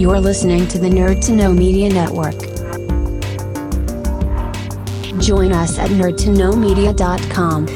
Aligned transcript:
You're 0.00 0.18
listening 0.18 0.66
to 0.68 0.78
the 0.78 0.88
Nerd 0.88 1.22
to 1.26 1.32
Know 1.32 1.52
Media 1.52 1.90
Network. 1.90 2.38
Join 5.20 5.52
us 5.52 5.78
at 5.78 5.90
nerdtoknowmedia.com. 5.90 7.66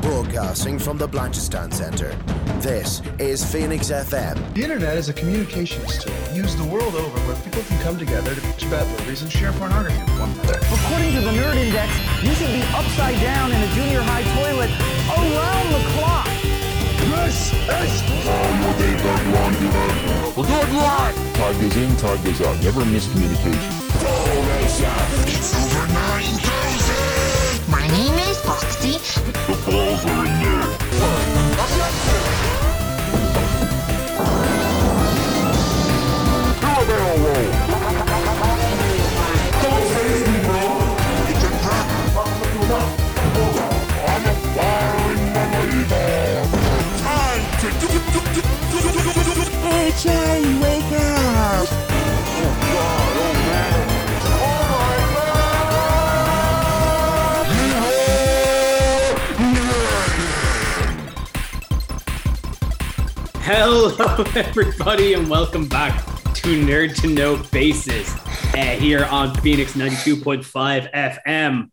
Broadcasting 0.00 0.78
from 0.78 0.96
the 0.96 1.06
Blanchardstown 1.06 1.74
Center. 1.74 2.39
This 2.60 3.00
is 3.18 3.42
Phoenix 3.42 3.88
FM. 3.90 4.36
The 4.52 4.62
internet 4.62 4.98
is 4.98 5.08
a 5.08 5.14
communications 5.14 6.04
tool 6.04 6.12
used 6.34 6.58
the 6.58 6.68
world 6.68 6.94
over 6.94 7.18
where 7.24 7.36
people 7.40 7.62
can 7.62 7.80
come 7.80 7.96
together 7.98 8.34
to 8.34 8.40
bitch 8.42 8.68
about 8.68 8.86
movies 9.00 9.22
and 9.22 9.32
share 9.32 9.50
pornography 9.52 9.96
with 9.98 10.20
one 10.20 10.28
another. 10.28 10.60
According 10.68 11.14
to 11.16 11.22
the 11.24 11.32
Nerd 11.40 11.56
Index, 11.56 11.88
you 12.20 12.36
should 12.36 12.52
be 12.52 12.60
upside 12.76 13.16
down 13.24 13.50
in 13.50 13.56
a 13.56 13.66
junior 13.72 14.02
high 14.04 14.20
toilet 14.36 14.68
around 15.08 15.72
the 15.72 15.80
clock. 15.96 16.28
This 17.24 17.48
is 17.56 18.04
We'll 20.36 20.44
do 20.44 20.52
it 20.52 20.72
live! 20.76 21.16
Time 21.40 21.56
goes 21.64 21.76
in, 21.80 21.96
time 21.96 22.20
goes 22.22 22.40
out. 22.42 22.60
Never 22.60 22.84
miscommunication. 22.84 23.72
It's 25.32 25.56
over 25.56 25.88
9,000! 25.88 27.72
My 27.72 27.88
name 27.88 28.18
is 28.28 28.36
Foxy. 28.44 29.00
The 29.48 29.56
balls 29.64 30.04
are 30.04 30.26
in 30.26 30.44
there. 30.44 32.19
Hello, 63.62 64.24
everybody, 64.36 65.12
and 65.12 65.28
welcome 65.28 65.68
back 65.68 66.02
to 66.32 66.64
Nerd 66.64 66.98
to 67.02 67.08
Know 67.08 67.36
Bases 67.52 68.10
uh, 68.54 68.56
here 68.56 69.04
on 69.04 69.34
Phoenix 69.34 69.74
92.5 69.74 70.90
FM. 70.94 71.70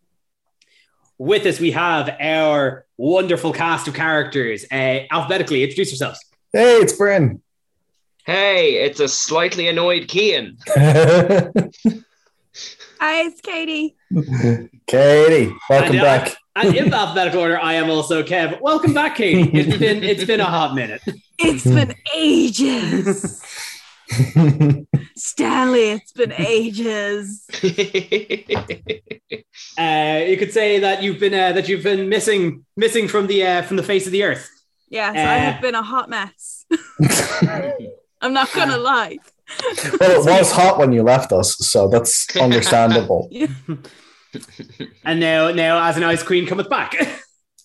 With 1.17 1.45
us, 1.45 1.61
we 1.61 1.71
have 1.71 2.13
our 2.19 2.85
wonderful 2.97 3.53
cast 3.53 3.87
of 3.87 3.93
characters. 3.93 4.65
Uh, 4.69 5.05
alphabetically, 5.09 5.63
introduce 5.63 5.91
yourselves. 5.91 6.19
Hey, 6.51 6.75
it's 6.75 6.91
Bryn. 6.91 7.41
Hey, 8.25 8.83
it's 8.83 8.99
a 8.99 9.07
slightly 9.07 9.69
annoyed 9.69 10.09
Kian. 10.09 10.57
Hi, 12.99 13.21
it's 13.21 13.39
Katie. 13.39 13.95
Katie, 14.87 15.55
welcome 15.69 15.91
And, 15.91 15.99
uh, 15.99 16.03
back. 16.03 16.35
And 16.57 16.75
in 16.75 16.93
alphabetical 16.93 17.39
order, 17.39 17.57
I 17.57 17.75
am 17.75 17.89
also 17.89 18.23
Kev. 18.23 18.59
Welcome 18.59 18.93
back, 18.93 19.15
Katie. 19.15 19.57
It's 19.57 19.77
been 19.77 20.03
it's 20.03 20.25
been 20.25 20.41
a 20.41 20.45
hot 20.45 20.75
minute. 20.75 21.01
It's 21.49 21.63
been 21.63 21.95
ages. 22.15 23.41
Stanley, 25.15 25.89
it's 25.91 26.11
been 26.11 26.33
ages. 26.33 27.47
Uh, 29.77 30.23
you 30.27 30.37
could 30.37 30.51
say 30.51 30.79
that 30.79 31.03
you've 31.03 31.19
been 31.19 31.33
uh, 31.33 31.51
that 31.53 31.67
you've 31.67 31.83
been 31.83 32.09
missing 32.09 32.65
missing 32.75 33.07
from 33.07 33.27
the 33.27 33.45
uh, 33.45 33.61
from 33.63 33.77
the 33.77 33.83
face 33.83 34.05
of 34.07 34.11
the 34.11 34.23
earth. 34.23 34.49
Yes, 34.89 35.15
I 35.15 35.19
Uh. 35.37 35.51
have 35.51 35.61
been 35.61 35.75
a 35.75 35.81
hot 35.83 36.09
mess. 36.09 36.65
I'm 38.21 38.33
not 38.33 38.51
gonna 38.53 38.77
lie. 38.77 39.17
well, 39.99 40.11
it 40.11 40.25
was 40.39 40.51
hot 40.51 40.77
when 40.79 40.91
you 40.93 41.03
left 41.03 41.31
us, 41.31 41.57
so 41.57 41.87
that's 41.87 42.35
understandable. 42.37 43.29
And 45.03 45.19
now 45.19 45.51
now 45.51 45.83
as 45.87 45.97
an 45.97 46.03
ice 46.03 46.23
queen 46.23 46.45
cometh 46.47 46.69
back. 46.69 46.95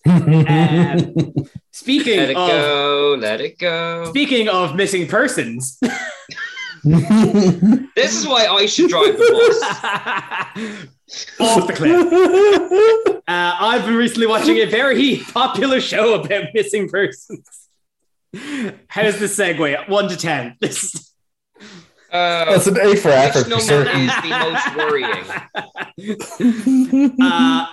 Um, 0.04 1.14
speaking 1.70 2.18
let 2.18 2.30
it 2.30 2.36
of 2.36 2.48
go, 2.48 3.16
let 3.18 3.40
it 3.40 3.58
go. 3.58 4.06
speaking 4.10 4.48
of 4.48 4.74
missing 4.74 5.06
persons, 5.06 5.78
This 6.84 8.16
is 8.16 8.26
why 8.26 8.46
I 8.46 8.66
should 8.66 8.91
drive 8.91 9.16
the 9.16 9.28
bus. 9.30 9.62
off 11.41 11.66
the 11.68 11.72
cliff. 11.74 12.12
Uh, 13.28 13.56
I've 13.60 13.84
been 13.84 13.94
recently 13.94 14.26
watching 14.26 14.56
a 14.58 14.64
very 14.64 15.18
popular 15.32 15.80
show 15.80 16.14
about 16.20 16.46
missing 16.54 16.88
persons. 16.88 17.68
How's 18.88 19.20
the 19.20 19.26
segue? 19.26 19.88
One 19.88 20.08
to 20.08 20.16
ten. 20.16 20.56
Uh, 22.10 22.44
That's 22.46 22.66
an 22.66 22.78
A 22.80 22.96
for 22.96 23.08
which 23.10 23.16
effort 23.16 23.44
for 23.44 23.48
number 23.50 23.88
is 23.88 24.10
the 24.22 24.28
most 24.28 24.76
worrying? 24.76 25.24
uh, 27.22 27.66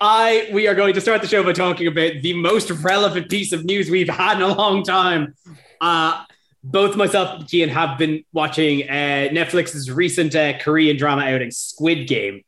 I 0.00 0.48
we 0.52 0.68
are 0.68 0.74
going 0.74 0.94
to 0.94 1.00
start 1.00 1.20
the 1.22 1.28
show 1.28 1.42
by 1.42 1.52
talking 1.52 1.86
about 1.88 2.22
the 2.22 2.34
most 2.34 2.70
relevant 2.70 3.28
piece 3.28 3.52
of 3.52 3.64
news 3.64 3.90
we've 3.90 4.08
had 4.08 4.36
in 4.36 4.42
a 4.42 4.54
long 4.54 4.82
time. 4.84 5.34
Uh, 5.80 6.24
both 6.62 6.96
myself 6.96 7.40
and 7.40 7.48
Gian 7.48 7.68
have 7.68 7.98
been 7.98 8.24
watching 8.32 8.88
uh, 8.88 9.28
Netflix's 9.32 9.90
recent 9.90 10.34
uh, 10.34 10.58
Korean 10.58 10.96
drama 10.96 11.22
outing, 11.22 11.50
Squid 11.50 12.08
Game. 12.08 12.42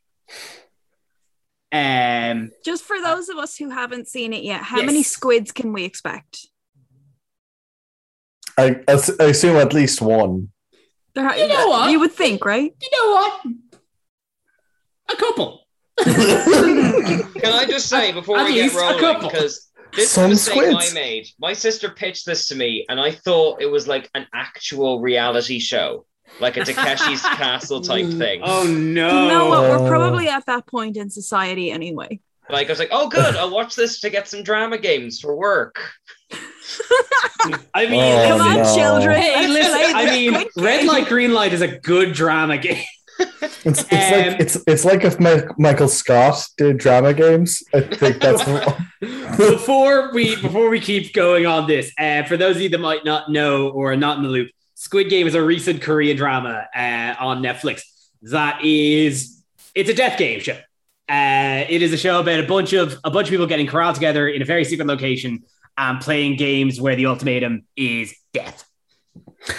Um, 1.71 2.51
Just 2.65 2.83
for 2.83 2.99
those 3.01 3.29
of 3.29 3.37
us 3.37 3.55
who 3.55 3.69
haven't 3.69 4.07
seen 4.07 4.33
it 4.33 4.43
yet, 4.43 4.61
how 4.63 4.77
Yes. 4.77 4.85
many 4.87 5.03
squids 5.03 5.51
can 5.51 5.71
we 5.71 5.83
expect? 5.83 6.47
I 8.57 8.81
assume 8.87 9.55
at 9.57 9.73
least 9.73 10.01
one. 10.01 10.49
There, 11.13 11.33
You 11.37 11.47
know 11.47 11.67
what? 11.69 11.91
You 11.91 11.99
would 11.99 12.11
think, 12.11 12.43
right? 12.43 12.73
you 12.81 12.89
know 12.91 13.11
what? 13.13 13.45
A 15.11 15.15
couple. 15.15 15.58
Can 17.41 17.53
I 17.53 17.65
just 17.67 17.87
say 17.87 18.11
before 18.11 18.37
At 18.37 18.45
we 18.45 18.55
get 18.55 18.63
least 18.63 18.75
a 18.75 18.79
rolling, 18.79 18.99
couple. 18.99 19.29
because 19.29 19.69
this 19.95 20.11
Some 20.11 20.31
is 20.31 20.47
a 20.47 20.51
mistake 20.55 20.71
squids. 20.77 20.91
I 20.91 20.93
made. 20.93 21.27
My 21.39 21.53
sister 21.53 21.89
pitched 21.89 22.25
this 22.25 22.47
to 22.49 22.55
me, 22.55 22.85
and 22.89 22.99
I 22.99 23.11
thought 23.11 23.61
it 23.61 23.65
was 23.65 23.87
like 23.87 24.09
an 24.13 24.27
actual 24.33 25.01
reality 25.01 25.59
show, 25.59 26.05
like 26.39 26.57
a 26.57 26.61
Takeshi's 26.61 27.21
Castle 27.37 27.81
type 27.81 28.07
thing. 28.07 28.41
Oh 28.43 28.63
no! 28.63 29.23
you 29.23 29.27
know 29.29 29.47
what? 29.49 29.61
We're 29.63 29.85
oh. 29.85 29.87
probably 29.89 30.27
at 30.29 30.45
that 30.45 30.67
point 30.67 30.95
in 30.97 31.09
society 31.09 31.71
anyway. 31.71 32.19
Like 32.51 32.67
I 32.67 32.71
was 32.71 32.79
like, 32.79 32.89
oh, 32.91 33.09
good, 33.09 33.35
I'll 33.35 33.51
watch 33.51 33.75
this 33.75 33.99
to 34.01 34.09
get 34.09 34.27
some 34.27 34.41
drama 34.43 34.77
games 34.79 35.19
for 35.19 35.35
work. 35.35 35.79
I 37.73 37.87
mean, 37.87 38.01
Oh, 38.01 38.27
Come 38.27 38.41
on, 38.41 38.57
no. 38.57 38.75
children. 38.75 39.19
Hey, 39.21 39.47
listen, 39.47 39.95
I 39.95 40.05
mean, 40.05 40.45
red 40.57 40.85
light, 40.85 41.07
green 41.07 41.33
light 41.33 41.53
is 41.53 41.61
a 41.61 41.67
good 41.79 42.13
drama 42.13 42.57
game. 42.57 42.83
It's, 43.41 43.63
it's 43.63 43.91
Um, 43.91 43.97
like 44.31 44.39
it's 44.39 44.57
it's 44.67 44.85
like 44.85 45.03
if 45.03 45.19
Ma- 45.19 45.53
Michael 45.57 45.87
Scott 45.87 46.45
did 46.57 46.77
drama 46.77 47.13
games. 47.13 47.63
I 47.73 47.81
think 47.81 48.21
that's 48.21 48.43
before 49.37 50.13
we 50.13 50.35
before 50.35 50.69
we 50.69 50.79
keep 50.79 51.13
going 51.13 51.45
on 51.45 51.67
this, 51.67 51.91
uh, 51.97 52.23
for 52.23 52.37
those 52.37 52.55
of 52.57 52.61
you 52.61 52.69
that 52.69 52.79
might 52.79 53.05
not 53.05 53.31
know 53.31 53.69
or 53.69 53.93
are 53.93 53.97
not 53.97 54.17
in 54.17 54.23
the 54.23 54.29
loop, 54.29 54.49
Squid 54.75 55.09
Game 55.09 55.27
is 55.27 55.35
a 55.35 55.41
recent 55.43 55.81
Korean 55.81 56.17
drama 56.17 56.67
uh, 56.75 57.15
on 57.19 57.41
Netflix 57.41 57.81
that 58.23 58.63
is 58.63 59.41
it's 59.75 59.89
a 59.89 59.93
death 59.93 60.17
game 60.17 60.39
show. 60.41 60.57
Uh, 61.07 61.65
it 61.67 61.81
is 61.81 61.91
a 61.93 61.97
show 61.97 62.19
about 62.19 62.39
a 62.39 62.47
bunch 62.47 62.73
of 62.73 62.97
a 63.03 63.09
bunch 63.09 63.27
of 63.27 63.31
people 63.31 63.47
getting 63.47 63.67
corralled 63.67 63.95
together 63.95 64.27
in 64.27 64.41
a 64.41 64.45
very 64.45 64.63
secret 64.65 64.87
location 64.87 65.43
and 65.77 66.01
playing 66.01 66.35
games 66.35 66.79
where 66.79 66.95
the 66.95 67.05
ultimatum 67.05 67.65
is 67.75 68.13
death. 68.33 68.65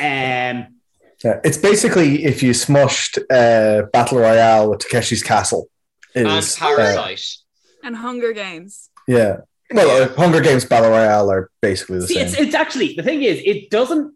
Um, 0.01 0.80
Yeah, 1.25 1.41
it's 1.45 1.59
basically 1.59 2.25
if 2.25 2.43
you 2.43 2.53
smushed 2.53 3.19
uh, 3.31 3.87
Battle 3.93 4.19
Royale 4.19 4.71
with 4.71 4.81
Takeshi's 4.81 5.23
Castle. 5.23 5.69
And 6.15 6.27
Is, 6.27 6.57
uh, 6.57 6.67
Parasite. 6.67 7.25
and 7.85 7.95
Hunger 7.97 8.33
Games. 8.33 8.91
yeah. 9.07 9.39
Well, 9.73 10.03
uh, 10.03 10.09
Hunger 10.17 10.41
Games 10.41 10.65
Battle 10.65 10.91
Royale 10.91 11.31
are 11.31 11.49
basically 11.63 12.01
the 12.01 12.07
See, 12.09 12.15
same. 12.15 12.27
it's 12.27 12.35
it's 12.35 12.55
actually 12.57 12.95
the 12.95 13.05
thing 13.05 13.23
is 13.23 13.41
it 13.45 13.71
doesn't. 13.71 14.15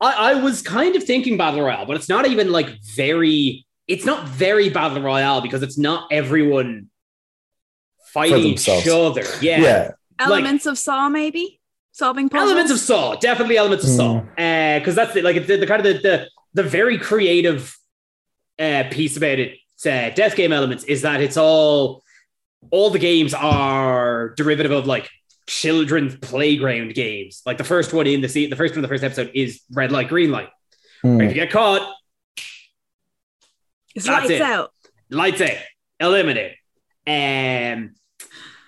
I, 0.00 0.30
I 0.30 0.34
was 0.42 0.62
kind 0.62 0.96
of 0.96 1.04
thinking 1.04 1.36
battle 1.36 1.60
royale, 1.60 1.84
but 1.84 1.96
it's 1.96 2.08
not 2.08 2.26
even 2.26 2.50
like 2.50 2.68
very. 2.96 3.66
It's 3.86 4.06
not 4.06 4.26
very 4.28 4.70
battle 4.70 5.02
royale 5.02 5.42
because 5.42 5.62
it's 5.62 5.76
not 5.76 6.06
everyone 6.10 6.88
fighting 8.12 8.38
each 8.44 8.64
themselves. 8.64 8.88
other. 9.18 9.24
Yeah, 9.42 9.60
yeah. 9.60 9.90
Elements 10.18 10.64
of 10.66 10.78
Saw, 10.78 11.08
maybe? 11.10 11.57
Solving 11.98 12.28
puzzles? 12.28 12.50
elements 12.50 12.70
of 12.72 12.78
Saw, 12.78 13.16
definitely 13.16 13.56
elements 13.56 13.84
of 13.84 13.90
Saw, 13.90 14.20
Mm. 14.38 14.78
because 14.78 14.94
that's 14.94 15.14
the, 15.14 15.22
like 15.22 15.46
the, 15.46 15.56
the 15.56 15.66
kind 15.66 15.84
of 15.84 15.94
the, 15.94 16.00
the 16.00 16.28
the 16.54 16.62
very 16.62 16.96
creative 16.98 17.76
uh, 18.58 18.84
piece 18.90 19.16
about 19.16 19.38
it. 19.40 19.58
Uh, 19.84 20.10
death 20.10 20.34
game 20.36 20.52
elements 20.52 20.84
is 20.84 21.02
that 21.02 21.20
it's 21.20 21.36
all 21.36 22.02
all 22.70 22.90
the 22.90 22.98
games 22.98 23.34
are 23.34 24.30
derivative 24.36 24.72
of 24.72 24.86
like 24.86 25.08
children's 25.46 26.14
playground 26.16 26.94
games. 26.94 27.42
Like 27.46 27.58
the 27.58 27.64
first 27.64 27.92
one 27.92 28.06
in 28.06 28.20
the 28.20 28.28
se- 28.28 28.46
the 28.50 28.56
first 28.56 28.72
one 28.74 28.78
in 28.78 28.82
the 28.82 28.88
first 28.88 29.04
episode 29.04 29.30
is 29.34 29.62
red 29.72 29.90
light, 29.92 30.08
green 30.08 30.30
light. 30.30 30.48
Hmm. 31.02 31.20
If 31.20 31.28
you 31.30 31.34
get 31.34 31.50
caught, 31.50 31.82
It's 33.94 34.06
That's 34.06 34.28
lights 34.28 34.30
it. 34.30 34.40
out. 34.42 34.72
lights 35.10 35.40
out, 35.40 35.56
eliminate. 36.00 36.52
Um, 37.06 37.94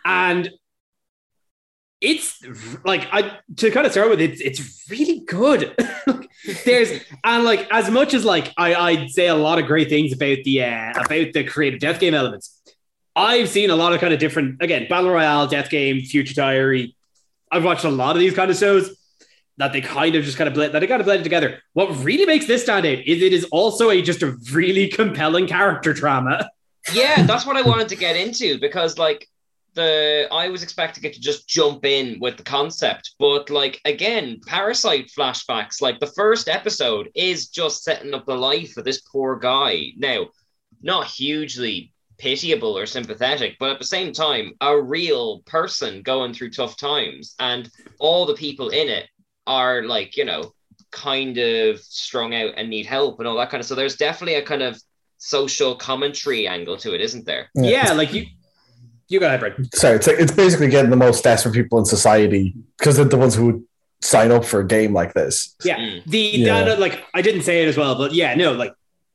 and 0.05 0.51
it's 2.01 2.43
like 2.85 3.07
I 3.13 3.39
to 3.57 3.71
kind 3.71 3.85
of 3.85 3.93
start 3.93 4.09
with 4.11 4.21
it's 4.21 4.41
it's 4.41 4.87
really 4.91 5.21
good. 5.21 5.75
There's 6.65 7.03
and 7.25 7.45
like 7.45 7.69
as 7.71 7.91
much 7.91 8.15
as 8.15 8.25
like 8.25 8.53
I 8.57 8.75
I'd 8.75 9.11
say 9.11 9.29
a 9.29 9.35
lot 9.35 9.59
of 9.59 9.67
great 9.67 9.89
things 9.89 10.13
about 10.13 10.39
the 10.45 10.65
uh, 10.65 10.91
about 10.93 11.33
the 11.33 11.45
creative 11.45 11.81
death 11.81 12.01
game 12.01 12.15
elements. 12.15 12.59
I've 13.15 13.49
seen 13.49 13.71
a 13.71 13.77
lot 13.77 13.93
of 13.93 14.01
kind 14.01 14.15
of 14.15 14.21
different 14.21 14.63
again 14.63 14.87
battle 14.89 15.11
royale, 15.11 15.47
death 15.47 15.69
game, 15.69 16.01
future 16.01 16.35
diary. 16.35 16.97
I've 17.53 17.65
watched 17.65 17.85
a 17.85 17.91
lot 17.91 18.17
of 18.17 18.21
these 18.21 18.35
kind 18.35 18.51
of 18.51 18.57
shows 18.57 18.97
that 19.59 19.75
they 19.75 19.83
kind 19.83 20.15
of 20.15 20.25
just 20.25 20.39
kind 20.39 20.49
of 20.49 20.55
blend 20.55 20.73
that 20.73 20.79
they 20.79 20.87
kind 20.87 21.01
of 21.01 21.05
blended 21.05 21.25
together. 21.25 21.59
What 21.75 21.95
really 22.03 22.25
makes 22.25 22.47
this 22.47 22.63
stand 22.63 22.87
out 22.87 22.99
is 22.99 23.23
it 23.23 23.35
is 23.35 23.45
also 23.53 23.91
a 23.91 24.01
just 24.01 24.23
a 24.23 24.37
really 24.53 24.89
compelling 24.89 25.47
character 25.47 25.93
drama. 25.93 26.49
yeah, 26.95 27.27
that's 27.27 27.45
what 27.45 27.59
I 27.59 27.63
wanted 27.63 27.89
to 27.89 27.97
get 27.97 28.17
into 28.17 28.59
because 28.59 28.97
like 28.97 29.29
the 29.75 30.29
I 30.31 30.49
was 30.49 30.63
expecting 30.63 31.05
it 31.05 31.15
to 31.15 31.21
just 31.21 31.49
jump 31.49 31.85
in 31.85 32.19
with 32.21 32.37
the 32.37 32.43
concept, 32.43 33.15
but 33.19 33.51
like 33.51 33.81
again, 33.85 34.41
parasite 34.47 35.11
flashbacks, 35.17 35.81
like 35.81 36.01
the 36.01 36.07
first 36.07 36.49
episode 36.49 37.11
is 37.15 37.49
just 37.49 37.83
setting 37.83 38.15
up 38.15 38.27
the 38.27 38.35
life 38.35 38.77
of 38.77 38.85
this 38.85 39.01
poor 39.01 39.37
guy. 39.37 39.93
Now, 39.97 40.27
not 40.83 41.07
hugely 41.07 41.93
pitiable 42.19 42.77
or 42.77 42.87
sympathetic, 42.87 43.57
but 43.59 43.71
at 43.71 43.79
the 43.79 43.85
same 43.85 44.13
time, 44.13 44.53
a 44.61 44.81
real 44.81 45.41
person 45.41 46.03
going 46.03 46.35
through 46.35 46.51
tough 46.51 46.77
times, 46.77 47.35
and 47.39 47.71
all 47.99 48.27
the 48.27 48.35
people 48.35 48.69
in 48.71 48.89
it 48.89 49.09
are 49.47 49.83
like, 49.85 50.17
you 50.17 50.25
know, 50.25 50.53
kind 50.91 51.39
of 51.39 51.81
strung 51.81 52.35
out 52.35 52.53
and 52.57 52.69
need 52.69 52.87
help 52.87 53.19
and 53.19 53.29
all 53.29 53.37
that 53.37 53.51
kind 53.51 53.61
of 53.61 53.67
so 53.67 53.77
there's 53.77 53.97
definitely 53.97 54.35
a 54.35 54.43
kind 54.43 54.63
of 54.63 54.81
social 55.19 55.77
commentary 55.77 56.49
angle 56.49 56.77
to 56.79 56.95
it, 56.95 57.01
isn't 57.01 57.27
there? 57.27 57.49
Yeah, 57.55 57.93
like 57.93 58.13
you 58.13 58.27
you 59.11 59.21
go 59.21 59.27
ahead, 59.27 59.41
Brad. 59.41 59.75
Sorry, 59.75 59.97
it's 59.97 60.09
it's 60.09 60.33
basically 60.33 60.69
getting 60.69 60.91
the 60.91 60.97
most 60.97 61.23
desperate 61.25 61.53
people 61.55 61.79
in 61.79 61.85
society 61.85 62.55
because 62.79 62.97
they're 62.97 63.05
the 63.05 63.17
ones 63.19 63.35
who 63.35 63.47
would 63.47 63.65
sign 64.03 64.31
up 64.33 64.45
for 64.47 64.61
a 64.61 64.67
game 64.67 64.95
like 64.95 65.13
this. 65.13 65.55
Yeah, 65.63 65.77
Mm. 65.77 66.05
the 66.07 66.19
Yeah. 66.19 66.65
that, 66.65 66.81
like 66.81 67.05
I 67.13 67.21
didn't 67.21 67.43
say 67.43 67.63
it 67.65 67.69
as 67.69 67.77
well, 67.77 67.97
but 67.97 68.15
yeah, 68.15 68.35
no, 68.35 68.53
like 68.53 68.73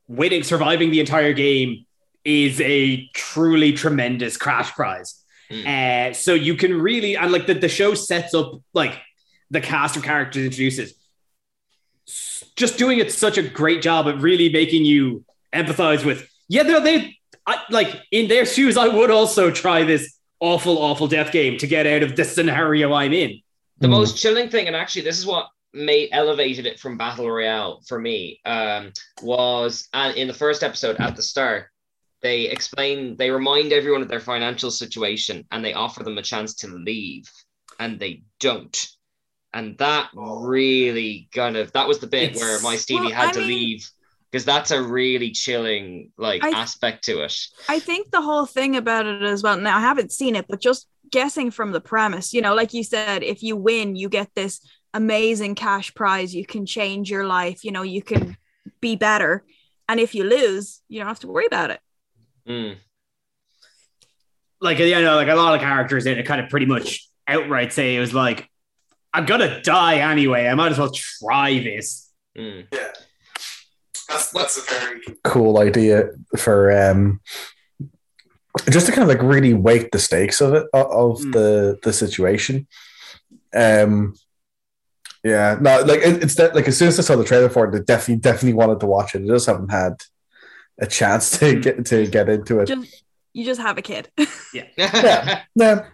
winning, 0.07 0.43
surviving 0.43 0.91
the 0.91 0.99
entire 0.99 1.33
game 1.33 1.85
is 2.23 2.61
a 2.61 3.07
truly 3.15 3.71
tremendous 3.73 4.37
crash 4.37 4.71
prize. 4.73 5.15
Uh, 5.65 6.11
so 6.13 6.33
you 6.33 6.55
can 6.55 6.79
really 6.81 7.15
and 7.15 7.31
like 7.31 7.45
the, 7.47 7.53
the 7.53 7.69
show 7.69 7.93
sets 7.93 8.33
up 8.33 8.51
like 8.73 8.93
the 9.51 9.61
cast 9.61 9.95
of 9.95 10.01
characters 10.03 10.43
introduces, 10.43 10.93
just 12.55 12.77
doing 12.77 12.99
it 12.99 13.11
such 13.11 13.37
a 13.37 13.43
great 13.43 13.81
job 13.81 14.07
at 14.07 14.17
really 14.19 14.49
making 14.49 14.85
you 14.85 15.23
empathize 15.53 16.03
with. 16.05 16.27
Yeah, 16.47 16.63
no, 16.63 16.79
they 16.79 17.17
I, 17.47 17.61
like 17.69 18.01
in 18.11 18.27
their 18.27 18.45
shoes. 18.45 18.77
I 18.77 18.87
would 18.87 19.11
also 19.11 19.51
try 19.51 19.83
this 19.83 20.17
awful, 20.39 20.77
awful 20.77 21.07
death 21.07 21.31
game 21.31 21.57
to 21.59 21.67
get 21.67 21.85
out 21.87 22.03
of 22.03 22.15
the 22.15 22.23
scenario 22.25 22.93
I'm 22.93 23.13
in. 23.13 23.39
The 23.79 23.87
most 23.87 24.17
chilling 24.17 24.49
thing, 24.49 24.67
and 24.67 24.75
actually, 24.75 25.01
this 25.03 25.17
is 25.19 25.25
what 25.25 25.47
made 25.73 26.09
elevated 26.13 26.65
it 26.65 26.79
from 26.79 26.97
battle 26.97 27.29
royale 27.29 27.81
for 27.87 27.99
me, 27.99 28.39
um, 28.45 28.93
was 29.21 29.87
and 29.93 30.15
in 30.15 30.27
the 30.27 30.33
first 30.33 30.63
episode 30.63 30.95
at 30.97 31.15
the 31.17 31.21
start, 31.21 31.67
they 32.21 32.43
explain, 32.43 33.17
they 33.17 33.29
remind 33.29 33.73
everyone 33.73 34.01
of 34.01 34.07
their 34.07 34.21
financial 34.21 34.71
situation, 34.71 35.45
and 35.51 35.63
they 35.63 35.73
offer 35.73 36.03
them 36.03 36.17
a 36.17 36.21
chance 36.23 36.55
to 36.55 36.67
leave, 36.67 37.29
and 37.79 37.99
they 37.99 38.23
don't. 38.39 38.87
And 39.53 39.77
that 39.77 40.09
really 40.15 41.27
kind 41.33 41.57
of 41.57 41.71
that 41.73 41.87
was 41.87 41.99
the 41.99 42.07
bit 42.07 42.31
It's- 42.31 42.41
where 42.41 42.59
my 42.61 42.77
Stevie 42.77 43.07
Well, 43.07 43.11
had 43.13 43.29
I 43.29 43.31
to 43.33 43.39
mean- 43.39 43.47
leave 43.49 43.89
because 44.35 44.43
that's 44.43 44.71
a 44.71 44.83
really 44.83 45.31
chilling 45.31 46.11
like 46.17 46.43
I- 46.43 46.49
aspect 46.49 47.05
to 47.05 47.21
it. 47.21 47.47
I 47.69 47.79
think 47.79 48.11
the 48.11 48.21
whole 48.21 48.45
thing 48.45 48.75
about 48.75 49.05
it 49.05 49.21
as 49.21 49.41
well. 49.41 49.55
Now 49.55 49.77
I 49.77 49.79
haven't 49.79 50.11
seen 50.11 50.35
it, 50.35 50.45
but 50.49 50.59
just 50.59 50.89
guessing 51.09 51.51
from 51.51 51.71
the 51.71 51.79
premise, 51.79 52.33
you 52.33 52.41
know, 52.41 52.53
like 52.53 52.73
you 52.73 52.83
said, 52.83 53.23
if 53.23 53.43
you 53.43 53.55
win, 53.55 53.95
you 53.95 54.09
get 54.09 54.29
this 54.35 54.59
amazing 54.93 55.55
cash 55.55 55.93
prize. 55.93 56.35
You 56.35 56.45
can 56.45 56.65
change 56.65 57.09
your 57.09 57.25
life. 57.25 57.63
You 57.63 57.71
know, 57.71 57.83
you 57.83 58.01
can 58.01 58.35
be 58.81 58.97
better. 58.97 59.45
And 59.87 60.01
if 60.01 60.13
you 60.13 60.25
lose, 60.25 60.81
you 60.89 60.99
don't 60.99 61.07
have 61.07 61.21
to 61.21 61.27
worry 61.27 61.45
about 61.45 61.71
it. 61.71 61.79
Mm. 62.45 62.75
like 64.59 64.79
you 64.79 65.01
know, 65.01 65.15
like 65.15 65.29
a 65.29 65.35
lot 65.35 65.55
of 65.55 65.61
characters 65.61 66.05
in 66.05 66.19
it 66.19 66.23
kind 66.23 66.41
of 66.41 66.49
pretty 66.49 66.65
much 66.65 67.07
outright 67.25 67.71
say 67.71 67.95
it 67.95 68.01
was 68.01 68.13
like, 68.13 68.49
I'm 69.13 69.25
gonna 69.25 69.61
die 69.61 69.99
anyway. 70.11 70.45
I 70.45 70.55
might 70.55 70.73
as 70.73 70.77
well 70.77 70.91
try 70.91 71.57
this. 71.59 72.11
Mm. 72.37 72.67
That's, 74.09 74.29
that's 74.31 74.57
a 74.57 74.61
very 74.61 75.01
cool 75.23 75.57
idea 75.59 76.09
for 76.37 76.71
um 76.71 77.19
just 78.69 78.85
to 78.85 78.91
kind 78.91 79.03
of 79.03 79.09
like 79.09 79.21
really 79.21 79.53
wake 79.53 79.91
the 79.91 79.99
stakes 79.99 80.41
of 80.41 80.53
it 80.53 80.67
of 80.73 80.85
of 80.91 81.19
Mm. 81.19 81.33
the 81.33 81.79
the 81.83 81.93
situation. 81.93 82.67
Um 83.53 84.15
yeah, 85.23 85.57
no, 85.59 85.81
like 85.81 86.01
it, 86.01 86.23
it's 86.23 86.35
that 86.35 86.53
like 86.53 86.67
as 86.67 86.77
soon 86.77 86.89
as 86.89 86.99
I 86.99 87.01
saw 87.03 87.15
the 87.15 87.23
trailer 87.23 87.49
for 87.49 87.65
it, 87.67 87.75
I 87.75 87.83
definitely 87.83 88.21
definitely 88.21 88.53
wanted 88.53 88.79
to 88.81 88.85
watch 88.85 89.15
it. 89.15 89.23
I 89.23 89.27
just 89.27 89.47
haven't 89.47 89.71
had 89.71 89.95
a 90.79 90.85
chance 90.85 91.39
to 91.39 91.59
get 91.59 91.85
to 91.87 92.05
get 92.07 92.29
into 92.29 92.59
it. 92.59 92.67
Just 92.67 93.03
you 93.33 93.43
just 93.43 93.59
have 93.61 93.77
a 93.77 93.81
kid. 93.81 94.09
Yeah. 94.53 95.41
Yeah. 95.55 95.85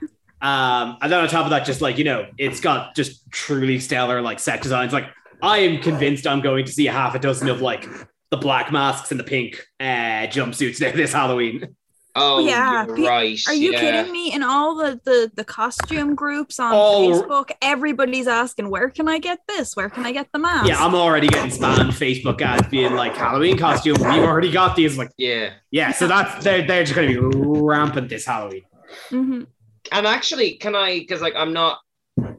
Um, 0.43 0.97
and 1.01 1.11
then 1.11 1.19
on 1.21 1.27
top 1.29 1.45
of 1.45 1.51
that, 1.51 1.65
just 1.65 1.81
like 1.81 1.97
you 1.97 2.03
know, 2.03 2.27
it's 2.37 2.59
got 2.59 2.95
just 2.95 3.29
truly 3.31 3.79
stellar 3.79 4.21
like 4.21 4.39
set 4.39 4.61
designs. 4.61 4.91
Like 4.93 5.05
I 5.41 5.59
am 5.59 5.81
convinced 5.81 6.27
I'm 6.27 6.41
going 6.41 6.65
to 6.65 6.71
see 6.71 6.87
a 6.87 6.91
half 6.91 7.15
a 7.15 7.19
dozen 7.19 7.49
of 7.49 7.61
like 7.61 7.87
the 8.29 8.37
black 8.37 8.71
masks 8.71 9.11
and 9.11 9.19
the 9.19 9.23
pink 9.23 9.65
uh, 9.79 10.27
jumpsuits 10.27 10.77
this 10.95 11.13
Halloween. 11.13 11.75
Oh, 12.13 12.39
yeah, 12.45 12.85
you're 12.87 13.07
right. 13.07 13.39
Are 13.47 13.53
you 13.53 13.71
yeah. 13.71 13.79
kidding 13.79 14.11
me? 14.11 14.33
In 14.33 14.43
all 14.43 14.75
the, 14.75 14.99
the 15.05 15.31
the 15.33 15.45
costume 15.45 16.13
groups 16.13 16.59
on 16.59 16.73
Oh. 16.75 17.23
Facebook, 17.23 17.51
everybody's 17.61 18.27
asking, 18.27 18.69
"Where 18.69 18.89
can 18.89 19.07
I 19.07 19.17
get 19.17 19.39
this? 19.47 19.77
Where 19.77 19.89
can 19.89 20.05
I 20.05 20.11
get 20.11 20.27
the 20.33 20.39
mask?" 20.39 20.67
Yeah, 20.67 20.83
I'm 20.85 20.93
already 20.93 21.29
getting 21.29 21.49
spammed 21.51 21.91
Facebook 21.91 22.41
ads 22.41 22.67
being 22.67 22.95
like 22.95 23.15
Halloween 23.15 23.57
costume. 23.57 23.95
We've 23.97 24.23
already 24.23 24.51
got 24.51 24.75
these. 24.75 24.97
Like 24.97 25.11
Yeah. 25.17 25.51
yeah, 25.71 25.93
so 25.93 26.05
that's 26.05 26.43
they're 26.43 26.67
they're 26.67 26.83
just 26.83 26.95
going 26.95 27.13
to 27.13 27.29
be 27.29 27.37
rampant 27.61 28.09
this 28.09 28.25
Halloween. 28.25 28.63
Mhm. 29.09 29.47
And 29.93 30.05
actually, 30.05 30.55
can 30.55 30.75
I? 30.75 30.99
Because 30.99 31.21
like 31.21 31.35
I'm 31.37 31.53
not 31.53 31.79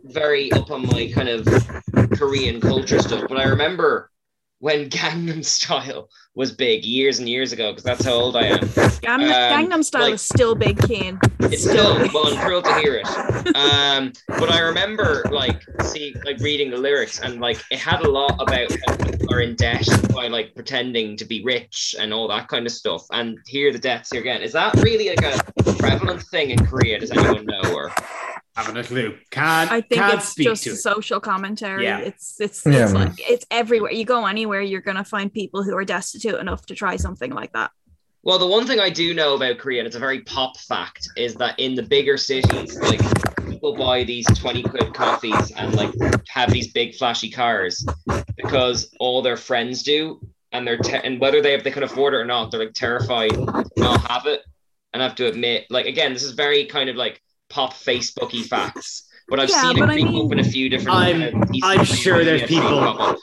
very 0.04 0.52
up 0.52 0.70
on 0.70 0.86
my 0.86 1.10
kind 1.14 1.30
of 1.30 1.46
Korean 2.16 2.60
culture 2.60 3.00
stuff, 3.00 3.24
but 3.28 3.38
I 3.38 3.44
remember 3.44 4.10
when 4.58 4.88
Gangnam 4.90 5.44
Style 5.44 6.08
was 6.34 6.50
big 6.52 6.84
years 6.84 7.18
and 7.18 7.28
years 7.28 7.52
ago. 7.52 7.72
Because 7.72 7.82
that's 7.84 8.04
how 8.04 8.12
old 8.12 8.36
I 8.36 8.44
am. 8.46 8.58
Gangnam, 8.60 9.24
Um, 9.24 9.70
Gangnam 9.70 9.84
Style 9.84 10.02
like- 10.02 10.14
is 10.14 10.22
still 10.22 10.54
big, 10.54 10.78
Kane. 10.86 11.18
It's 11.40 11.62
still 11.64 11.98
well, 12.14 12.28
I'm 12.28 12.38
thrilled 12.46 12.64
to 12.64 12.74
hear 12.80 12.94
it. 13.02 13.08
Um, 13.56 14.12
but 14.28 14.50
I 14.52 14.60
remember 14.60 15.24
like 15.32 15.62
see 15.82 16.14
like 16.24 16.38
reading 16.38 16.70
the 16.70 16.76
lyrics 16.76 17.18
and 17.18 17.40
like 17.40 17.60
it 17.72 17.78
had 17.78 18.00
a 18.02 18.08
lot 18.08 18.36
about 18.40 18.70
how 18.86 18.96
people 18.96 19.34
are 19.34 19.40
in 19.40 19.56
debt 19.56 19.84
by 20.14 20.28
like 20.28 20.54
pretending 20.54 21.16
to 21.16 21.24
be 21.24 21.42
rich 21.44 21.96
and 21.98 22.14
all 22.14 22.28
that 22.28 22.46
kind 22.46 22.66
of 22.66 22.72
stuff. 22.72 23.02
And 23.10 23.36
here 23.46 23.72
the 23.72 23.80
debts 23.80 24.10
here 24.12 24.20
again. 24.20 24.42
Is 24.42 24.52
that 24.52 24.74
really 24.76 25.08
like 25.08 25.24
a 25.24 25.42
prevalent 25.74 26.22
thing 26.22 26.50
in 26.50 26.64
Korea? 26.64 27.00
Does 27.00 27.10
anyone 27.10 27.44
know? 27.46 27.60
Or 27.74 27.90
Haven't 28.54 28.76
a 28.76 28.84
clue. 28.84 29.16
Can't 29.30 29.70
I 29.72 29.80
think 29.80 30.00
can't 30.00 30.14
it's 30.14 30.28
speak 30.28 30.46
just 30.48 30.64
to 30.64 30.70
it. 30.70 30.76
social 30.76 31.20
commentary. 31.20 31.84
Yeah. 31.84 31.98
It's 32.00 32.38
it's 32.40 32.64
Yeah, 32.66 32.84
it's 32.84 32.92
man. 32.92 33.08
like 33.08 33.14
it's 33.18 33.46
everywhere. 33.50 33.92
You 33.92 34.04
go 34.04 34.26
anywhere, 34.26 34.60
you're 34.60 34.82
gonna 34.82 35.04
find 35.04 35.32
people 35.32 35.62
who 35.62 35.74
are 35.76 35.84
destitute 35.84 36.34
enough 36.38 36.66
to 36.66 36.74
try 36.74 36.96
something 36.96 37.30
like 37.32 37.52
that. 37.54 37.70
Well, 38.24 38.38
the 38.38 38.46
one 38.46 38.66
thing 38.66 38.78
I 38.78 38.90
do 38.90 39.14
know 39.14 39.34
about 39.34 39.58
Korea, 39.58 39.80
and 39.80 39.86
it's 39.86 39.96
a 39.96 40.00
very 40.00 40.20
pop 40.20 40.56
fact, 40.58 41.08
is 41.16 41.34
that 41.36 41.58
in 41.58 41.74
the 41.74 41.82
bigger 41.82 42.16
cities, 42.16 42.78
like 42.78 43.00
people 43.48 43.74
buy 43.74 44.04
these 44.04 44.26
20 44.26 44.62
quid 44.64 44.94
coffees 44.94 45.50
and 45.56 45.74
like 45.74 45.90
have 46.28 46.52
these 46.52 46.72
big 46.72 46.94
flashy 46.94 47.30
cars 47.30 47.84
because 48.36 48.94
all 49.00 49.22
their 49.22 49.36
friends 49.36 49.82
do. 49.82 50.20
And 50.52 50.66
they're 50.66 50.76
te- 50.76 51.00
and 51.02 51.18
whether 51.18 51.40
they 51.40 51.52
have 51.52 51.64
they 51.64 51.70
can 51.70 51.82
afford 51.82 52.12
it 52.12 52.18
or 52.18 52.26
not, 52.26 52.50
they're 52.50 52.60
like 52.60 52.74
terrified 52.74 53.30
to 53.30 53.64
not 53.78 54.08
have 54.10 54.26
it. 54.26 54.42
And 54.92 55.02
I 55.02 55.06
have 55.06 55.16
to 55.16 55.26
admit, 55.26 55.64
like 55.70 55.86
again, 55.86 56.12
this 56.12 56.22
is 56.22 56.32
very 56.32 56.66
kind 56.66 56.90
of 56.90 56.96
like 56.96 57.22
pop 57.52 57.74
Facebooky 57.74 58.44
facts. 58.44 59.04
But 59.28 59.38
I've 59.40 59.50
Yeah, 59.50 59.62
seen 59.62 59.78
but 59.78 59.88
it 59.90 59.92
I 59.92 59.96
mean- 59.96 60.26
up 60.26 60.32
in 60.32 60.40
a 60.40 60.44
few 60.44 60.68
different. 60.68 60.96
I'm- 60.98 61.42
uh, 61.62 61.66
I'm 61.66 61.84
sure 61.84 62.24
there's 62.24 62.42
people- 62.42 63.16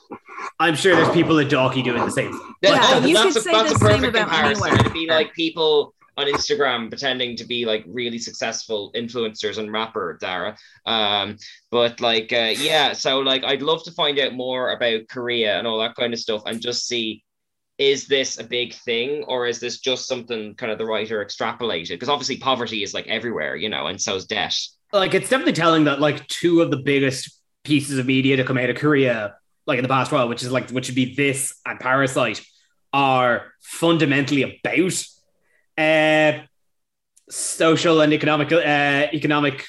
I'm 0.59 0.75
sure 0.75 0.95
there's 0.95 1.09
people 1.13 1.37
at 1.39 1.47
Docky 1.49 1.83
doing 1.83 2.03
the 2.03 2.11
same. 2.11 2.31
thing. 2.31 2.53
That- 2.61 2.71
Yeah, 2.71 2.99
that- 2.99 3.07
you 3.09 3.13
that's 3.15 3.27
could 3.27 3.37
a, 3.37 3.41
say 3.41 3.51
that's 3.51 3.69
the 3.69 3.75
a 3.75 3.79
same 3.79 3.87
perfect 4.01 4.15
about 4.15 4.27
comparison. 4.29 4.63
anywhere. 4.67 4.79
It'd 4.81 4.93
be 4.93 5.07
like 5.07 5.33
people 5.33 5.93
on 6.17 6.27
Instagram 6.27 6.89
pretending 6.89 7.35
to 7.37 7.45
be 7.45 7.65
like 7.65 7.83
really 7.87 8.17
successful 8.19 8.91
influencers 8.95 9.57
and 9.57 9.71
rapper 9.71 10.17
Dara. 10.19 10.57
Um, 10.85 11.37
but 11.71 12.01
like, 12.01 12.33
uh, 12.33 12.53
yeah, 12.57 12.93
so 12.93 13.19
like, 13.19 13.43
I'd 13.45 13.61
love 13.61 13.83
to 13.83 13.91
find 13.91 14.19
out 14.19 14.33
more 14.33 14.71
about 14.71 15.07
Korea 15.09 15.57
and 15.57 15.65
all 15.67 15.79
that 15.79 15.95
kind 15.95 16.13
of 16.13 16.19
stuff, 16.19 16.41
and 16.45 16.61
just 16.61 16.87
see 16.87 17.23
is 17.79 18.05
this 18.07 18.37
a 18.39 18.43
big 18.43 18.73
thing 18.73 19.23
or 19.23 19.47
is 19.47 19.59
this 19.59 19.79
just 19.79 20.05
something 20.07 20.53
kind 20.55 20.71
of 20.71 20.77
the 20.77 20.85
writer 20.85 21.23
extrapolated? 21.25 21.89
Because 21.89 22.09
obviously 22.09 22.37
poverty 22.37 22.83
is 22.83 22.93
like 22.93 23.07
everywhere, 23.07 23.55
you 23.55 23.69
know, 23.69 23.87
and 23.87 23.99
so 23.99 24.15
is 24.15 24.25
debt. 24.25 24.53
like 24.93 25.13
it's 25.13 25.29
definitely 25.29 25.53
telling 25.53 25.85
that 25.85 25.99
like 26.01 26.27
two 26.27 26.61
of 26.61 26.69
the 26.71 26.77
biggest 26.77 27.31
pieces 27.63 27.97
of 27.97 28.05
media 28.05 28.35
to 28.37 28.43
come 28.43 28.57
out 28.57 28.69
of 28.69 28.75
Korea, 28.75 29.35
like 29.65 29.77
in 29.79 29.83
the 29.83 29.89
past 29.89 30.11
while, 30.11 30.27
which 30.27 30.43
is 30.43 30.51
like 30.51 30.69
which 30.71 30.87
would 30.89 30.95
be 30.95 31.15
this 31.15 31.55
and 31.65 31.79
Parasite, 31.79 32.43
are 32.91 33.53
fundamentally 33.61 34.43
about 34.43 35.05
uh 35.77 36.43
social 37.29 38.01
and 38.01 38.11
economic 38.13 38.51
uh 38.51 39.07
economic 39.13 39.65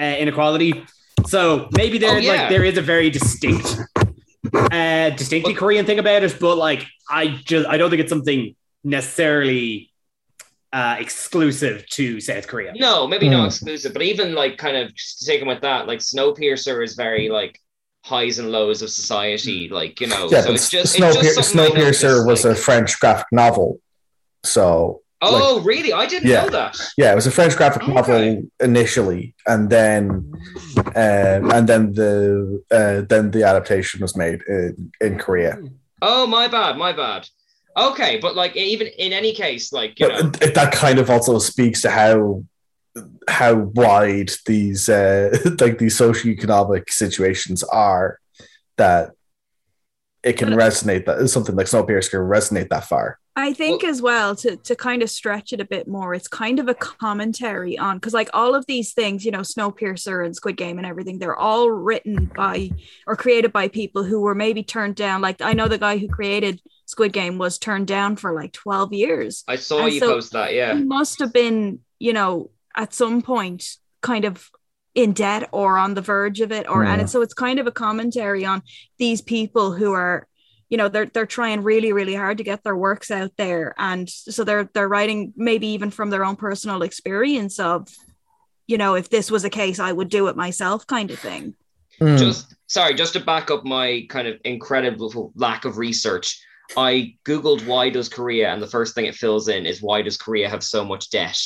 uh, 0.00 0.02
inequality. 0.18 0.84
So 1.26 1.68
maybe 1.72 1.98
there 1.98 2.16
Oh, 2.16 2.18
yeah. 2.18 2.32
like 2.32 2.48
there 2.48 2.64
is 2.64 2.76
a 2.78 2.82
very 2.82 3.10
distinct, 3.10 3.76
uh, 4.54 5.10
distinctly 5.10 5.54
Korean 5.54 5.86
thing 5.86 5.98
about 5.98 6.22
it, 6.22 6.36
but 6.40 6.56
like 6.56 6.86
I 7.10 7.28
just 7.44 7.66
I 7.68 7.76
don't 7.76 7.90
think 7.90 8.00
it's 8.00 8.10
something 8.10 8.54
necessarily 8.84 9.90
uh, 10.72 10.96
exclusive 10.98 11.86
to 11.90 12.20
South 12.20 12.46
Korea. 12.48 12.72
No, 12.76 13.06
maybe 13.06 13.26
Hmm. 13.26 13.32
not 13.32 13.46
exclusive, 13.46 13.92
but 13.92 14.02
even 14.02 14.34
like 14.34 14.56
kind 14.58 14.76
of 14.76 14.94
just 14.94 15.26
taken 15.26 15.46
with 15.46 15.60
that, 15.62 15.86
like 15.86 15.98
Snowpiercer 16.00 16.82
is 16.82 16.94
very 16.94 17.28
like 17.28 17.58
highs 18.04 18.38
and 18.38 18.50
lows 18.50 18.82
of 18.82 18.90
society, 18.90 19.68
like 19.68 20.00
you 20.00 20.06
know. 20.06 20.28
Yeah, 20.30 20.40
so 20.42 20.52
it's 20.52 20.70
just 20.70 20.94
Snow, 20.94 21.10
it's 21.10 21.36
just 21.36 21.54
Snowpiercer 21.54 21.74
noticed, 22.04 22.26
was 22.26 22.44
like- 22.44 22.56
a 22.56 22.60
French 22.60 22.98
graphic 23.00 23.26
novel. 23.32 23.80
So 24.44 25.02
Oh, 25.24 25.60
really? 25.60 25.92
I 25.92 26.06
didn't 26.06 26.28
Yeah. 26.28 26.42
know 26.42 26.50
that. 26.50 26.76
yeah, 26.96 27.12
it 27.12 27.14
was 27.14 27.26
a 27.26 27.30
French 27.30 27.56
graphic 27.56 27.82
Okay. 27.82 27.92
novel 27.94 28.42
initially, 28.60 29.34
and 29.46 29.70
then 29.70 30.10
um, 30.96 31.50
and 31.56 31.68
then 31.68 31.92
the 31.94 32.62
uh, 32.70 33.02
then 33.08 33.30
the 33.30 33.44
adaptation 33.44 34.00
was 34.00 34.16
made 34.16 34.42
in, 34.48 34.92
in 35.00 35.18
Korea. 35.18 35.58
Oh, 36.00 36.26
my 36.26 36.48
bad, 36.48 36.76
my 36.76 36.92
bad. 36.92 37.28
Okay, 37.76 38.18
but 38.18 38.34
like 38.34 38.54
even 38.56 38.88
in 38.98 39.12
any 39.12 39.32
case, 39.32 39.72
like 39.72 39.98
you 40.00 40.08
know, 40.08 40.18
it- 40.40 40.54
that 40.54 40.72
kind 40.72 40.98
of 40.98 41.08
also 41.08 41.38
speaks 41.38 41.80
to 41.82 41.90
how 41.90 42.42
how 43.28 43.54
wide 43.54 44.30
these 44.46 44.88
uh, 44.88 45.30
like 45.60 45.78
these 45.78 45.96
socioeconomic 45.98 46.90
situations 46.90 47.62
are 47.62 48.18
that 48.76 49.12
it 50.22 50.34
can 50.34 50.50
resonate 50.50 51.06
that 51.06 51.28
something 51.28 51.56
like 51.56 51.66
Snowpiercer 51.66 52.10
can 52.10 52.20
resonate 52.20 52.68
that 52.68 52.84
far. 52.84 53.18
I 53.34 53.54
think 53.54 53.82
as 53.82 54.02
well 54.02 54.36
to 54.36 54.56
to 54.56 54.76
kind 54.76 55.02
of 55.02 55.08
stretch 55.08 55.52
it 55.52 55.60
a 55.60 55.64
bit 55.64 55.88
more, 55.88 56.14
it's 56.14 56.28
kind 56.28 56.58
of 56.58 56.68
a 56.68 56.74
commentary 56.74 57.78
on 57.78 57.96
because 57.96 58.12
like 58.12 58.28
all 58.34 58.54
of 58.54 58.66
these 58.66 58.92
things, 58.92 59.24
you 59.24 59.30
know, 59.30 59.40
Snowpiercer 59.40 60.24
and 60.24 60.36
Squid 60.36 60.56
Game 60.56 60.76
and 60.76 60.86
everything, 60.86 61.18
they're 61.18 61.36
all 61.36 61.70
written 61.70 62.30
by 62.36 62.70
or 63.06 63.16
created 63.16 63.52
by 63.52 63.68
people 63.68 64.04
who 64.04 64.20
were 64.20 64.34
maybe 64.34 64.62
turned 64.62 64.96
down. 64.96 65.22
Like 65.22 65.40
I 65.40 65.54
know 65.54 65.66
the 65.66 65.78
guy 65.78 65.96
who 65.96 66.08
created 66.08 66.60
Squid 66.84 67.12
Game 67.12 67.38
was 67.38 67.58
turned 67.58 67.86
down 67.86 68.16
for 68.16 68.34
like 68.34 68.52
12 68.52 68.92
years. 68.92 69.44
I 69.48 69.56
saw 69.56 69.84
And 69.84 69.94
you 69.94 70.00
so 70.00 70.14
post 70.14 70.32
that. 70.32 70.52
Yeah. 70.52 70.76
He 70.76 70.84
must 70.84 71.18
have 71.20 71.32
been, 71.32 71.80
you 71.98 72.12
know, 72.12 72.50
at 72.76 72.92
some 72.92 73.22
point 73.22 73.78
kind 74.02 74.26
of 74.26 74.50
in 74.94 75.12
debt 75.12 75.48
or 75.52 75.78
on 75.78 75.94
the 75.94 76.00
verge 76.02 76.40
of 76.40 76.52
it 76.52 76.68
or 76.68 76.84
and 76.84 76.98
Yeah. 76.98 77.02
it's, 77.04 77.12
so 77.12 77.22
it's 77.22 77.34
kind 77.34 77.58
of 77.58 77.66
a 77.66 77.72
commentary 77.72 78.44
on 78.44 78.62
these 78.98 79.22
people 79.22 79.72
who 79.72 79.92
are 79.92 80.26
you 80.68 80.76
know 80.76 80.88
they're 80.88 81.06
they're 81.06 81.26
trying 81.26 81.62
really 81.62 81.92
really 81.92 82.14
hard 82.14 82.38
to 82.38 82.44
get 82.44 82.62
their 82.62 82.76
works 82.76 83.10
out 83.10 83.30
there 83.38 83.74
and 83.78 84.08
so 84.08 84.44
they're 84.44 84.68
they're 84.74 84.88
writing 84.88 85.32
maybe 85.36 85.66
even 85.68 85.90
from 85.90 86.10
their 86.10 86.24
own 86.24 86.36
personal 86.36 86.82
experience 86.82 87.58
of 87.58 87.88
you 88.66 88.76
know 88.76 88.94
if 88.94 89.08
this 89.08 89.30
was 89.30 89.44
a 89.44 89.50
case 89.50 89.78
I 89.78 89.92
would 89.92 90.10
do 90.10 90.28
it 90.28 90.36
myself 90.36 90.86
kind 90.86 91.10
of 91.10 91.18
thing 91.18 91.54
Hmm. 91.98 92.16
Just 92.16 92.54
sorry, 92.68 92.94
just 92.94 93.12
to 93.12 93.20
back 93.20 93.50
up 93.50 93.64
my 93.64 94.06
kind 94.08 94.26
of 94.26 94.40
incredible 94.46 95.30
lack 95.36 95.66
of 95.66 95.76
research. 95.76 96.42
I 96.74 97.16
googled 97.26 97.66
why 97.66 97.90
does 97.90 98.08
Korea, 98.08 98.50
and 98.50 98.62
the 98.62 98.66
first 98.66 98.94
thing 98.94 99.04
it 99.04 99.14
fills 99.14 99.48
in 99.48 99.66
is 99.66 99.82
why 99.82 100.00
does 100.00 100.16
Korea 100.16 100.48
have 100.48 100.64
so 100.64 100.82
much 100.82 101.10
debt? 101.10 101.38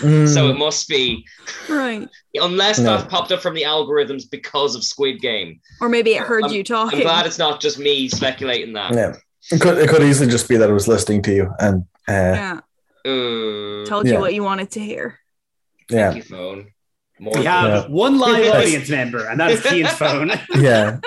Hmm. 0.00 0.26
So 0.26 0.48
it 0.48 0.56
must 0.56 0.88
be 0.88 1.26
right 1.68 2.08
unless 2.34 2.78
No. 2.78 2.96
that 2.96 3.08
popped 3.10 3.32
up 3.32 3.40
from 3.42 3.54
the 3.54 3.62
algorithms 3.64 4.22
because 4.30 4.74
of 4.74 4.82
Squid 4.82 5.20
Game. 5.20 5.60
or 5.80 5.88
maybe 5.88 6.14
it 6.14 6.22
heard 6.22 6.44
I'm- 6.44 6.52
you 6.54 6.60
I'm 6.60 6.64
talking 6.64 7.00
glad 7.00 7.26
it's 7.26 7.38
not 7.38 7.60
just 7.60 7.78
me 7.78 8.08
speculating 8.08 8.72
that. 8.74 8.94
yeah, 8.94 9.16
it 9.52 9.60
could 9.60 9.76
it 9.78 9.88
could 9.90 10.02
easily 10.02 10.30
just 10.30 10.48
be 10.48 10.56
that 10.56 10.70
it 10.70 10.72
was 10.72 10.88
listening 10.88 11.20
to 11.22 11.34
you 11.34 11.52
and 11.60 11.84
uh, 12.08 12.12
yeah 12.12 12.60
Uh, 13.04 13.84
told 13.86 14.06
Yeah. 14.06 14.14
you 14.14 14.20
what 14.20 14.32
you 14.34 14.42
wanted 14.42 14.70
to 14.72 14.80
hear 14.80 15.18
yeah 15.90 16.12
Thank 16.12 16.16
you, 16.16 16.22
phone. 16.36 16.66
More 17.20 17.32
We 17.36 17.44
have 17.44 17.68
Yeah. 17.84 17.86
one 17.88 18.18
live 18.18 18.48
audience 18.54 18.88
member, 18.88 19.26
and 19.26 19.40
that's 19.40 19.60
Keane's 19.68 19.92
phone. 19.92 20.30
yeah. 20.58 20.98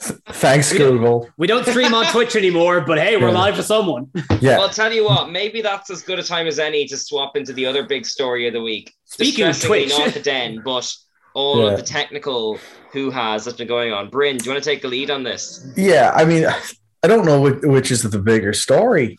Thanks, 0.00 0.72
Google. 0.72 1.28
We 1.36 1.46
don't 1.46 1.66
stream 1.66 1.94
on 1.94 2.06
Twitch 2.12 2.36
anymore, 2.36 2.80
but 2.82 2.98
hey, 2.98 3.16
we're 3.16 3.28
Yeah. 3.28 3.38
live 3.38 3.56
for 3.56 3.62
someone. 3.62 4.08
Yeah, 4.40 4.58
Well, 4.58 4.68
I'll 4.68 4.72
tell 4.72 4.92
you 4.92 5.04
what, 5.04 5.30
maybe 5.30 5.62
that's 5.62 5.90
as 5.90 6.02
good 6.02 6.18
a 6.20 6.22
time 6.22 6.46
as 6.46 6.58
any 6.60 6.86
to 6.86 6.96
swap 6.96 7.36
into 7.36 7.52
the 7.52 7.66
other 7.66 7.82
big 7.84 8.06
story 8.06 8.46
of 8.46 8.52
the 8.52 8.62
week. 8.62 8.94
Speaking 9.04 9.46
of 9.46 9.60
Twitch. 9.60 9.90
not 9.90 10.14
the 10.14 10.20
den, 10.20 10.62
but 10.64 10.92
all 11.34 11.64
Yeah. 11.64 11.70
of 11.72 11.76
the 11.76 11.82
technical 11.82 12.58
who 12.92 13.10
has 13.10 13.44
that's 13.44 13.56
been 13.56 13.66
going 13.66 13.92
on. 13.92 14.10
Bryn, 14.10 14.36
do 14.36 14.44
you 14.44 14.52
want 14.52 14.62
to 14.62 14.70
take 14.70 14.80
the 14.82 14.88
lead 14.88 15.10
on 15.10 15.24
this? 15.24 15.66
yeah. 15.76 16.12
I 16.14 16.24
mean, 16.24 16.46
I 17.02 17.08
don't 17.08 17.24
know 17.26 17.40
which, 17.40 17.58
which 17.62 17.90
is 17.90 18.02
the 18.02 18.18
bigger 18.18 18.52
story. 18.52 19.18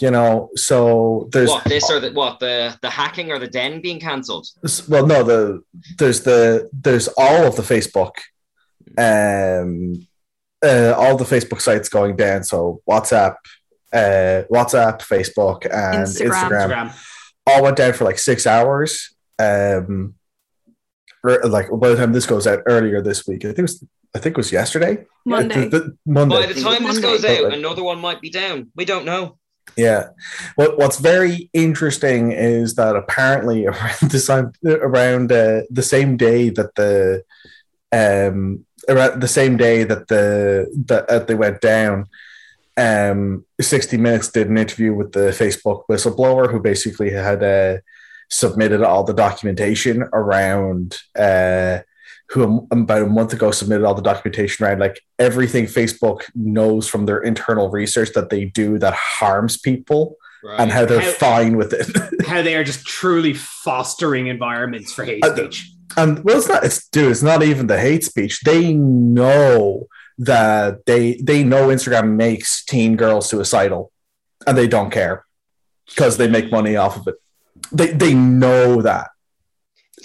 You 0.00 0.10
know, 0.10 0.50
so 0.56 1.28
there's 1.32 1.48
what 1.48 1.64
this 1.64 1.90
or 1.90 2.00
the 2.00 2.12
what 2.12 2.38
the 2.38 2.76
the 2.82 2.90
hacking 2.90 3.30
or 3.30 3.38
the 3.38 3.48
den 3.48 3.80
being 3.80 3.98
cancelled? 3.98 4.46
well, 4.88 5.06
no, 5.06 5.22
the 5.22 5.62
there's 5.96 6.20
the 6.22 6.68
there's 6.72 7.08
all 7.16 7.44
of 7.44 7.56
the 7.56 7.62
Facebook, 7.62 8.12
um, 8.98 10.06
uh, 10.64 10.92
all 10.96 11.16
the 11.16 11.24
Facebook 11.24 11.60
sites 11.62 11.88
going 11.88 12.14
down. 12.16 12.44
So 12.44 12.82
WhatsApp, 12.88 13.36
uh, 13.92 14.42
WhatsApp, 14.52 15.00
Facebook, 15.00 15.64
and 15.64 16.06
Instagram. 16.06 16.30
Instagram, 16.30 16.68
Instagram. 16.68 17.06
all 17.46 17.62
went 17.62 17.76
down 17.76 17.92
for 17.94 18.04
like 18.04 18.18
six 18.18 18.46
hours. 18.46 19.14
Um, 19.38 20.14
or, 21.24 21.40
like 21.44 21.68
by 21.72 21.88
the 21.88 21.96
time 21.96 22.12
this 22.12 22.26
goes 22.26 22.46
out 22.46 22.62
earlier 22.66 23.00
this 23.02 23.26
week, 23.26 23.44
I 23.44 23.48
think 23.48 23.58
it 23.60 23.62
was 23.62 23.84
I 24.14 24.18
think 24.18 24.34
it 24.34 24.38
was 24.38 24.52
yesterday. 24.52 25.04
Monday. 25.24 25.68
The- 25.68 25.78
the- 25.78 25.96
Monday. 26.06 26.34
By 26.36 26.52
the 26.52 26.60
time 26.60 26.84
this 26.84 27.00
Monday. 27.00 27.00
goes 27.02 27.24
out, 27.24 27.52
another 27.52 27.82
one 27.82 27.98
might 27.98 28.20
be 28.20 28.30
down. 28.30 28.70
We 28.74 28.84
don't 28.84 29.04
know. 29.04 29.38
Yeah. 29.76 30.08
What 30.54 30.78
What's 30.78 30.98
very 30.98 31.50
interesting 31.52 32.32
is 32.32 32.74
that 32.74 32.96
apparently 32.96 33.66
around 33.66 34.56
around 34.64 35.32
uh, 35.32 35.62
the 35.70 35.82
same 35.82 36.16
day 36.16 36.48
that 36.50 36.74
the 36.74 37.22
um 37.92 38.64
around 38.88 39.20
the 39.20 39.28
same 39.28 39.56
day 39.56 39.84
that 39.84 40.08
the 40.08 40.70
that 40.86 41.26
they 41.26 41.34
went 41.34 41.60
down, 41.60 42.06
um, 42.76 43.44
60 43.60 43.96
Minutes 43.98 44.28
did 44.30 44.48
an 44.48 44.58
interview 44.58 44.94
with 44.94 45.12
the 45.12 45.30
Facebook 45.30 45.84
whistleblower 45.90 46.50
who 46.50 46.60
basically 46.60 47.10
had 47.10 47.42
uh, 47.42 47.78
submitted 48.30 48.82
all 48.82 49.04
the 49.04 49.14
documentation 49.14 50.02
around 50.12 50.98
uh 51.18 51.78
who 52.30 52.66
about 52.70 53.02
a 53.02 53.06
month 53.06 53.32
ago 53.32 53.50
submitted 53.52 53.84
all 53.86 53.94
the 53.94 54.02
documentation 54.02 54.64
around 54.64 54.80
like 54.80 55.00
everything 55.18 55.64
Facebook 55.66 56.22
knows 56.34 56.88
from 56.88 57.06
their 57.06 57.18
internal 57.22 57.70
research 57.70 58.10
that 58.14 58.30
they 58.30 58.46
do 58.46 58.78
that 58.78 58.94
harms 58.94 59.56
people 59.58 60.16
Right. 60.44 60.60
and 60.60 60.70
how 60.70 60.84
they're 60.84 61.00
How- 61.00 61.10
fine 61.12 61.56
with 61.56 61.72
it. 61.72 61.86
How 62.26 62.42
they 62.42 62.54
are 62.56 62.62
just 62.64 62.84
truly 62.86 63.32
fostering 63.34 64.26
environments 64.28 64.92
for 64.92 65.04
hate 65.04 65.24
Uh, 65.24 65.34
speech. 65.34 65.70
and 65.96 66.22
well, 66.24 66.36
it's 66.38 66.46
not. 66.48 66.62
It's 66.64 66.86
dude. 66.88 67.10
It's 67.10 67.22
not 67.22 67.42
even 67.42 67.66
the 67.68 67.78
hate 67.80 68.04
speech. 68.04 68.40
They 68.42 68.72
know 68.74 69.86
that 70.18 70.84
they 70.86 71.14
they 71.22 71.42
know 71.42 71.68
Instagram 71.68 72.14
makes 72.16 72.64
teen 72.64 72.96
girls 72.96 73.28
suicidal, 73.28 73.90
and 74.46 74.56
they 74.56 74.68
don't 74.68 74.90
care 74.90 75.24
because 75.88 76.16
they 76.16 76.28
make 76.28 76.50
money 76.52 76.76
off 76.76 76.96
of 76.96 77.08
it. 77.08 77.14
They 77.72 77.88
they 77.92 78.14
know 78.14 78.82
that. 78.82 79.08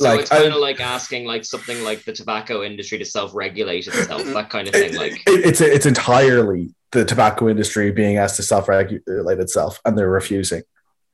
So 0.02 0.10
like, 0.10 0.20
it's 0.22 0.30
kind 0.30 0.54
of 0.54 0.60
like 0.60 0.80
asking 0.80 1.26
like 1.26 1.46
something 1.46 1.84
like 1.84 2.04
the 2.06 2.14
tobacco 2.14 2.64
industry 2.64 2.98
to 2.98 3.06
self-regulate 3.06 3.88
itself, 3.88 4.24
that 4.24 4.50
kind 4.50 4.68
of 4.68 4.74
thing. 4.74 4.94
It- 4.94 4.98
Like 4.98 5.14
it- 5.28 5.46
it's 5.46 5.62
it's 5.62 5.86
entirely 5.86 6.74
the 6.92 7.06
tobacco 7.06 7.48
industry 7.50 7.92
being 7.92 8.18
asked 8.18 8.36
to 8.38 8.44
self-regulate 8.44 9.40
itself, 9.40 9.80
and 9.86 9.98
they're 9.98 10.10
refusing. 10.10 10.64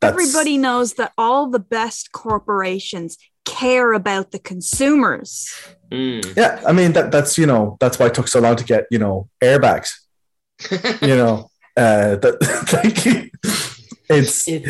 That's- 0.01 0.19
Everybody 0.19 0.57
knows 0.57 0.93
that 0.93 1.11
all 1.17 1.49
the 1.49 1.59
best 1.59 2.11
corporations 2.11 3.17
care 3.45 3.93
about 3.93 4.31
the 4.31 4.39
consumers. 4.39 5.47
mm. 5.91 6.35
Yeah, 6.35 6.61
I 6.67 6.71
mean 6.73 6.91
that 6.93 7.11
that's 7.11 7.37
you 7.37 7.45
know 7.45 7.77
that's 7.79 7.97
why 7.99 8.07
it 8.07 8.13
took 8.13 8.27
so 8.27 8.39
long 8.39 8.55
to 8.57 8.63
get 8.63 8.85
you 8.91 8.99
know 8.99 9.29
airbags. 9.41 9.89
You 11.01 11.15
know, 11.15 11.49
uh, 11.77 12.15
that 12.15 12.37
thank 12.67 13.05
you. 13.05 13.29
It's 14.09 14.47
It's 14.47 14.67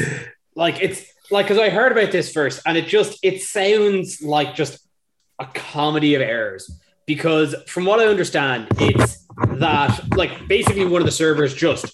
like 0.55 0.81
it's 0.81 1.01
like 1.31 1.45
because 1.47 1.59
I 1.59 1.69
heard 1.69 1.91
about 1.91 2.11
this 2.11 2.31
first, 2.31 2.61
and 2.65 2.77
it 2.77 2.87
just 2.87 3.19
it 3.23 3.41
sounds 3.41 4.21
like 4.21 4.55
just 4.55 4.79
a 5.39 5.45
comedy 5.45 6.15
of 6.15 6.21
errors. 6.21 6.69
Because 7.05 7.55
from 7.67 7.85
what 7.85 7.99
I 8.01 8.05
understand, 8.07 8.67
it's 8.79 9.25
that 9.59 10.01
like 10.17 10.47
basically 10.47 10.85
one 10.85 11.01
of 11.01 11.05
the 11.05 11.11
servers 11.11 11.53
just 11.53 11.85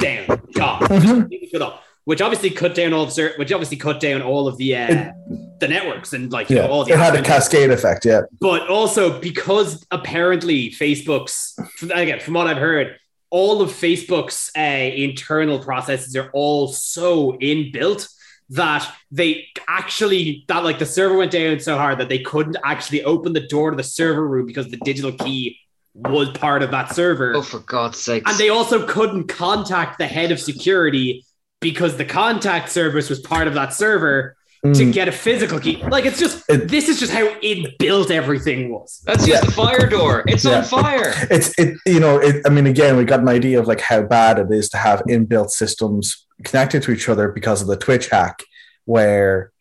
down, 0.00 0.26
God, 0.54 0.82
Mhm. 0.82 1.02
completely 1.28 1.60
which 2.04 2.20
obviously 2.20 2.50
cut 2.50 2.74
down 2.74 2.92
all 2.92 3.04
the 3.04 3.10
ser- 3.12 3.34
which 3.36 3.52
obviously 3.52 3.76
cut 3.76 3.98
down 4.00 4.22
all 4.22 4.46
of 4.48 4.56
the 4.58 4.76
uh, 4.76 4.86
It- 4.92 5.12
the 5.60 5.68
networks 5.68 6.12
and 6.12 6.30
like 6.32 6.50
you 6.50 6.56
yeah, 6.56 6.66
know 6.66 6.72
all 6.72 6.84
the 6.84 6.92
it 6.92 6.98
had 6.98 7.14
a 7.16 7.22
cascade 7.22 7.70
effect. 7.70 8.04
Yeah, 8.04 8.22
but 8.40 8.68
also 8.68 9.18
because 9.20 9.84
apparently 9.90 10.70
Facebook's 10.70 11.56
again 11.82 12.20
from 12.20 12.34
what 12.34 12.46
I've 12.46 12.58
heard, 12.58 12.96
all 13.30 13.62
of 13.62 13.70
Facebook's 13.70 14.50
uh, 14.56 14.60
internal 14.60 15.58
processes 15.58 16.14
are 16.16 16.30
all 16.32 16.68
so 16.68 17.32
inbuilt 17.40 18.08
that 18.50 18.90
they 19.10 19.46
actually 19.68 20.44
that 20.48 20.62
like 20.64 20.78
the 20.78 20.86
server 20.86 21.16
went 21.16 21.32
down 21.32 21.58
so 21.60 21.76
hard 21.76 21.98
that 21.98 22.08
they 22.08 22.20
couldn't 22.20 22.56
actually 22.64 23.02
open 23.04 23.32
the 23.32 23.46
door 23.48 23.70
to 23.70 23.76
the 23.76 23.82
server 23.82 24.26
room 24.26 24.46
because 24.46 24.68
the 24.70 24.76
digital 24.78 25.12
key 25.12 25.58
was 25.94 26.28
part 26.30 26.62
of 26.62 26.70
that 26.70 26.94
server. 26.94 27.34
oh, 27.34 27.42
for 27.42 27.58
God's 27.60 27.98
sake! 27.98 28.22
And 28.28 28.36
they 28.38 28.50
also 28.50 28.86
couldn't 28.86 29.28
contact 29.28 29.98
the 29.98 30.06
head 30.06 30.30
of 30.30 30.38
security 30.38 31.24
because 31.60 31.96
the 31.96 32.04
contact 32.04 32.68
service 32.68 33.08
was 33.08 33.18
part 33.20 33.48
of 33.48 33.54
that 33.54 33.72
server. 33.72 34.36
to 34.64 34.70
Mm. 34.72 34.92
get 34.92 35.06
a 35.06 35.12
physical 35.12 35.60
key. 35.60 35.80
Like 35.88 36.06
it's 36.06 36.18
just 36.18 36.42
It- 36.48 36.66
this 36.68 36.88
is 36.88 36.98
just 36.98 37.12
how 37.12 37.28
it 37.40 37.78
built 37.78 38.10
everything 38.10 38.72
was. 38.72 39.00
That's 39.04 39.24
just 39.24 39.44
use 39.44 39.54
the 39.54 39.62
fire 39.62 39.86
door. 39.88 40.24
It's 40.26 40.44
Yeah. 40.44 40.58
on 40.58 40.64
fire. 40.64 41.12
it's 41.30 41.56
it 41.56 41.76
you 41.86 42.00
know 42.00 42.18
it, 42.18 42.42
i 42.46 42.48
mean 42.48 42.66
again 42.66 42.96
we 42.96 43.04
got 43.04 43.20
an 43.20 43.28
idea 43.28 43.60
of 43.60 43.68
like 43.68 43.80
how 43.80 44.02
bad 44.02 44.38
it 44.40 44.48
is 44.50 44.68
to 44.70 44.76
have 44.78 45.02
inbuilt 45.08 45.50
systems 45.50 46.25
connected 46.44 46.82
to 46.82 46.92
each 46.92 47.08
other 47.08 47.28
because 47.28 47.62
of 47.62 47.68
the 47.68 47.76
twitch 47.76 48.08
hack 48.08 48.42
where 48.84 49.52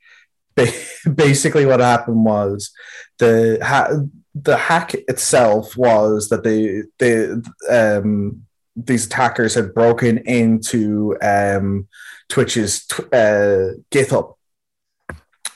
basically 1.15 1.65
what 1.65 1.79
happened 1.79 2.23
was 2.23 2.71
the 3.19 3.59
ha- 3.61 3.91
the 4.33 4.57
hack 4.57 4.93
itself 5.07 5.77
was 5.77 6.29
that 6.29 6.43
they 6.43 6.83
they 6.99 7.29
um 7.69 8.45
these 8.75 9.05
attackers 9.05 9.53
had 9.53 9.73
broken 9.73 10.17
into 10.19 11.15
um 11.21 11.87
twitch's 12.29 12.85
tw- 12.85 13.13
uh 13.13 13.71
github 13.91 14.35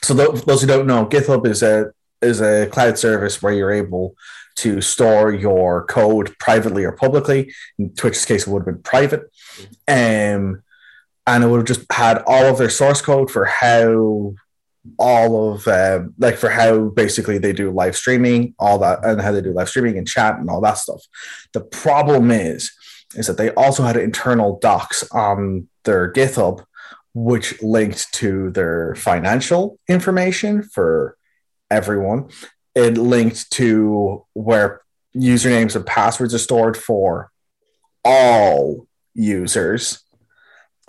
so 0.02 0.14
tho- 0.14 0.32
those 0.32 0.62
who 0.62 0.68
don't 0.68 0.88
know 0.88 1.06
github 1.06 1.46
is 1.46 1.62
a 1.62 1.92
is 2.22 2.42
a 2.42 2.68
cloud 2.68 2.98
service 2.98 3.42
where 3.42 3.54
you're 3.54 3.72
able 3.72 4.16
to 4.60 4.82
store 4.82 5.32
your 5.32 5.86
code 5.86 6.36
privately 6.38 6.84
or 6.84 6.92
publicly. 6.92 7.54
In 7.78 7.94
Twitch's 7.94 8.26
case, 8.26 8.46
it 8.46 8.52
would 8.52 8.60
have 8.60 8.66
been 8.66 8.84
private. 8.84 9.32
Um, 9.88 10.64
and 11.30 11.44
it 11.44 11.48
would 11.48 11.58
have 11.58 11.78
just 11.78 11.92
had 11.92 12.24
all 12.26 12.46
of 12.46 12.58
their 12.58 12.72
source 12.72 13.02
code 13.02 13.30
for 13.30 13.46
how 13.46 14.34
all 14.98 15.54
of 15.54 15.68
um, 15.68 16.16
like 16.18 16.38
for 16.38 16.50
how 16.50 16.90
basically 16.90 17.38
they 17.38 17.54
do 17.54 17.70
live 17.70 17.96
streaming, 17.96 18.56
all 18.58 18.80
that, 18.80 19.06
and 19.06 19.22
how 19.22 19.32
they 19.32 19.42
do 19.42 19.54
live 19.54 19.70
streaming 19.70 19.98
and 19.98 20.08
chat 20.08 20.40
and 20.40 20.50
all 20.50 20.60
that 20.62 20.80
stuff. 20.80 21.02
The 21.54 21.62
problem 21.62 22.32
is, 22.32 22.72
is 23.16 23.28
that 23.28 23.38
they 23.38 23.52
also 23.52 23.84
had 23.84 23.96
internal 23.96 24.58
docs 24.60 25.08
on 25.12 25.68
their 25.84 26.12
GitHub, 26.12 26.66
which 27.14 27.62
linked 27.62 28.12
to 28.14 28.50
their 28.52 28.96
financial 28.96 29.78
information 29.88 30.64
for 30.64 31.16
everyone. 31.70 32.30
It 32.74 32.98
linked 32.98 33.52
to 33.52 34.26
where 34.34 34.82
usernames 35.16 35.76
and 35.76 35.86
passwords 35.86 36.34
are 36.34 36.40
stored 36.40 36.76
for 36.76 37.32
all 38.04 38.88
users. 39.14 40.04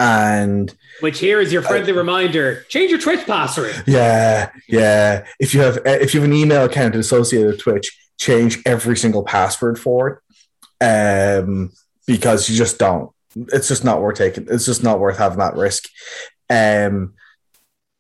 And 0.01 0.75
Which 1.01 1.19
here 1.19 1.41
is 1.41 1.53
your 1.53 1.61
friendly 1.61 1.93
reminder: 1.93 2.65
change 2.71 2.91
your 2.91 2.99
Twitch 2.99 3.27
password. 3.27 3.85
yeah, 3.87 4.51
yeah. 4.67 5.27
If 5.39 5.53
you 5.53 5.61
have 5.61 5.79
if 5.85 6.15
you 6.15 6.21
have 6.21 6.29
an 6.31 6.35
email 6.35 6.65
account 6.65 6.97
associated 6.97 7.49
with 7.49 7.61
Twitch, 7.61 7.97
change 8.19 8.63
every 8.65 8.97
single 8.97 9.23
password 9.23 9.79
for 9.79 10.23
it. 10.81 11.43
Um, 11.43 11.73
because 12.07 12.49
you 12.49 12.57
just 12.57 12.79
don't. 12.79 13.11
It's 13.53 13.69
just 13.69 13.85
not 13.85 14.01
worth 14.01 14.17
taking. 14.17 14.47
It's 14.51 14.65
just 14.65 14.83
not 14.83 15.01
worth 15.01 15.19
having 15.19 15.39
that 15.39 15.55
risk. 15.55 15.85
Um, 16.49 17.13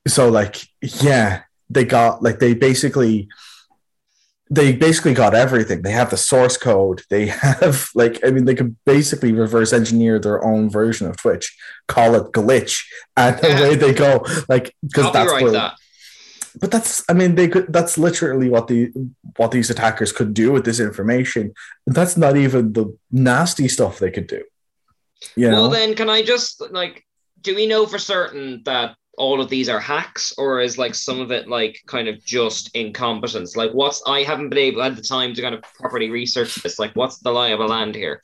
so 0.08 0.30
like, 0.30 0.56
yeah, 0.80 1.42
they 1.68 1.84
got 1.84 2.22
like 2.22 2.38
they 2.38 2.54
basically 2.54 3.28
they 4.52 4.74
basically 4.74 5.14
got 5.14 5.34
everything. 5.34 5.82
They 5.82 5.92
have 5.92 6.10
the 6.10 6.16
source 6.16 6.56
code. 6.56 7.02
They 7.08 7.26
have 7.26 7.88
like 7.94 8.20
I 8.24 8.30
mean 8.30 8.44
they 8.44 8.54
could 8.54 8.76
basically 8.84 9.32
reverse 9.32 9.72
engineer 9.72 10.18
their 10.18 10.44
own 10.44 10.68
version 10.68 11.06
of 11.06 11.16
Twitch, 11.16 11.56
call 11.86 12.14
it 12.16 12.32
glitch, 12.32 12.84
and 13.16 13.38
Yeah. 13.42 13.58
away 13.58 13.76
they 13.76 13.94
go. 13.94 14.24
Like 14.48 14.74
because 14.86 15.12
that's 15.12 15.32
where, 15.32 15.52
that. 15.52 15.74
but 16.60 16.70
that's 16.72 17.04
I 17.08 17.12
mean 17.12 17.36
they 17.36 17.48
could 17.48 17.72
that's 17.72 17.96
literally 17.96 18.48
what 18.48 18.66
the 18.66 18.92
what 19.36 19.52
these 19.52 19.70
attackers 19.70 20.10
could 20.10 20.34
do 20.34 20.50
with 20.50 20.64
this 20.64 20.80
information. 20.80 21.54
That's 21.86 22.16
not 22.16 22.36
even 22.36 22.72
the 22.72 22.96
nasty 23.12 23.68
stuff 23.68 23.98
they 23.98 24.10
could 24.10 24.26
do. 24.26 24.42
Know? 25.36 25.50
Well, 25.50 25.70
then, 25.70 25.94
can 25.94 26.08
I 26.08 26.22
just 26.22 26.62
like, 26.70 27.04
do 27.42 27.54
we 27.54 27.66
know 27.66 27.86
for 27.86 27.98
certain 27.98 28.62
that 28.64 28.96
all 29.20 29.40
of 29.40 29.50
these 29.50 29.68
are 29.68 29.78
hacks, 29.78 30.32
or 30.38 30.60
is 30.60 30.78
like 30.78 30.94
some 30.94 31.20
of 31.20 31.30
it 31.30 31.46
like 31.46 31.80
kind 31.86 32.08
of 32.08 32.24
just 32.24 32.74
incompetence? 32.74 33.54
Like, 33.54 33.70
what's 33.72 34.02
I 34.06 34.22
haven't 34.22 34.48
been 34.48 34.58
able 34.58 34.82
at 34.82 34.96
the 34.96 35.02
time 35.02 35.34
to 35.34 35.42
kind 35.42 35.54
of 35.54 35.62
properly 35.62 36.10
research 36.10 36.54
this. 36.56 36.78
Like, 36.78 36.96
what's 36.96 37.18
the 37.18 37.30
lie 37.30 37.50
of 37.50 37.60
a 37.60 37.66
land 37.66 37.94
here? 37.94 38.20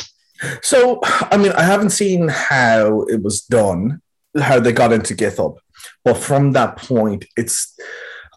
So, 0.62 1.00
I 1.04 1.36
mean, 1.36 1.52
I 1.52 1.62
haven't 1.62 1.90
seen 1.90 2.28
how 2.28 3.02
it 3.02 3.22
was 3.22 3.42
done, 3.42 4.00
how 4.38 4.58
they 4.58 4.72
got 4.72 4.92
into 4.92 5.14
GitHub, 5.14 5.56
but 6.02 6.16
from 6.16 6.52
that 6.52 6.76
point, 6.76 7.26
it's, 7.36 7.78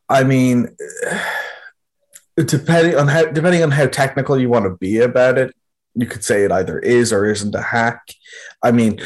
I 0.10 0.24
mean, 0.24 0.76
depending 2.36 2.96
on 2.98 3.08
how 3.08 3.26
depending 3.26 3.64
on 3.64 3.72
how 3.72 3.88
technical 3.88 4.40
you 4.40 4.50
want 4.50 4.66
to 4.66 4.78
be 4.78 5.00
about 5.00 5.38
it, 5.38 5.56
you 5.96 6.06
could 6.06 6.24
say 6.24 6.44
it 6.44 6.52
either 6.52 6.78
is 6.80 7.14
or 7.14 7.26
isn't 7.26 7.56
a 7.56 7.62
hack. 7.62 8.02
I 8.62 8.72
mean, 8.72 9.00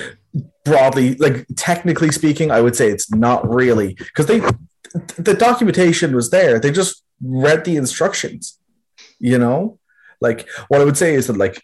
broadly, 0.65 1.15
like 1.15 1.45
technically 1.55 2.11
speaking, 2.11 2.51
I 2.51 2.61
would 2.61 2.75
say 2.75 2.89
it's 2.89 3.11
not 3.11 3.51
really 3.51 3.95
because 3.95 4.25
they 4.27 4.41
the 5.17 5.33
documentation 5.33 6.15
was 6.15 6.29
there. 6.29 6.59
They 6.59 6.71
just 6.71 7.03
read 7.21 7.65
the 7.65 7.77
instructions, 7.77 8.59
you 9.19 9.37
know. 9.37 9.79
Like 10.21 10.47
what 10.67 10.81
I 10.81 10.85
would 10.85 10.97
say 10.97 11.15
is 11.15 11.27
that 11.27 11.37
like 11.37 11.61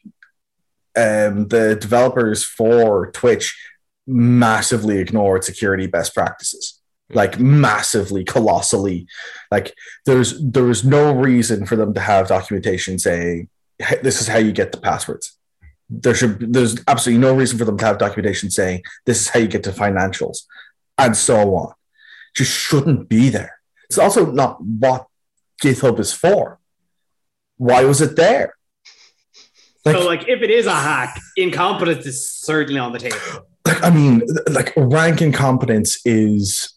um, 0.98 1.48
the 1.48 1.78
developers 1.80 2.44
for 2.44 3.12
Twitch 3.12 3.58
massively 4.08 4.98
ignored 4.98 5.44
security 5.44 5.88
best 5.88 6.14
practices, 6.14 6.82
like 7.12 7.40
massively, 7.40 8.24
colossally. 8.24 9.08
Like 9.52 9.74
there's 10.06 10.40
there 10.42 10.64
was 10.64 10.84
no 10.84 11.14
reason 11.14 11.66
for 11.66 11.76
them 11.76 11.94
to 11.94 12.00
have 12.02 12.28
documentation 12.28 13.00
saying 13.00 13.50
"Hey, 13.78 14.00
this 14.02 14.22
is 14.22 14.28
how 14.28 14.40
you 14.40 14.52
get 14.52 14.72
the 14.72 14.80
passwords. 14.80 15.39
There 15.90 16.14
should 16.14 16.54
there's 16.54 16.78
absolutely 16.88 17.22
no 17.22 17.36
reason 17.36 17.58
for 17.58 17.66
them 17.66 17.78
to 17.78 17.86
have 17.86 17.98
documentation 17.98 18.52
saying 18.52 18.84
this 19.06 19.22
is 19.22 19.30
how 19.30 19.40
you 19.40 19.48
get 19.48 19.64
to 19.64 19.72
financials, 19.72 20.44
and 20.98 21.16
so 21.16 21.56
on. 21.56 21.74
Just 22.36 22.52
shouldn't 22.52 23.10
be 23.10 23.30
there. 23.30 23.60
It's 23.90 23.98
also 23.98 24.32
not 24.32 24.62
what 24.64 25.08
GitHub 25.62 26.00
is 26.00 26.14
for. 26.14 26.60
Why 27.58 27.84
was 27.86 28.02
it 28.02 28.16
there? 28.16 28.56
so, 29.86 30.06
like, 30.06 30.28
if 30.28 30.42
it 30.42 30.52
is 30.52 30.68
a 30.68 30.76
hack, 30.76 31.20
incompetence 31.36 32.06
is 32.06 32.32
certainly 32.32 32.80
on 32.80 32.92
the 32.92 33.00
table. 33.00 33.48
like 33.66 33.84
I 33.84 33.90
mean, 33.90 34.22
like 34.50 34.74
rank 34.78 35.22
incompetence 35.22 36.00
is 36.06 36.74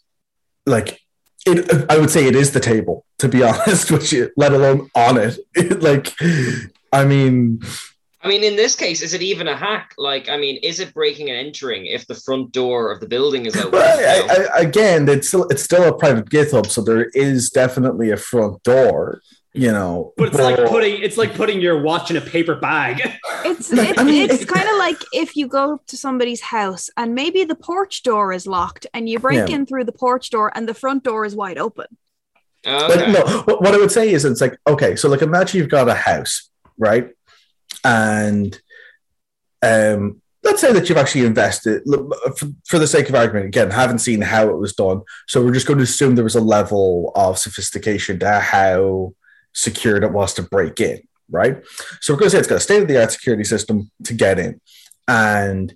like 0.66 1.00
it. 1.46 1.86
I 1.90 1.98
would 1.98 2.10
say 2.10 2.26
it 2.26 2.34
is 2.34 2.52
the 2.52 2.60
table 2.60 3.04
to 3.18 3.28
be 3.28 3.42
honest 3.44 3.90
with 3.90 4.12
you, 4.12 4.30
let 4.36 4.52
alone 4.52 4.90
on 4.94 5.16
it. 5.16 5.38
like, 5.82 6.12
I 6.92 7.04
mean, 7.04 7.60
I 8.24 8.28
mean, 8.28 8.44
in 8.44 8.54
this 8.54 8.76
case, 8.76 9.02
is 9.02 9.14
it 9.14 9.22
even 9.22 9.48
a 9.48 9.56
hack? 9.56 9.94
Like, 9.98 10.28
I 10.28 10.36
mean, 10.36 10.56
is 10.62 10.78
it 10.78 10.94
breaking 10.94 11.30
and 11.30 11.38
entering 11.46 11.86
if 11.86 12.06
the 12.06 12.14
front 12.14 12.52
door 12.52 12.92
of 12.92 13.00
the 13.00 13.08
building 13.08 13.46
is 13.46 13.56
open? 13.56 13.72
well. 13.72 14.30
I, 14.30 14.58
I, 14.58 14.60
again, 14.60 15.08
it's 15.08 15.28
still 15.28 15.48
it's 15.48 15.62
still 15.64 15.84
a 15.88 15.96
private 15.98 16.26
GitHub, 16.30 16.66
so 16.70 16.82
there 16.82 17.06
is 17.14 17.50
definitely 17.50 18.10
a 18.10 18.16
front 18.16 18.62
door. 18.62 19.20
You 19.54 19.70
know, 19.70 20.14
But 20.16 20.28
it's 20.28 20.38
like 20.38 20.56
putting 20.66 21.02
it's 21.02 21.18
like 21.18 21.34
putting 21.34 21.60
your 21.60 21.82
watch 21.82 22.10
in 22.10 22.16
a 22.16 22.22
paper 22.22 22.54
bag. 22.54 23.02
It's 23.44 23.70
Like, 23.78 23.90
it's, 23.90 23.98
I 23.98 24.04
mean, 24.04 24.30
it's 24.30 24.42
it- 24.44 24.48
kind 24.48 24.66
of 24.66 24.76
like 24.78 24.96
if 25.12 25.36
you 25.36 25.46
go 25.46 25.78
to 25.88 25.96
somebody's 25.96 26.40
house 26.40 26.88
and 26.96 27.14
maybe 27.14 27.44
the 27.44 27.54
porch 27.54 28.02
door 28.02 28.32
is 28.32 28.46
locked 28.46 28.86
and 28.94 29.10
you 29.10 29.18
break 29.18 29.46
Yeah. 29.46 29.54
in 29.56 29.66
through 29.66 29.84
the 29.84 29.92
porch 29.92 30.30
door 30.30 30.50
and 30.54 30.66
the 30.66 30.72
front 30.72 31.04
door 31.04 31.26
is 31.26 31.34
wide 31.36 31.58
open. 31.58 31.84
Oh, 32.64 32.88
but 32.88 33.08
no, 33.10 33.42
what 33.42 33.60
what 33.60 33.74
I 33.74 33.78
would 33.78 33.92
say 33.92 34.10
is 34.10 34.24
it's 34.24 34.40
like, 34.40 34.56
okay, 34.66 34.96
so 34.96 35.08
like 35.10 35.20
imagine 35.20 35.58
you've 35.58 35.68
got 35.68 35.86
a 35.86 35.94
house, 35.94 36.48
right? 36.78 37.10
And 37.84 38.60
um, 39.62 40.20
let's 40.42 40.60
say 40.60 40.72
that 40.72 40.88
you've 40.88 40.98
actually 40.98 41.26
invested, 41.26 41.82
for, 42.36 42.48
for 42.66 42.78
the 42.78 42.86
sake 42.86 43.08
of 43.08 43.14
argument, 43.14 43.46
again, 43.46 43.70
haven't 43.70 43.98
seen 43.98 44.20
how 44.20 44.48
it 44.48 44.58
was 44.58 44.74
done. 44.74 45.02
So 45.26 45.42
we're 45.42 45.54
just 45.54 45.66
going 45.66 45.78
to 45.78 45.84
assume 45.84 46.14
there 46.14 46.24
was 46.24 46.36
a 46.36 46.40
level 46.40 47.12
of 47.14 47.38
sophistication 47.38 48.18
to 48.20 48.40
how 48.40 49.14
secured 49.52 50.04
it 50.04 50.12
was 50.12 50.34
to 50.34 50.42
break 50.42 50.80
in, 50.80 51.00
right? 51.30 51.62
So 52.00 52.12
we're 52.12 52.20
going 52.20 52.30
to 52.30 52.36
say 52.36 52.38
it's 52.38 52.48
got 52.48 52.56
a 52.56 52.60
state 52.60 52.82
of 52.82 52.88
the 52.88 53.00
art 53.00 53.12
security 53.12 53.44
system 53.44 53.90
to 54.04 54.14
get 54.14 54.38
in. 54.38 54.60
And 55.08 55.74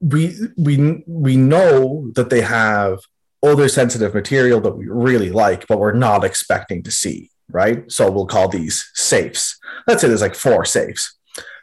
we 0.00 0.36
we 0.56 1.02
we 1.06 1.36
know 1.36 2.10
that 2.14 2.30
they 2.30 2.42
have 2.42 3.00
other 3.42 3.68
sensitive 3.68 4.14
material 4.14 4.60
that 4.60 4.76
we 4.76 4.86
really 4.86 5.30
like, 5.30 5.66
but 5.66 5.78
we're 5.78 5.92
not 5.92 6.24
expecting 6.24 6.82
to 6.84 6.90
see, 6.90 7.30
right? 7.50 7.90
So 7.90 8.10
we'll 8.10 8.26
call 8.26 8.48
these 8.48 8.90
safes. 8.94 9.58
Let's 9.86 10.00
say 10.00 10.08
there's 10.08 10.20
like 10.22 10.34
four 10.34 10.64
safes. 10.64 11.16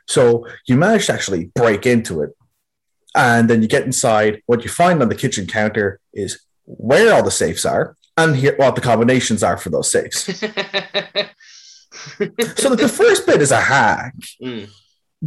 So 0.08 0.46
you 0.68 0.78
manage 0.78 1.08
to 1.08 1.14
actually 1.14 1.46
break 1.56 1.86
into 1.86 2.22
it. 2.22 2.32
And 3.16 3.50
then 3.50 3.62
you 3.62 3.68
get 3.68 3.84
inside. 3.86 4.42
What 4.46 4.64
you 4.64 4.70
find 4.70 5.02
on 5.02 5.10
the 5.10 5.16
kitchen 5.16 5.48
counter 5.48 6.00
is 6.14 6.42
where 6.66 7.14
all 7.14 7.24
the 7.24 7.32
safes 7.32 7.66
are 7.66 7.96
and 8.18 8.36
here 8.36 8.56
what 8.58 8.76
the 8.76 8.82
combinations 8.82 9.42
are 9.44 9.58
for 9.58 9.70
those 9.70 9.92
safes. 9.92 10.44
So 12.58 12.76
the 12.76 12.90
first 12.90 13.26
bit 13.26 13.42
is 13.42 13.52
a 13.52 13.60
hack, 13.62 14.14
Mm. 14.42 14.70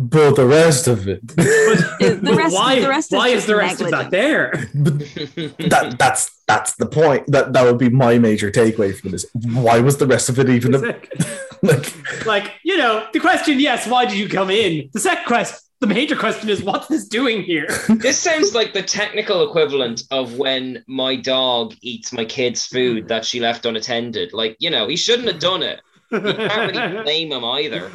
But 0.01 0.37
the 0.37 0.47
rest 0.47 0.87
of 0.87 1.09
it 1.09 1.27
The 1.27 2.33
rest- 2.37 2.55
why, 2.55 2.81
the 2.81 2.89
rest 2.89 3.13
is 3.13 3.17
why 3.17 3.29
is 3.29 3.35
just 3.35 3.47
the 3.49 3.57
rest 3.57 3.81
of 3.81 3.91
that 3.91 4.11
there? 4.13 4.53
that 4.75 5.97
that's 5.99 6.31
that's 6.47 6.77
the 6.77 6.87
point. 6.87 7.27
That 7.27 7.53
that 7.53 7.65
would 7.65 7.79
be 7.79 7.91
my 7.91 8.19
major 8.19 8.51
takeaway 8.51 8.97
from 8.99 9.11
this. 9.11 9.27
Why 9.33 9.81
was 9.81 9.99
the 9.99 10.07
rest 10.07 10.29
of 10.29 10.39
it 10.39 10.49
even 10.49 10.75
a, 10.75 10.79
like 11.63 11.93
like, 12.25 12.55
you 12.63 12.77
know, 12.79 13.07
the 13.13 13.21
question, 13.21 13.59
yes, 13.59 13.87
why 13.89 14.05
did 14.07 14.17
you 14.17 14.29
come 14.29 14.51
in? 14.51 14.89
The 14.93 15.01
second 15.01 15.27
question, 15.27 15.59
the 15.81 15.89
major 15.89 16.17
question 16.17 16.49
is 16.49 16.63
what's 16.63 16.87
this 16.87 17.07
doing 17.09 17.43
here? 17.43 17.67
This 17.89 18.19
sounds 18.19 18.55
like 18.55 18.73
the 18.73 18.83
technical 18.83 19.49
equivalent 19.49 20.05
of 20.11 20.39
when 20.39 20.85
my 20.87 21.17
dog 21.17 21.75
eats 21.83 22.13
my 22.13 22.25
kid's 22.25 22.67
food 22.67 23.09
that 23.09 23.25
she 23.25 23.41
left 23.41 23.67
unattended. 23.67 24.33
Like, 24.33 24.57
you 24.61 24.71
know, 24.71 24.89
he 24.89 24.97
shouldn't 24.97 25.29
have 25.29 25.41
done 25.41 25.63
it. 25.63 25.81
You 26.11 26.21
can't 26.21 26.75
really 26.75 27.03
blame 27.03 27.33
him 27.33 27.45
either. 27.45 27.91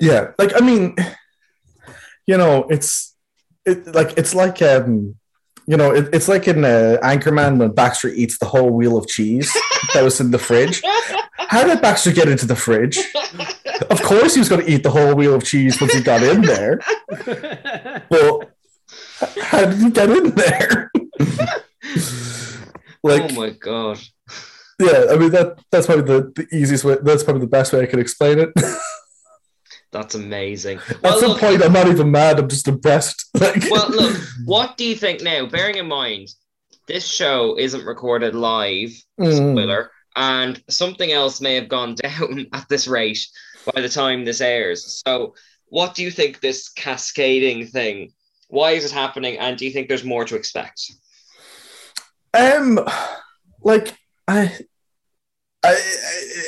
Yeah, 0.00 0.32
like 0.38 0.60
I 0.60 0.64
mean, 0.64 0.96
you 2.26 2.36
know, 2.36 2.66
it's 2.68 3.14
it 3.64 3.86
like 3.94 4.16
it's 4.18 4.34
like 4.34 4.60
um, 4.62 5.16
you 5.66 5.76
know, 5.76 5.94
it, 5.94 6.08
it's 6.12 6.28
like 6.28 6.48
in 6.48 6.64
uh, 6.64 6.96
Anchorman 7.02 7.58
when 7.58 7.72
Baxter 7.72 8.08
eats 8.08 8.38
the 8.38 8.46
whole 8.46 8.70
wheel 8.70 8.96
of 8.96 9.06
cheese 9.06 9.54
that 9.94 10.02
was 10.02 10.18
in 10.20 10.30
the 10.30 10.38
fridge. 10.38 10.82
How 11.36 11.64
did 11.64 11.80
Baxter 11.80 12.12
get 12.12 12.28
into 12.28 12.46
the 12.46 12.56
fridge? 12.56 12.98
Of 13.90 14.02
course, 14.02 14.34
he 14.34 14.40
was 14.40 14.48
going 14.48 14.64
to 14.64 14.70
eat 14.70 14.82
the 14.82 14.90
whole 14.90 15.14
wheel 15.14 15.34
of 15.34 15.44
cheese 15.44 15.80
once 15.80 15.92
he 15.92 16.02
got 16.02 16.22
in 16.22 16.42
there. 16.42 16.80
But 18.08 18.50
how 19.42 19.64
did 19.66 19.78
he 19.78 19.90
get 19.90 20.10
in 20.10 20.30
there? 20.30 20.90
like, 23.02 23.32
oh 23.32 23.34
my 23.34 23.50
god. 23.50 23.98
Yeah, 24.78 25.06
I 25.10 25.16
mean 25.16 25.30
that 25.30 25.58
that's 25.70 25.86
probably 25.86 26.04
the, 26.04 26.32
the 26.34 26.56
easiest 26.56 26.84
way. 26.84 26.96
That's 27.02 27.22
probably 27.24 27.40
the 27.42 27.46
best 27.48 27.72
way 27.72 27.82
I 27.82 27.86
can 27.86 27.98
explain 28.00 28.38
it. 28.38 28.50
That's 29.90 30.14
amazing. 30.14 30.80
At 30.90 31.02
Well, 31.02 31.18
some 31.18 31.30
look, 31.30 31.40
point, 31.40 31.62
I'm 31.62 31.72
not 31.72 31.88
even 31.88 32.10
mad. 32.10 32.38
I'm 32.38 32.48
just 32.48 32.68
impressed. 32.68 33.24
Like, 33.40 33.70
well, 33.70 33.88
look, 33.88 34.16
what 34.44 34.76
do 34.76 34.84
you 34.84 34.94
think 34.94 35.22
now? 35.22 35.46
Bearing 35.46 35.76
in 35.76 35.86
mind, 35.88 36.28
this 36.86 37.06
show 37.06 37.56
isn't 37.58 37.86
recorded 37.86 38.34
live, 38.34 38.90
Mm. 39.18 39.36
spoiler, 39.52 39.90
and 40.14 40.62
something 40.68 41.10
else 41.10 41.40
may 41.40 41.54
have 41.54 41.68
gone 41.70 41.94
down 42.02 42.46
at 42.52 42.68
this 42.68 42.86
rate 42.86 43.24
by 43.74 43.80
the 43.80 43.88
time 43.88 44.24
this 44.26 44.42
airs. 44.42 45.02
So, 45.06 45.34
what 45.68 45.94
do 45.94 46.02
you 46.02 46.10
think 46.10 46.40
this 46.40 46.68
cascading 46.68 47.66
thing? 47.68 48.12
Why 48.48 48.72
is 48.72 48.84
it 48.84 48.92
happening? 48.92 49.38
And 49.38 49.56
do 49.56 49.64
you 49.64 49.70
think 49.72 49.88
there's 49.88 50.04
more 50.04 50.24
to 50.26 50.36
expect? 50.36 50.80
Um, 52.34 52.78
like 53.62 53.96
I, 54.28 54.56
I 55.64 55.76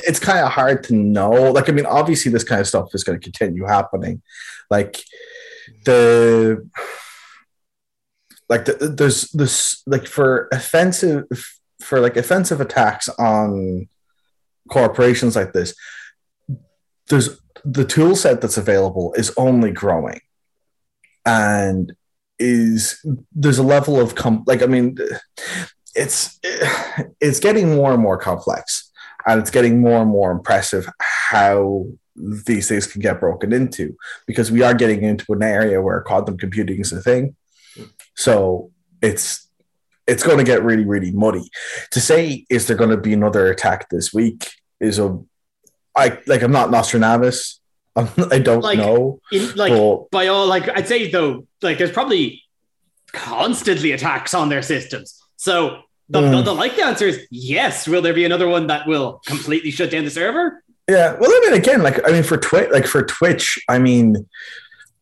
it's 0.07 0.21
kind 0.21 0.45
of 0.45 0.53
hard 0.53 0.85
to 0.85 0.95
know. 0.95 1.31
Like, 1.31 1.69
I 1.69 1.73
mean, 1.73 1.87
obviously, 1.87 2.31
this 2.31 2.45
kind 2.45 2.61
of 2.61 2.69
stuff 2.69 2.95
is 2.95 3.03
going 3.03 3.19
to 3.19 3.25
continue 3.25 3.65
happening. 3.65 4.23
Like 4.71 5.03
the, 5.85 6.69
like 8.49 8.67
the, 8.67 8.95
there's 8.97 9.31
this 9.31 9.83
like 9.87 10.07
for 10.07 10.49
offensive 10.53 11.25
for 11.81 12.01
like 12.01 12.17
offensive 12.17 12.61
attacks 12.61 13.09
on 13.09 13.89
corporations 14.71 15.35
like 15.35 15.53
this. 15.53 15.75
There's 17.09 17.41
the 17.65 17.85
tool 17.85 18.15
set 18.17 18.41
that's 18.41 18.59
available 18.59 19.15
is 19.15 19.33
only 19.37 19.73
growing, 19.73 20.21
and 21.25 21.93
is 22.39 23.05
there's 23.33 23.59
a 23.59 23.63
level 23.63 24.01
of 24.01 24.15
com- 24.15 24.45
like 24.47 24.63
I 24.63 24.67
mean 24.67 24.97
it's 25.95 26.39
it's 27.21 27.41
getting 27.41 27.75
more 27.75 27.93
and 27.93 28.03
more 28.03 28.17
complex 28.19 28.91
and 29.27 29.41
it's 29.41 29.51
getting 29.51 29.81
more 29.81 30.01
and 30.01 30.11
more 30.11 30.31
impressive 30.31 30.89
how 30.99 31.87
these 32.17 32.69
things 32.69 32.87
can 32.87 33.01
get 33.01 33.21
broken 33.21 33.53
into 33.53 33.97
because 34.27 34.51
we 34.51 34.63
are 34.63 34.75
getting 34.75 35.03
into 35.03 35.33
an 35.33 35.43
area 35.43 35.81
where 35.81 36.01
quantum 36.03 36.37
computing 36.37 36.81
is 36.81 36.93
a 36.93 37.01
thing 37.01 37.35
so 38.17 38.71
it's 39.01 39.49
it's 40.07 40.23
going 40.23 40.39
to 40.39 40.45
get 40.45 40.63
really 40.63 40.85
really 40.85 41.13
muddy 41.13 41.49
to 41.91 42.01
say 42.01 42.45
is 42.51 42.67
there 42.67 42.77
going 42.77 42.91
to 42.91 42.97
be 42.97 43.13
another 43.13 43.51
attack 43.51 43.89
this 43.89 44.13
week 44.13 44.51
is 44.81 44.99
a 44.99 45.19
i 45.97 46.19
like 46.27 46.43
i'm 46.43 46.53
not 46.53 46.71
nostradamus 46.71 47.61
I'm, 47.97 48.09
i 48.31 48.39
don't 48.39 48.63
Like, 48.63 48.79
know 48.79 49.21
In, 49.33 49.55
like 49.57 49.73
but 49.73 50.11
by 50.11 50.29
all 50.29 50.47
like 50.47 50.69
I'd 50.69 50.87
say 50.87 51.11
though, 51.11 51.47
like 51.61 51.79
there's 51.79 51.91
probably 51.91 52.45
constantly 53.13 53.93
attacks 53.93 54.35
on 54.35 54.49
their 54.49 54.63
systems. 54.63 55.20
So 55.41 55.81
the, 56.11 56.21
Mm. 56.21 56.31
the, 56.33 56.43
the 56.43 56.53
likely 56.55 56.83
answer 56.83 57.07
is 57.07 57.27
yes. 57.31 57.89
Will 57.89 58.03
there 58.03 58.13
be 58.13 58.27
another 58.27 58.47
one 58.47 58.67
that 58.67 58.87
will 58.87 59.23
completely 59.25 59.71
shut 59.71 59.91
down 59.91 60.05
the 60.05 60.11
server? 60.11 60.63
Yeah, 60.87 61.17
well, 61.19 61.31
I 61.31 61.41
mean, 61.47 61.55
again, 61.59 61.83
like 61.83 62.07
I 62.07 62.13
mean, 62.13 62.25
for 62.25 62.37
Twitch, 62.37 62.69
like 62.71 62.87
for 62.87 63.03
Twitch, 63.03 63.59
I 63.67 63.79
mean, 63.79 64.29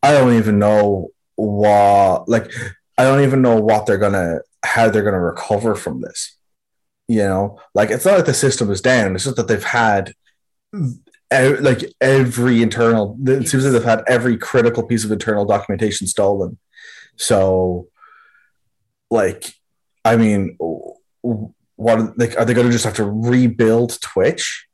I 0.01 0.13
don't 0.13 0.35
even 0.35 0.57
know 0.57 1.09
what, 1.35 2.29
like, 2.29 2.49
I 2.97 3.03
don't 3.03 3.23
even 3.23 3.41
know 3.41 3.59
what 3.59 3.85
they're 3.85 3.97
gonna, 3.97 4.39
how 4.63 4.89
they're 4.89 5.03
gonna 5.03 5.19
recover 5.19 5.75
from 5.75 5.99
this. 5.99 6.37
You 7.09 7.23
know, 7.23 7.59
like 7.73 7.89
it's 7.89 8.05
not 8.05 8.15
like 8.15 8.25
the 8.25 8.33
system 8.33 8.69
is 8.71 8.81
down; 8.81 9.15
it's 9.15 9.23
just 9.25 9.35
that 9.35 9.47
they've 9.49 9.63
had, 9.63 10.13
like, 11.31 11.81
every 11.99 12.61
internal. 12.61 13.17
It 13.25 13.49
seems 13.49 13.63
like 13.65 13.73
they've 13.73 13.83
had 13.83 14.03
every 14.07 14.37
critical 14.37 14.83
piece 14.83 15.03
of 15.03 15.11
internal 15.11 15.43
documentation 15.43 16.05
stolen. 16.07 16.59
So, 17.17 17.87
like, 19.09 19.53
I 20.05 20.17
mean, 20.17 20.57
what 20.59 22.17
like 22.17 22.37
are 22.37 22.45
they 22.45 22.53
going 22.53 22.67
to 22.67 22.73
just 22.73 22.85
have 22.85 22.95
to 22.95 23.05
rebuild 23.05 23.99
Twitch? 24.01 24.67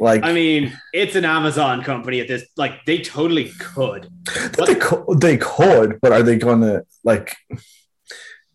Like, 0.00 0.22
I 0.22 0.32
mean, 0.32 0.78
it's 0.92 1.16
an 1.16 1.24
Amazon 1.24 1.82
company 1.82 2.20
at 2.20 2.28
this. 2.28 2.44
Like 2.56 2.84
they 2.84 3.00
totally 3.00 3.50
could. 3.58 4.08
they 4.56 4.74
could, 4.76 5.20
they 5.20 5.36
could, 5.36 5.98
but 6.00 6.12
are 6.12 6.22
they 6.22 6.36
going 6.36 6.60
to 6.60 6.84
like, 7.04 7.36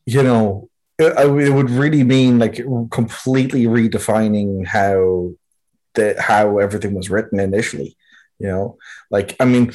you 0.05 0.23
know, 0.23 0.69
it, 0.97 1.13
it 1.17 1.49
would 1.49 1.69
really 1.69 2.03
mean 2.03 2.39
like 2.39 2.55
completely 2.91 3.65
redefining 3.65 4.65
how 4.65 5.31
the 5.95 6.15
how 6.19 6.59
everything 6.59 6.93
was 6.93 7.09
written 7.09 7.39
initially. 7.39 7.97
You 8.39 8.47
know, 8.47 8.77
like 9.11 9.35
I 9.39 9.45
mean, 9.45 9.73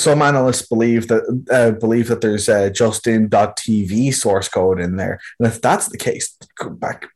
some 0.00 0.22
analysts 0.22 0.66
believe 0.66 1.08
that 1.08 1.44
uh, 1.50 1.72
believe 1.72 2.08
that 2.08 2.20
there's 2.20 2.48
a 2.48 2.70
Justin.tv 2.70 4.14
source 4.14 4.48
code 4.48 4.80
in 4.80 4.96
there, 4.96 5.20
and 5.38 5.48
if 5.48 5.60
that's 5.60 5.88
the 5.88 5.98
case, 5.98 6.36
go 6.56 6.70
back 6.70 7.06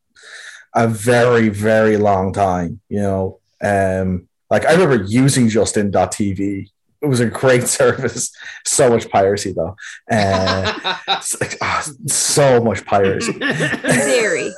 a 0.74 0.86
very 0.86 1.48
very 1.48 1.96
long 1.96 2.32
time. 2.32 2.80
You 2.88 3.00
know, 3.00 3.40
um, 3.62 4.28
like 4.50 4.66
I 4.66 4.72
remember 4.72 5.04
using 5.04 5.48
Justin.tv. 5.48 6.68
It 7.02 7.06
was 7.06 7.20
a 7.20 7.26
great 7.26 7.66
service. 7.80 8.30
So 8.66 8.90
much 8.90 9.08
piracy 9.08 9.52
though. 9.52 9.74
Uh, 10.10 10.96
like, 11.40 11.56
ah, 11.62 11.88
so 12.06 12.62
much 12.62 12.84
piracy. 12.84 13.32
Very. 13.38 14.52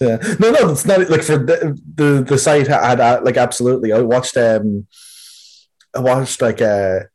Yeah. 0.00 0.18
No, 0.40 0.50
no, 0.50 0.70
it's 0.70 0.84
not 0.84 1.08
like 1.08 1.22
for 1.22 1.38
the 1.38 1.80
the, 1.94 2.24
the 2.26 2.38
site 2.38 2.66
had 2.66 3.00
uh, 3.00 3.20
like 3.22 3.36
absolutely. 3.36 3.92
I 3.92 4.00
watched 4.00 4.36
um, 4.36 4.86
I 5.94 6.00
watched 6.00 6.42
like 6.42 6.60
a 6.60 7.08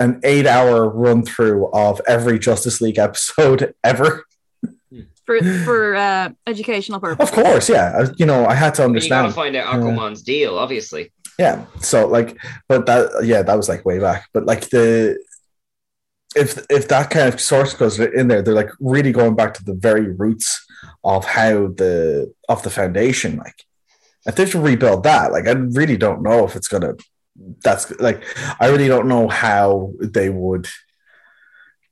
an 0.00 0.20
eight 0.24 0.46
hour 0.46 0.88
run 0.88 1.22
through 1.24 1.68
of 1.72 2.00
every 2.08 2.38
Justice 2.38 2.80
League 2.80 2.98
episode 2.98 3.74
ever. 3.84 4.24
for 5.26 5.38
for 5.64 5.94
uh, 5.94 6.30
educational 6.46 6.98
purposes. 6.98 7.28
Of 7.30 7.34
course, 7.44 7.68
yeah. 7.68 8.00
I- 8.04 8.12
You 8.16 8.26
know, 8.26 8.46
I 8.46 8.54
had 8.54 8.74
to 8.74 8.84
understand. 8.84 9.26
mean, 9.26 9.30
you 9.30 9.34
gotta 9.36 9.42
find 9.42 9.56
out 9.56 9.66
Yeah. 9.74 9.80
Aquaman's 9.80 10.22
deal, 10.22 10.58
obviously. 10.58 11.12
Yeah. 11.38 11.64
So 11.80 12.06
like, 12.08 12.36
but 12.68 12.86
that 12.86 13.24
yeah, 13.24 13.42
that 13.42 13.56
was 13.56 13.68
like 13.68 13.84
way 13.84 13.98
back. 13.98 14.28
But 14.34 14.46
like 14.46 14.70
the 14.70 15.22
if 16.36 16.64
if 16.70 16.88
that 16.88 17.10
kind 17.10 17.32
of 17.32 17.40
source 17.40 17.74
goes 17.74 17.98
in 17.98 18.28
there, 18.28 18.42
they're 18.42 18.54
like 18.54 18.70
really 18.80 19.12
going 19.12 19.34
back 19.36 19.54
to 19.54 19.64
the 19.64 19.74
very 19.74 20.12
roots 20.12 20.64
of 21.04 21.24
how 21.24 21.68
the 21.68 22.32
of 22.48 22.62
the 22.62 22.70
foundation. 22.70 23.36
Like, 23.36 23.64
if 24.26 24.34
they 24.36 24.42
have 24.44 24.52
to 24.52 24.60
rebuild 24.60 25.02
that, 25.04 25.32
like 25.32 25.46
I 25.48 25.52
really 25.52 25.96
don't 25.96 26.22
know 26.22 26.44
if 26.44 26.56
it's 26.56 26.68
gonna. 26.68 26.94
That's 27.62 27.90
like 28.00 28.22
I 28.60 28.68
really 28.68 28.88
don't 28.88 29.08
know 29.08 29.28
how 29.28 29.92
they 30.00 30.28
would 30.28 30.68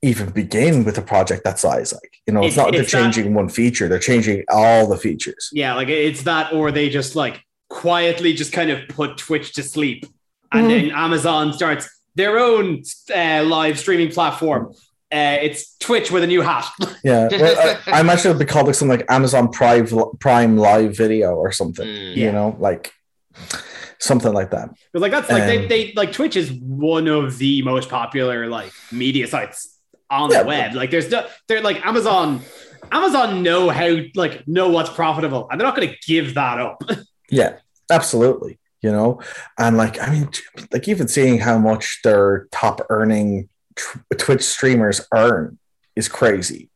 even 0.01 0.29
begin 0.29 0.85
with 0.85 0.97
a 0.97 1.01
project 1.01 1.43
that 1.43 1.59
size. 1.59 1.91
Like, 1.91 2.13
you 2.25 2.33
know, 2.33 2.41
it's, 2.43 2.53
It's- 2.53 2.57
not 2.65 2.71
they're 2.71 2.83
it's 2.83 2.91
that- 2.91 3.01
changing 3.13 3.33
one 3.33 3.49
feature; 3.49 3.87
they're 3.87 3.99
changing 3.99 4.43
all 4.49 4.87
the 4.87 4.97
features. 4.97 5.49
Yeah, 5.51 5.73
like 5.75 5.89
it's 5.89 6.23
that, 6.23 6.53
or 6.53 6.71
they 6.71 6.89
just 6.89 7.15
like 7.15 7.41
quietly 7.69 8.33
just 8.33 8.51
kind 8.53 8.69
of 8.71 8.87
put 8.89 9.17
Twitch 9.17 9.53
to 9.53 9.63
sleep, 9.63 10.05
and 10.51 10.67
Mhm. 10.67 10.69
then 10.69 10.91
Amazon 10.91 11.53
starts 11.53 11.89
their 12.15 12.37
own 12.39 12.83
uh, 13.15 13.43
live 13.45 13.77
streaming 13.79 14.11
platform. 14.11 14.73
Uh, 15.11 15.37
it's 15.41 15.75
Twitch 15.79 16.11
with 16.11 16.23
a 16.23 16.27
new 16.27 16.41
hat. 16.41 16.69
Yeah, 17.03 17.27
well, 17.31 17.77
I, 17.87 17.91
I 17.97 17.99
imagine 18.01 18.29
it'd 18.29 18.39
be 18.39 18.45
called 18.45 18.67
like 18.67 18.75
something 18.75 18.97
like 18.99 19.09
Amazon 19.11 19.49
Prime 19.51 19.87
Prime 20.19 20.57
Live 20.57 20.95
Video 20.97 21.33
or 21.35 21.51
something. 21.51 21.87
Mm. 21.87 22.15
You 22.15 22.23
Yeah. 22.25 22.31
know, 22.31 22.55
like 22.59 22.91
something 23.99 24.33
like 24.33 24.51
that. 24.51 24.69
But 24.93 25.01
like 25.01 25.11
that's 25.11 25.29
like 25.29 25.43
they, 25.45 25.65
they 25.67 25.93
like 25.93 26.11
Twitch 26.11 26.35
is 26.35 26.51
one 26.51 27.07
of 27.07 27.37
the 27.37 27.61
most 27.63 27.89
popular 27.89 28.47
like 28.47 28.71
media 28.91 29.27
sites 29.27 29.77
on 30.09 30.31
Yeah, 30.31 30.41
the 30.43 30.47
web. 30.47 30.73
Like 30.73 30.91
there's 30.91 31.09
no, 31.11 31.25
they're 31.47 31.61
like 31.61 31.85
Amazon. 31.85 32.41
Amazon 32.91 33.43
know 33.43 33.69
how 33.69 33.97
like 34.15 34.47
know 34.47 34.69
what's 34.69 34.89
profitable, 34.89 35.47
and 35.51 35.59
they're 35.59 35.67
not 35.67 35.75
going 35.75 35.89
to 35.89 35.95
give 36.07 36.35
that 36.35 36.59
up. 36.59 36.81
Yeah, 37.31 37.57
absolutely. 37.91 38.57
You 38.81 38.91
know, 38.91 39.21
and 39.59 39.77
like 39.77 40.01
I 40.01 40.09
mean, 40.11 40.29
like 40.73 40.87
even 40.87 41.07
seeing 41.07 41.37
how 41.37 41.59
much 41.59 41.99
their 42.03 42.47
top 42.51 42.81
earning 42.89 43.49
Twitch 44.17 44.41
streamers 44.41 45.01
earn 45.13 45.59
is 45.95 46.07
crazy. 46.07 46.71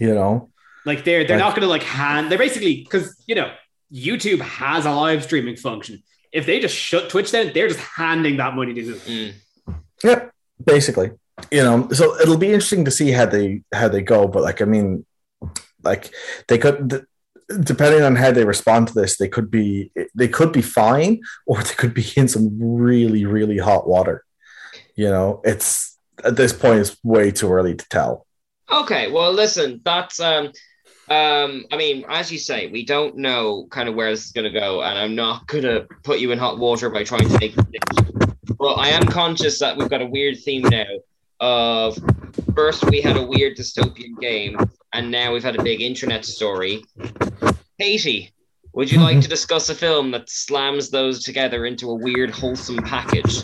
You 0.00 0.12
know, 0.12 0.50
Like 0.84 1.04
they're 1.04 1.24
they're 1.24 1.36
Like- 1.36 1.44
not 1.44 1.50
going 1.50 1.62
to 1.62 1.68
like 1.68 1.84
hand. 1.84 2.32
They're 2.32 2.38
basically 2.38 2.82
because 2.82 3.14
you 3.28 3.36
know 3.36 3.52
YouTube 3.94 4.40
has 4.40 4.86
a 4.86 4.90
live 4.90 5.22
streaming 5.22 5.54
function. 5.56 6.02
If 6.32 6.46
they 6.46 6.60
just 6.60 6.74
shut 6.74 7.10
Twitch 7.10 7.30
down, 7.30 7.52
they're 7.52 7.68
just 7.68 7.80
handing 7.80 8.38
that 8.38 8.54
money 8.54 8.74
to 8.74 8.92
them. 8.92 8.98
Mm. 9.00 9.34
yep, 10.02 10.32
basically. 10.64 11.10
you 11.50 11.62
know, 11.62 11.88
so 11.90 12.18
it'll 12.20 12.38
be 12.38 12.52
interesting 12.52 12.84
to 12.84 12.90
see 12.90 13.10
how 13.10 13.26
they 13.26 13.62
how 13.72 13.88
they 13.88 14.02
go. 14.02 14.28
But 14.28 14.42
like, 14.42 14.62
I 14.62 14.64
mean, 14.64 15.04
like 15.82 16.12
they 16.48 16.58
could. 16.58 17.06
Depending 17.60 18.02
on 18.02 18.16
how 18.16 18.30
they 18.30 18.46
respond 18.46 18.88
to 18.88 18.94
this, 18.94 19.18
they 19.18 19.28
could 19.28 19.50
be 19.50 19.90
they 20.14 20.28
could 20.28 20.52
be 20.52 20.62
fine, 20.62 21.20
or 21.46 21.62
they 21.62 21.74
could 21.74 21.92
be 21.92 22.06
in 22.16 22.26
some 22.28 22.56
really 22.58 23.26
really 23.26 23.58
hot 23.58 23.86
water. 23.86 24.24
You 24.94 25.10
know, 25.10 25.42
it's 25.44 25.98
at 26.24 26.36
this 26.36 26.52
point 26.52 26.80
it's 26.80 26.96
way 27.02 27.30
too 27.30 27.52
early 27.52 27.74
to 27.74 27.88
tell. 27.88 28.26
Okay, 28.70 29.10
well, 29.10 29.32
listen, 29.32 29.82
that's 29.84 30.18
um, 30.18 30.52
um, 31.08 31.66
I 31.72 31.76
mean, 31.76 32.04
as 32.08 32.30
you 32.30 32.38
say, 32.38 32.68
we 32.68 32.84
don't 32.84 33.16
know 33.16 33.66
kind 33.70 33.88
of 33.88 33.94
where 33.94 34.10
this 34.10 34.26
is 34.26 34.32
going 34.32 34.50
to 34.50 34.58
go, 34.58 34.82
and 34.82 34.98
I'm 34.98 35.14
not 35.14 35.46
going 35.48 35.64
to 35.64 35.86
put 36.02 36.20
you 36.20 36.30
in 36.32 36.38
hot 36.38 36.58
water 36.58 36.90
by 36.90 37.04
trying 37.04 37.28
to 37.28 37.38
make 37.38 37.54
predictions. 37.54 38.34
But 38.58 38.74
I 38.74 38.88
am 38.88 39.04
conscious 39.06 39.58
that 39.58 39.76
we've 39.76 39.88
got 39.88 40.02
a 40.02 40.06
weird 40.06 40.38
theme 40.38 40.62
now. 40.62 40.84
Of 41.40 41.98
first, 42.54 42.84
we 42.88 43.00
had 43.00 43.16
a 43.16 43.24
weird 43.24 43.56
dystopian 43.56 44.18
game, 44.20 44.56
and 44.92 45.10
now 45.10 45.32
we've 45.32 45.42
had 45.42 45.58
a 45.58 45.62
big 45.62 45.80
internet 45.80 46.24
story. 46.24 46.84
Katie, 47.80 48.32
would 48.72 48.92
you 48.92 49.00
like 49.00 49.20
to 49.22 49.28
discuss 49.36 49.68
a 49.68 49.74
film 49.74 50.12
that 50.12 50.30
slams 50.30 50.90
those 50.90 51.24
together 51.24 51.66
into 51.66 51.90
a 51.90 51.94
weird, 51.94 52.30
wholesome 52.30 52.76
package? 52.76 53.42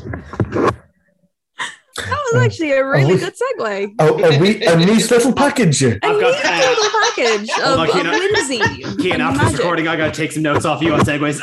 That 2.32 2.38
was 2.38 2.46
actually 2.46 2.72
a 2.72 2.84
really 2.84 3.14
we- 3.14 3.20
good 3.20 3.34
segue. 3.34 3.94
Oh, 3.98 4.18
a, 4.24 4.38
wee, 4.38 4.64
a 4.64 4.76
nice 4.76 5.10
little 5.10 5.32
package. 5.32 5.82
A 5.82 5.94
I've 5.94 6.20
got, 6.20 6.34
neat 6.34 6.44
uh, 6.44 6.68
little 6.68 7.00
package 7.00 7.48
of, 7.50 7.54
Hold 7.64 7.78
on, 7.80 7.88
of 7.88 7.94
Keanu. 7.94 8.18
whimsy. 8.18 9.02
Kean, 9.02 9.12
and 9.14 9.22
after 9.22 9.44
this 9.44 9.58
recording, 9.58 9.88
I 9.88 9.96
gotta 9.96 10.12
take 10.12 10.32
some 10.32 10.42
notes 10.42 10.64
off 10.64 10.82
you 10.82 10.92
on 10.94 11.00
segues. 11.00 11.40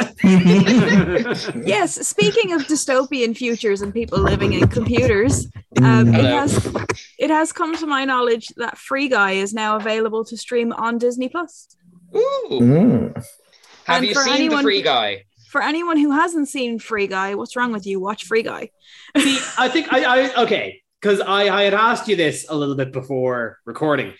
Yes, 1.65 2.07
speaking 2.07 2.53
of 2.53 2.61
dystopian 2.63 3.35
futures 3.35 3.81
and 3.81 3.93
people 3.93 4.19
living 4.19 4.53
in 4.53 4.67
computers, 4.67 5.47
um, 5.81 6.13
it 6.13 6.23
has 6.25 6.75
it 7.19 7.29
has 7.29 7.51
come 7.51 7.75
to 7.77 7.85
my 7.87 8.05
knowledge 8.05 8.47
that 8.57 8.77
Free 8.77 9.07
Guy 9.09 9.31
is 9.33 9.53
now 9.53 9.75
available 9.75 10.23
to 10.25 10.37
stream 10.37 10.71
on 10.73 10.97
Disney 10.97 11.29
Plus. 11.29 11.67
Ooh, 12.15 12.47
Mm. 12.51 13.15
have 13.85 13.97
And 13.97 14.05
you 14.07 14.13
seen 14.15 14.33
anyone- 14.33 14.57
the 14.57 14.63
Free 14.63 14.81
Guy? 14.81 15.23
For 15.49 15.61
anyone 15.61 15.97
who 15.97 16.11
hasn't 16.11 16.49
seen 16.49 16.79
Free 16.79 17.07
Guy, 17.07 17.33
what's 17.35 17.55
wrong 17.55 17.71
with 17.71 17.85
you? 17.87 17.99
Watch 17.99 18.25
Free 18.25 18.43
Guy. 18.43 18.71
See, 19.17 19.39
I 19.57 19.69
think 19.69 19.91
I, 19.93 20.03
I 20.03 20.43
okay, 20.43 20.81
because 21.01 21.21
I, 21.21 21.49
I 21.49 21.63
had 21.63 21.73
asked 21.73 22.07
you 22.07 22.15
this 22.15 22.45
a 22.49 22.55
little 22.55 22.75
bit 22.75 22.91
before 22.91 23.59
recording. 23.65 24.13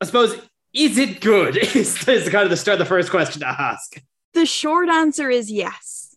I 0.00 0.06
suppose, 0.06 0.34
is 0.74 0.98
it 0.98 1.20
good? 1.20 1.56
Is, 1.76 2.06
is 2.08 2.28
kind 2.28 2.44
of 2.44 2.50
the 2.50 2.56
start 2.56 2.78
the 2.78 2.84
first 2.84 3.10
question 3.10 3.40
to 3.40 3.48
ask. 3.48 4.00
The 4.34 4.44
short 4.44 4.88
answer 4.88 5.30
is 5.30 5.50
yes. 5.50 6.14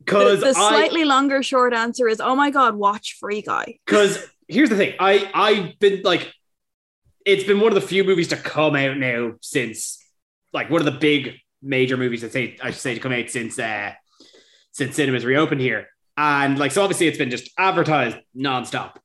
Because 0.00 0.40
the 0.40 0.48
I 0.48 0.52
slightly 0.52 1.04
longer 1.04 1.42
short 1.42 1.72
answer 1.72 2.08
is, 2.08 2.20
oh 2.20 2.34
my 2.34 2.50
god, 2.50 2.74
watch 2.74 3.16
Free 3.18 3.40
Guy. 3.40 3.78
because 3.86 4.18
here's 4.48 4.68
the 4.68 4.76
thing. 4.76 4.94
I 4.98 5.30
I've 5.32 5.78
been 5.78 6.02
like 6.02 6.32
it's 7.24 7.44
been 7.44 7.60
one 7.60 7.68
of 7.68 7.80
the 7.80 7.88
few 7.88 8.04
movies 8.04 8.28
to 8.28 8.36
come 8.36 8.76
out 8.76 8.98
now 8.98 9.32
since 9.40 10.04
like 10.52 10.68
one 10.68 10.80
of 10.80 10.84
the 10.84 10.98
big 10.98 11.38
major 11.62 11.96
movies 11.96 12.20
that 12.20 12.32
say 12.32 12.58
I 12.62 12.70
should 12.70 12.80
say 12.80 12.94
to 12.94 13.00
come 13.00 13.12
out 13.12 13.30
since 13.30 13.58
uh 13.58 13.92
since 14.72 14.96
cinemas 14.96 15.24
reopened 15.24 15.60
here. 15.60 15.88
And 16.16 16.58
like 16.58 16.72
so 16.72 16.82
obviously 16.82 17.08
it's 17.08 17.18
been 17.18 17.30
just 17.30 17.50
advertised 17.58 18.16
nonstop. 18.36 18.96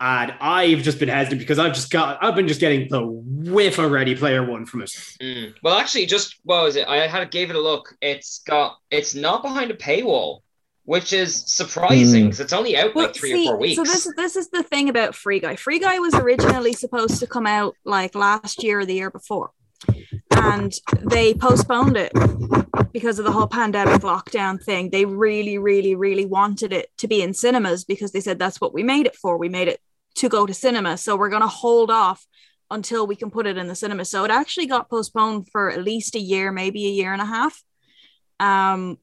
And 0.00 0.34
I've 0.40 0.82
just 0.82 0.98
been 0.98 1.08
hesitant 1.08 1.40
because 1.40 1.58
I've 1.58 1.72
just 1.72 1.90
got 1.90 2.22
I've 2.22 2.34
been 2.34 2.48
just 2.48 2.60
getting 2.60 2.88
the 2.90 3.04
whiff 3.06 3.78
of 3.78 3.90
Ready 3.90 4.14
Player 4.16 4.44
One 4.44 4.66
from 4.66 4.82
it. 4.82 4.90
Mm. 5.22 5.54
Well, 5.62 5.78
actually, 5.78 6.06
just 6.06 6.36
what 6.42 6.64
was 6.64 6.76
it? 6.76 6.86
I 6.88 7.06
had 7.06 7.30
gave 7.30 7.50
it 7.50 7.56
a 7.56 7.60
look. 7.60 7.94
It's 8.00 8.40
got 8.40 8.76
it's 8.90 9.14
not 9.14 9.42
behind 9.42 9.70
a 9.70 9.74
paywall, 9.74 10.40
which 10.84 11.12
is 11.12 11.44
surprising 11.50 12.24
Mm. 12.24 12.26
because 12.26 12.40
it's 12.40 12.52
only 12.52 12.76
out 12.76 12.94
Well, 12.94 13.06
like 13.06 13.14
three 13.14 13.32
see, 13.32 13.46
or 13.46 13.52
four 13.52 13.58
weeks. 13.60 13.76
So 13.76 13.84
this 13.84 14.06
is 14.06 14.14
this 14.16 14.36
is 14.36 14.50
the 14.50 14.62
thing 14.64 14.88
about 14.88 15.14
Free 15.14 15.40
Guy. 15.40 15.56
Free 15.56 15.78
Guy 15.78 15.98
was 16.00 16.14
originally 16.14 16.72
supposed 16.72 17.20
to 17.20 17.26
come 17.26 17.46
out 17.46 17.74
like 17.84 18.14
last 18.14 18.62
year 18.62 18.80
or 18.80 18.84
the 18.84 18.94
year 18.94 19.10
before, 19.10 19.52
and 20.44 20.74
they 21.02 21.32
postponed 21.32 21.96
it 21.96 22.12
because 22.92 23.18
of 23.18 23.24
the 23.24 23.32
whole 23.32 23.46
pandemic 23.46 24.02
lockdown 24.02 24.62
thing. 24.62 24.90
They 24.90 25.06
really, 25.06 25.56
really, 25.58 25.94
really 25.94 26.26
wanted 26.26 26.72
it 26.72 26.90
to 26.98 27.08
be 27.08 27.22
in 27.22 27.32
cinemas 27.32 27.84
because 27.84 28.12
they 28.12 28.20
said 28.20 28.38
that's 28.38 28.60
what 28.60 28.74
we 28.74 28.82
made 28.82 29.06
it 29.06 29.16
for. 29.16 29.38
We 29.38 29.48
made 29.48 29.68
it 29.68 29.80
to 30.16 30.28
go 30.28 30.46
to 30.46 30.52
cinema, 30.52 30.98
so 30.98 31.16
we're 31.16 31.30
going 31.30 31.42
to 31.42 31.48
hold 31.48 31.90
off 31.90 32.26
until 32.70 33.06
we 33.06 33.16
can 33.16 33.30
put 33.30 33.46
it 33.46 33.56
in 33.56 33.68
the 33.68 33.74
cinema. 33.74 34.04
So 34.04 34.24
it 34.24 34.30
actually 34.30 34.66
got 34.66 34.90
postponed 34.90 35.48
for 35.50 35.70
at 35.70 35.82
least 35.82 36.14
a 36.14 36.20
year, 36.20 36.52
maybe 36.52 36.86
a 36.86 36.90
year 36.90 37.12
and 37.12 37.22
a 37.22 37.26
half. 37.26 37.62
Um, 38.38 38.98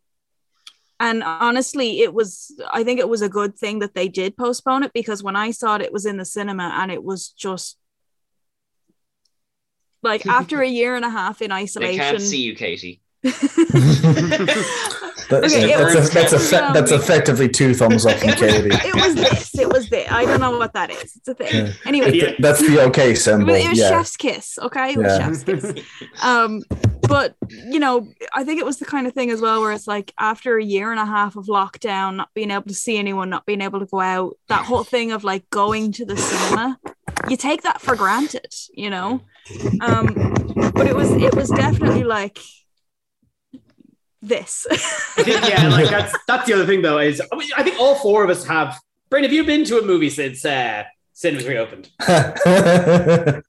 and 0.99 1.23
honestly, 1.23 2.01
it 2.01 2.13
was, 2.13 2.55
I 2.71 2.83
think 2.83 2.99
it 2.99 3.09
was 3.09 3.23
a 3.23 3.29
good 3.29 3.57
thing 3.57 3.79
that 3.79 3.95
they 3.95 4.07
did 4.07 4.37
postpone 4.37 4.83
it 4.83 4.93
because 4.93 5.23
when 5.23 5.35
I 5.35 5.49
saw 5.49 5.75
it, 5.75 5.81
it 5.81 5.91
was 5.91 6.05
in 6.05 6.17
the 6.17 6.25
cinema 6.25 6.75
and 6.77 6.91
it 6.91 7.03
was 7.03 7.29
just 7.29 7.77
like 10.03 10.25
after 10.27 10.61
a 10.61 10.67
year 10.67 10.95
and 10.95 11.05
a 11.05 11.09
half 11.09 11.41
in 11.41 11.51
isolation, 11.51 11.97
they 11.97 12.01
isolation. 12.03 12.17
can't 12.17 12.29
see 12.29 12.41
you, 12.41 12.55
Katie. 12.55 13.01
That's, 15.29 15.53
Okay, 15.53 15.71
it 15.73 15.77
that's, 15.77 15.95
was- 15.95 16.09
a, 16.09 16.13
that's, 16.13 16.51
a, 16.51 16.65
um, 16.65 16.73
that's 16.73 16.91
effectively 16.91 17.47
two 17.47 17.73
thumbs 17.73 18.05
up 18.05 18.17
from 18.17 18.29
it, 18.29 18.41
was, 18.41 18.51
Katie. 18.51 18.69
it 18.89 18.95
was 18.95 19.15
this. 19.15 19.57
It 19.57 19.69
was 19.69 19.89
this. 19.89 20.11
I 20.11 20.25
don't 20.25 20.41
know 20.41 20.57
what 20.57 20.73
that 20.73 20.89
is. 20.91 21.15
It's 21.15 21.27
a 21.27 21.33
thing. 21.33 21.67
Yeah. 21.67 21.73
Anyway, 21.85 22.11
Yeah. 22.17 22.33
That's 22.39 22.59
the 22.59 22.81
okay 22.87 23.11
it 23.11 23.15
symbol. 23.15 23.53
was, 23.53 23.63
it 23.63 23.69
was 23.69 23.79
yeah. 23.79 23.89
chef's 23.89 24.17
kiss. 24.17 24.59
Okay, 24.61 24.91
it 24.91 24.97
was 24.97 25.05
Yeah. 25.07 25.17
chef's 25.19 25.43
kiss. 25.45 25.73
Um, 26.21 26.63
but 27.07 27.35
you 27.49 27.79
know, 27.79 28.09
I 28.33 28.43
think 28.43 28.59
it 28.59 28.65
was 28.65 28.79
the 28.79 28.85
kind 28.85 29.07
of 29.07 29.13
thing 29.13 29.31
as 29.31 29.39
well 29.39 29.61
where 29.61 29.71
it's 29.71 29.87
like 29.87 30.13
after 30.19 30.57
a 30.57 30.63
year 30.63 30.91
and 30.91 30.99
a 30.99 31.05
half 31.05 31.37
of 31.37 31.45
lockdown, 31.45 32.17
not 32.17 32.29
being 32.33 32.51
able 32.51 32.63
to 32.63 32.73
see 32.73 32.97
anyone, 32.97 33.29
not 33.29 33.45
being 33.45 33.61
able 33.61 33.79
to 33.79 33.85
go 33.85 34.01
out, 34.01 34.35
that 34.49 34.65
whole 34.65 34.83
thing 34.83 35.13
of 35.13 35.23
like 35.23 35.49
going 35.49 35.93
to 35.93 36.05
the 36.05 36.17
cinema, 36.17 36.77
you 37.29 37.37
take 37.37 37.61
that 37.61 37.79
for 37.79 37.95
granted, 37.95 38.53
you 38.73 38.89
know. 38.89 39.21
Um, 39.81 40.05
but 40.73 40.87
it 40.87 40.95
was 40.95 41.11
it 41.11 41.35
was 41.35 41.49
definitely 41.49 42.03
like 42.03 42.39
this. 44.21 44.67
Yeah, 45.25 45.69
like 45.69 45.89
that's 45.89 46.15
that's 46.27 46.47
the 46.47 46.53
other 46.53 46.65
thing 46.65 46.81
though 46.81 46.99
is 46.99 47.21
I, 47.31 47.35
mean, 47.35 47.49
I 47.55 47.63
think 47.63 47.79
all 47.79 47.95
four 47.95 48.23
of 48.23 48.29
us 48.29 48.45
have. 48.45 48.79
Brain, 49.09 49.23
have 49.23 49.33
you 49.33 49.43
been 49.43 49.65
to 49.65 49.77
a 49.77 49.81
movie 49.81 50.09
since 50.09 50.45
uh, 50.45 50.83
cinemas 51.21 51.47
reopened? 51.47 51.89
Bryn 51.99 53.43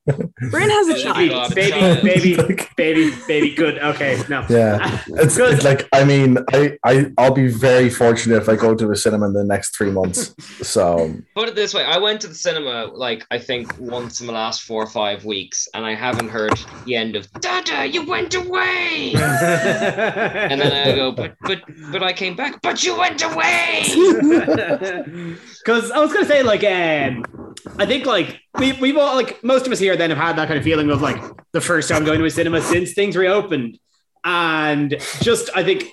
has 0.71 0.89
a 0.89 0.93
Baby, 0.93 1.03
child. 1.03 1.55
Baby, 1.55 2.03
baby, 2.03 2.37
baby, 2.37 2.67
baby, 2.77 3.17
baby. 3.27 3.55
Good. 3.55 3.79
Okay, 3.79 4.23
no. 4.29 4.45
yeah. 4.51 5.01
It's, 5.09 5.37
Good. 5.37 5.55
it's 5.55 5.65
like 5.65 5.89
I 5.93 6.05
mean 6.05 6.37
I, 6.53 6.77
I 6.85 7.07
I'll 7.17 7.33
be 7.33 7.49
very 7.49 7.89
fortunate 7.89 8.37
if 8.37 8.49
I 8.49 8.57
go 8.57 8.75
to 8.75 8.91
a 8.91 8.97
cinema 8.97 9.27
in 9.27 9.33
the 9.33 9.45
next 9.45 9.75
three 9.77 9.91
months. 9.91 10.35
So 10.67 11.15
Put 11.35 11.49
it 11.49 11.55
this 11.55 11.73
way: 11.73 11.85
I 11.85 11.97
went 11.99 12.21
to 12.23 12.29
the 12.29 12.35
cinema 12.35 12.91
like 12.93 13.27
I 13.31 13.39
think 13.39 13.75
once 13.79 14.21
in 14.21 14.27
the 14.27 14.33
last 14.35 14.63
four 14.63 14.83
or 14.83 14.91
five 14.91 15.25
weeks, 15.25 15.67
and 15.73 15.85
I 15.87 15.95
haven't 15.95 16.29
heard 16.29 16.53
the 16.85 16.95
end 16.97 17.17
of 17.17 17.33
"Dada, 17.41 17.87
you 17.89 18.05
went 18.05 18.35
away," 18.35 19.13
and 19.17 20.61
then 20.61 20.73
I 20.73 20.95
go, 20.95 21.11
"But, 21.13 21.37
but, 21.41 21.63
but 21.91 22.03
I 22.03 22.13
came 22.13 22.37
back." 22.37 22.61
But 22.61 22.85
you 22.85 22.99
went 22.99 23.23
away. 23.23 23.85
Because 25.65 25.91
I 25.91 25.99
was 26.01 26.13
gonna 26.13 26.27
say, 26.27 26.43
like, 26.43 26.65
um, 26.65 27.25
I 27.79 27.87
think 27.87 28.07
like 28.07 28.41
we 28.59 28.73
we've 28.75 28.97
all 28.97 29.15
like 29.15 29.43
most 29.43 29.67
of 29.67 29.73
us 29.73 29.79
here 29.79 29.97
then 29.97 30.11
have 30.11 30.19
had 30.19 30.37
that 30.37 30.49
kind 30.49 30.59
of 30.59 30.65
feeling 30.65 30.91
of 30.91 31.01
like 31.01 31.21
the 31.53 31.61
first 31.61 31.89
time 31.89 32.05
going 32.05 32.19
to 32.19 32.25
a 32.25 32.31
cinema 32.31 32.61
since 32.61 32.93
things 32.93 33.17
reopened, 33.17 33.79
and 34.25 34.97
just 35.21 35.51
I 35.55 35.63
think 35.63 35.89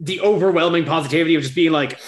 the 0.00 0.20
overwhelming 0.20 0.84
positivity 0.84 1.34
of 1.34 1.42
just 1.42 1.54
being 1.54 1.72
like, 1.72 1.98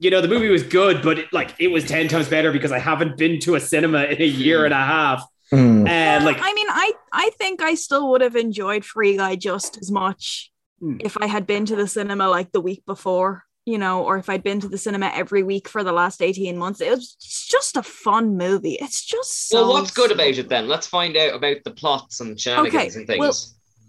you 0.00 0.10
know, 0.10 0.20
the 0.20 0.26
movie 0.28 0.48
was 0.48 0.64
good, 0.64 1.02
but 1.02 1.20
it, 1.20 1.32
like 1.32 1.54
it 1.58 1.68
was 1.68 1.84
ten 1.84 2.08
times 2.08 2.28
better 2.28 2.50
because 2.52 2.72
I 2.72 2.78
haven't 2.78 3.16
been 3.16 3.38
to 3.40 3.54
a 3.54 3.60
cinema 3.60 4.04
in 4.04 4.20
a 4.20 4.26
year 4.26 4.64
and 4.64 4.74
a 4.74 4.76
half, 4.76 5.24
mm, 5.52 5.88
and 5.88 6.24
like 6.24 6.38
I 6.40 6.52
mean, 6.52 6.66
I 6.68 6.92
I 7.12 7.30
think 7.38 7.62
I 7.62 7.74
still 7.74 8.10
would 8.10 8.20
have 8.20 8.36
enjoyed 8.36 8.84
Free 8.84 9.16
Guy 9.16 9.36
just 9.36 9.78
as 9.78 9.90
much 9.90 10.50
Hmm. 10.80 10.98
if 11.00 11.16
I 11.20 11.26
had 11.26 11.44
been 11.46 11.66
to 11.66 11.76
the 11.76 11.88
cinema 11.88 12.28
like 12.28 12.52
the 12.52 12.60
week 12.60 12.86
before, 12.86 13.42
you 13.68 13.76
know, 13.76 14.02
or 14.02 14.16
if 14.16 14.30
I'd 14.30 14.42
been 14.42 14.60
to 14.60 14.68
the 14.68 14.78
cinema 14.78 15.10
every 15.14 15.42
week 15.42 15.68
for 15.68 15.84
the 15.84 15.92
last 15.92 16.22
18 16.22 16.56
months. 16.56 16.80
It 16.80 16.90
was 16.90 17.14
just 17.20 17.76
a 17.76 17.82
fun 17.82 18.36
movie. 18.38 18.78
It's 18.80 19.04
just 19.04 19.48
so 19.48 19.62
well, 19.68 19.74
what's 19.74 19.90
good 19.90 20.10
about 20.10 20.38
it 20.38 20.48
then? 20.48 20.68
Let's 20.68 20.86
find 20.86 21.16
out 21.18 21.34
about 21.34 21.58
the 21.64 21.70
plots 21.72 22.20
and 22.20 22.40
shenanigans 22.40 22.96
and 22.96 23.06
things. 23.06 23.18
well, 23.20 23.34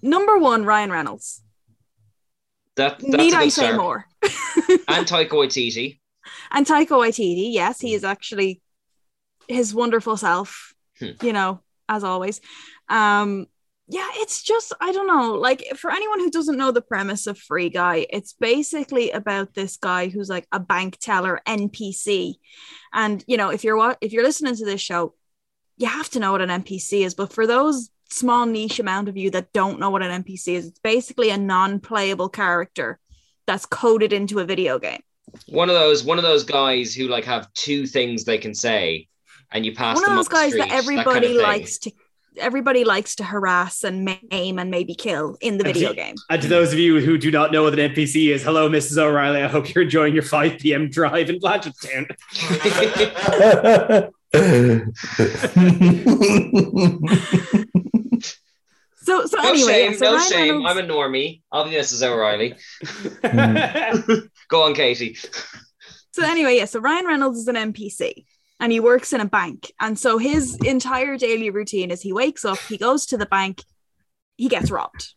Number 0.01 0.37
one, 0.37 0.65
Ryan 0.65 0.91
Reynolds. 0.91 1.41
that 2.75 2.99
that's 2.99 3.13
Need 3.13 3.33
I 3.33 3.47
say 3.47 3.63
start. 3.67 3.77
more? 3.77 4.05
And 4.87 5.05
Taika 5.07 5.29
Waititi. 5.31 5.99
And 6.51 6.65
Taika 6.65 6.89
Waititi, 6.89 7.53
yes, 7.53 7.79
he 7.79 7.93
is 7.93 8.03
actually 8.03 8.61
his 9.47 9.73
wonderful 9.73 10.17
self, 10.17 10.73
Hmm. 10.99 11.11
you 11.21 11.31
know, 11.33 11.61
as 11.87 12.03
always. 12.03 12.41
Um, 12.89 13.47
yeah, 13.91 14.07
it's 14.13 14.43
just, 14.43 14.71
I 14.79 14.91
don't 14.91 15.07
know, 15.07 15.33
like 15.33 15.65
for 15.75 15.91
anyone 15.91 16.19
who 16.19 16.29
doesn't 16.29 16.57
know 16.57 16.71
the 16.71 16.81
premise 16.81 17.25
of 17.25 17.39
Free 17.39 17.69
Guy, 17.69 18.05
it's 18.11 18.33
basically 18.33 19.09
about 19.09 19.55
this 19.55 19.77
guy 19.77 20.09
who's 20.09 20.29
like 20.29 20.47
a 20.51 20.59
bank 20.59 20.97
teller 20.99 21.41
NPC. 21.47 22.35
And, 22.93 23.23
you 23.27 23.35
know, 23.35 23.49
if 23.49 23.63
you're 23.63 23.75
what 23.75 23.97
if 23.99 24.13
you're 24.13 24.23
listening 24.23 24.55
to 24.55 24.65
this 24.65 24.79
show, 24.79 25.15
you 25.77 25.87
have 25.87 26.07
to 26.11 26.19
know 26.19 26.33
what 26.33 26.41
an 26.41 26.49
NPC 26.49 27.03
is. 27.03 27.15
But 27.15 27.33
for 27.33 27.47
those 27.47 27.89
small 28.11 28.45
niche 28.45 28.79
amount 28.79 29.09
of 29.09 29.17
you 29.17 29.31
that 29.31 29.53
don't 29.53 29.79
know 29.79 29.89
what 29.89 30.03
an 30.03 30.23
NPC 30.23 30.53
is, 30.53 30.67
it's 30.67 30.79
basically 30.79 31.31
a 31.31 31.37
non-playable 31.37 32.29
character 32.29 32.99
that's 33.47 33.65
coded 33.65 34.13
into 34.13 34.37
a 34.37 34.45
video 34.45 34.77
game 34.77 35.01
One 35.47 35.69
of 35.69 35.75
those 35.75 36.03
one 36.03 36.19
of 36.19 36.23
those 36.23 36.43
guys 36.43 36.93
who 36.93 37.07
like 37.07 37.25
have 37.25 37.51
two 37.53 37.87
things 37.87 38.23
they 38.23 38.37
can 38.37 38.53
say, 38.53 39.07
and 39.51 39.65
you 39.65 39.73
pass 39.73 39.95
One 39.95 40.03
of 40.05 40.15
those 40.15 40.27
up 40.27 40.31
the 40.31 40.35
guys 40.35 40.51
street, 40.51 40.59
that 40.59 40.69
kind 40.69 40.79
of 40.79 40.83
everybody 40.83 41.33
likes 41.33 41.79
to 41.79 41.91
everybody 42.39 42.83
likes 42.83 43.15
to 43.15 43.23
harass 43.23 43.83
and 43.83 44.05
maim 44.31 44.59
and 44.59 44.71
maybe 44.71 44.95
kill 44.95 45.37
in 45.41 45.57
the 45.57 45.65
And 45.65 45.73
video 45.73 45.89
to- 45.89 45.95
game. 45.95 46.15
And 46.29 46.41
to 46.41 46.47
those 46.47 46.73
of 46.73 46.79
you 46.79 46.99
who 46.99 47.17
do 47.17 47.31
not 47.31 47.51
know 47.51 47.63
what 47.63 47.77
an 47.77 47.93
NPC 47.93 48.33
is, 48.33 48.43
hello, 48.43 48.69
Mrs. 48.69 48.97
O'Reilly. 48.97 49.41
I 49.43 49.47
hope 49.47 49.73
you're 49.73 49.83
enjoying 49.83 50.13
your 50.13 50.23
5 50.23 50.59
p.m. 50.59 50.89
drive 50.89 51.29
in 51.29 51.39
Blanchardstown. 51.39 52.07
So 59.01 59.25
so 59.25 59.37
No 59.41 59.49
anyway, 59.49 59.71
shame, 59.71 59.93
so 59.95 60.05
no 60.05 60.15
Ryan 60.17 60.29
shame. 60.29 60.63
Reynolds- 60.63 60.69
I'm 60.69 60.77
a 60.77 60.83
normie. 60.93 61.41
I'll 61.51 61.63
be 61.63 61.71
Mrs. 61.71 62.03
O'Reilly. 62.07 62.53
Go 64.49 64.63
on, 64.63 64.75
Katie. 64.75 65.17
So 66.11 66.23
anyway, 66.23 66.57
yeah, 66.57 66.65
so 66.65 66.79
Ryan 66.79 67.07
Reynolds 67.07 67.39
is 67.39 67.47
an 67.47 67.55
NPC 67.55 68.25
and 68.59 68.71
he 68.71 68.79
works 68.79 69.13
in 69.13 69.21
a 69.21 69.25
bank. 69.25 69.71
And 69.79 69.97
so 69.97 70.17
his 70.17 70.57
entire 70.57 71.17
daily 71.17 71.49
routine 71.49 71.91
is 71.91 72.01
he 72.01 72.13
wakes 72.13 72.43
up, 72.45 72.57
he 72.59 72.77
goes 72.77 73.05
to 73.07 73.17
the 73.17 73.25
bank, 73.25 73.63
he 74.37 74.47
gets 74.47 74.71
robbed. 74.71 75.13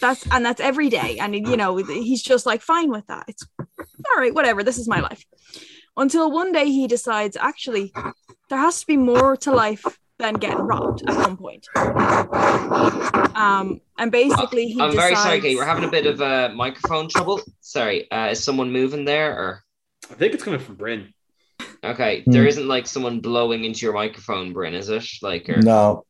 That's 0.00 0.26
and 0.32 0.44
that's 0.44 0.60
every 0.60 0.88
day. 0.88 1.18
And 1.18 1.34
you 1.34 1.56
know, 1.56 1.76
he's 1.76 2.22
just 2.22 2.46
like 2.46 2.62
fine 2.62 2.90
with 2.90 3.06
that. 3.06 3.26
It's 3.28 3.46
all 3.60 4.18
right, 4.18 4.34
whatever. 4.34 4.64
This 4.64 4.78
is 4.78 4.88
my 4.88 5.00
life. 5.00 5.24
Until 5.96 6.32
one 6.32 6.50
day 6.50 6.66
he 6.66 6.88
decides 6.88 7.36
actually 7.36 7.92
there 8.50 8.58
has 8.58 8.80
to 8.80 8.86
be 8.86 8.96
more 8.96 9.36
to 9.38 9.52
life 9.52 9.84
than 10.18 10.34
getting 10.34 10.58
robbed 10.58 11.08
at 11.08 11.16
one 11.16 11.36
point. 11.36 11.66
Um, 13.36 13.80
and 13.98 14.10
basically 14.10 14.66
he 14.66 14.80
I'm 14.80 14.94
very 14.94 15.14
sorry, 15.14 15.38
decides- 15.38 15.42
Katie. 15.42 15.56
We're 15.56 15.64
having 15.64 15.84
a 15.84 15.90
bit 15.90 16.06
of 16.06 16.20
uh, 16.20 16.50
microphone 16.54 17.08
trouble. 17.08 17.40
Sorry, 17.60 18.10
uh, 18.10 18.28
is 18.30 18.42
someone 18.42 18.72
moving 18.72 19.04
there 19.04 19.36
or? 19.36 19.62
I 20.10 20.14
think 20.14 20.34
it's 20.34 20.44
coming 20.44 20.60
from 20.60 20.74
Bryn. 20.74 21.14
Okay, 21.84 22.22
Hmm. 22.22 22.30
there 22.30 22.46
isn't 22.46 22.66
like 22.66 22.86
someone 22.86 23.20
blowing 23.20 23.64
into 23.64 23.84
your 23.86 23.94
microphone, 23.94 24.52
Bryn, 24.52 24.74
is 24.74 24.88
it? 24.88 25.06
Like, 25.22 25.48
or... 25.48 25.60
no. 25.60 26.04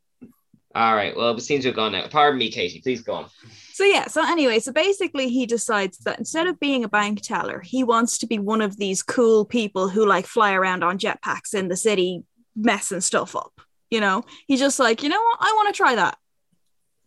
All 0.76 0.96
right. 0.96 1.16
Well, 1.16 1.36
it 1.36 1.40
seems 1.40 1.62
to 1.62 1.68
have 1.68 1.76
gone 1.76 1.92
now. 1.92 2.08
Pardon 2.08 2.36
me, 2.36 2.50
Katie. 2.50 2.80
Please 2.80 3.00
go 3.02 3.14
on. 3.14 3.26
So 3.72 3.84
yeah, 3.84 4.08
so 4.08 4.26
anyway, 4.26 4.58
so 4.58 4.72
basically 4.72 5.28
he 5.28 5.46
decides 5.46 5.98
that 5.98 6.18
instead 6.18 6.48
of 6.48 6.58
being 6.58 6.82
a 6.82 6.88
bank 6.88 7.20
teller, 7.20 7.60
he 7.60 7.84
wants 7.84 8.18
to 8.18 8.26
be 8.26 8.40
one 8.40 8.60
of 8.60 8.76
these 8.76 9.00
cool 9.00 9.44
people 9.44 9.88
who 9.88 10.04
like 10.04 10.26
fly 10.26 10.52
around 10.52 10.82
on 10.82 10.98
jetpacks 10.98 11.54
in 11.54 11.68
the 11.68 11.76
city 11.76 12.24
messing 12.56 13.00
stuff 13.00 13.36
up. 13.36 13.52
You 13.88 14.00
know, 14.00 14.24
he's 14.48 14.58
just 14.58 14.80
like, 14.80 15.04
you 15.04 15.08
know 15.08 15.20
what, 15.20 15.38
I 15.40 15.52
want 15.54 15.68
to 15.72 15.76
try 15.76 15.94
that. 15.94 16.18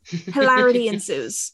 Hilarity 0.05 0.87
ensues. 0.93 1.51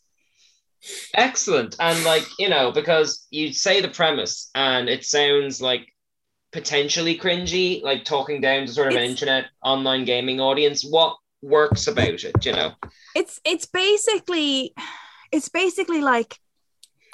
Excellent. 1.15 1.75
And 1.79 2.03
like, 2.03 2.25
you 2.37 2.49
know, 2.49 2.71
because 2.71 3.25
you 3.31 3.53
say 3.53 3.81
the 3.81 3.87
premise 3.87 4.51
and 4.53 4.89
it 4.89 5.03
sounds 5.03 5.61
like 5.61 5.87
potentially 6.53 7.17
cringy, 7.17 7.81
like 7.83 8.05
talking 8.05 8.39
down 8.39 8.65
to 8.65 8.71
sort 8.71 8.87
of 8.87 8.95
an 8.95 9.03
internet 9.03 9.45
online 9.63 10.05
gaming 10.05 10.39
audience. 10.39 10.85
What 10.85 11.17
works 11.41 11.87
about 11.87 12.23
it, 12.23 12.45
you 12.45 12.53
know? 12.53 12.73
It's 13.15 13.41
it's 13.43 13.65
basically 13.65 14.73
it's 15.31 15.49
basically 15.49 16.01
like 16.01 16.37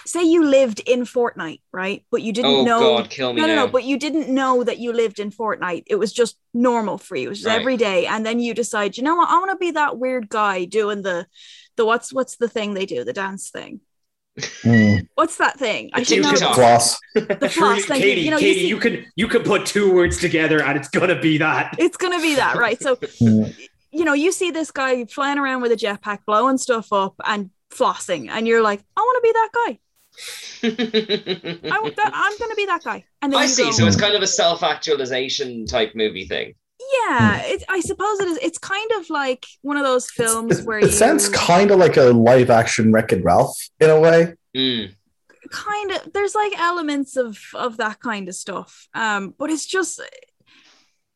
say 0.05 0.23
you 0.23 0.45
lived 0.45 0.79
in 0.81 1.01
Fortnite, 1.01 1.61
right? 1.71 2.05
But 2.11 2.21
you 2.21 2.31
didn't 2.31 2.51
Oh 2.51 2.63
know 2.65 2.79
God, 2.79 3.09
kill 3.09 3.33
me 3.33 3.41
no, 3.41 3.47
no, 3.47 3.55
now. 3.55 3.65
no, 3.65 3.71
but 3.71 3.83
you 3.83 3.97
didn't 3.97 4.33
know 4.33 4.63
that 4.63 4.79
you 4.79 4.93
lived 4.93 5.19
in 5.19 5.31
Fortnite. 5.31 5.83
It 5.87 5.95
was 5.95 6.13
just 6.13 6.37
normal 6.53 6.97
for 6.97 7.15
you. 7.15 7.27
It 7.27 7.29
was 7.29 7.39
just 7.39 7.47
Right. 7.47 7.59
every 7.59 7.77
day. 7.77 8.05
And 8.07 8.25
then 8.25 8.39
you 8.39 8.53
decide, 8.53 8.97
you 8.97 9.03
know 9.03 9.15
what, 9.15 9.29
I 9.29 9.37
want 9.39 9.51
to 9.51 9.57
be 9.57 9.71
that 9.71 9.97
weird 9.97 10.29
guy 10.29 10.65
doing 10.65 11.01
the 11.01 11.27
the 11.75 11.85
what's 11.85 12.13
what's 12.13 12.37
the 12.37 12.49
thing 12.49 12.73
they 12.73 12.85
do, 12.85 13.03
the 13.03 13.13
dance 13.13 13.49
thing. 13.49 13.81
Mm. 14.63 15.07
What's 15.15 15.37
that 15.37 15.57
thing? 15.59 15.89
I 15.93 15.99
The 15.99 16.05
should 16.05 16.21
know. 16.23 16.31
TikTok. 16.31 16.55
Floss. 16.55 16.99
The 17.15 17.21
floss, 17.37 17.53
Truly, 17.53 17.81
thank 17.83 18.03
you. 18.03 18.09
Katie, 18.09 18.21
You 18.21 18.31
know, 18.31 18.37
you 18.37 18.53
see- 18.53 18.67
you, 18.67 18.77
can 18.77 19.05
you 19.15 19.27
can 19.27 19.43
put 19.43 19.65
two 19.65 19.93
words 19.93 20.17
together 20.19 20.61
and 20.63 20.77
it's 20.77 20.89
gonna 20.89 21.19
be 21.19 21.37
that. 21.39 21.75
It's 21.77 21.97
gonna 21.97 22.21
be 22.21 22.35
that, 22.35 22.55
right? 22.55 22.81
So 22.81 22.95
Mm. 23.21 23.55
you 23.91 24.05
know, 24.05 24.13
you 24.13 24.31
see 24.31 24.51
this 24.51 24.71
guy 24.71 25.05
flying 25.05 25.37
around 25.39 25.61
with 25.61 25.71
a 25.71 25.75
jetpack, 25.75 26.19
blowing 26.25 26.57
stuff 26.57 26.91
up 26.93 27.15
and 27.25 27.49
flossing, 27.71 28.29
and 28.29 28.47
you're 28.47 28.61
like, 28.61 28.81
I 28.97 29.01
want 29.01 29.17
to 29.17 29.27
be 29.27 29.33
that 29.33 29.49
guy. 29.59 29.79
I 31.71 31.79
want 31.81 31.95
that, 31.95 32.11
I'm 32.13 32.37
gonna 32.37 32.55
be 32.55 32.65
that 32.65 32.83
guy. 32.83 33.05
And 33.21 33.31
then 33.31 33.39
I 33.39 33.43
you 33.43 33.49
see. 33.49 33.63
go, 33.63 33.71
So 33.71 33.85
it's 33.85 33.95
kind 33.95 34.15
of 34.15 34.21
a 34.21 34.27
self-actualization 34.27 35.65
type 35.67 35.93
movie 35.95 36.25
thing. 36.25 36.55
Yeah, 37.07 37.41
it, 37.43 37.63
I 37.69 37.79
suppose 37.81 38.19
it 38.19 38.27
is. 38.27 38.37
It's 38.41 38.57
kind 38.57 38.91
of 38.97 39.09
like 39.09 39.45
one 39.61 39.77
of 39.77 39.83
those 39.83 40.09
films 40.09 40.61
where 40.63 40.79
It 40.79 40.85
you 40.85 40.91
sounds 40.91 41.29
kind 41.29 41.71
of 41.71 41.77
like 41.79 41.97
a 41.97 42.05
live 42.05 42.49
action 42.49 42.91
Wreck 42.91 43.11
It 43.13 43.23
Ralph 43.23 43.57
in 43.79 43.89
a 43.89 43.99
way. 43.99 44.33
Mm. 44.55 44.93
kind 45.51 45.91
of 45.91 46.11
there's 46.13 46.33
like 46.35 46.57
elements 46.59 47.15
of 47.15 47.37
of 47.53 47.77
that 47.77 47.99
kind 47.99 48.27
of 48.29 48.35
stuff. 48.35 48.87
Um, 48.93 49.33
but 49.37 49.49
it's 49.49 49.65
just 49.65 50.01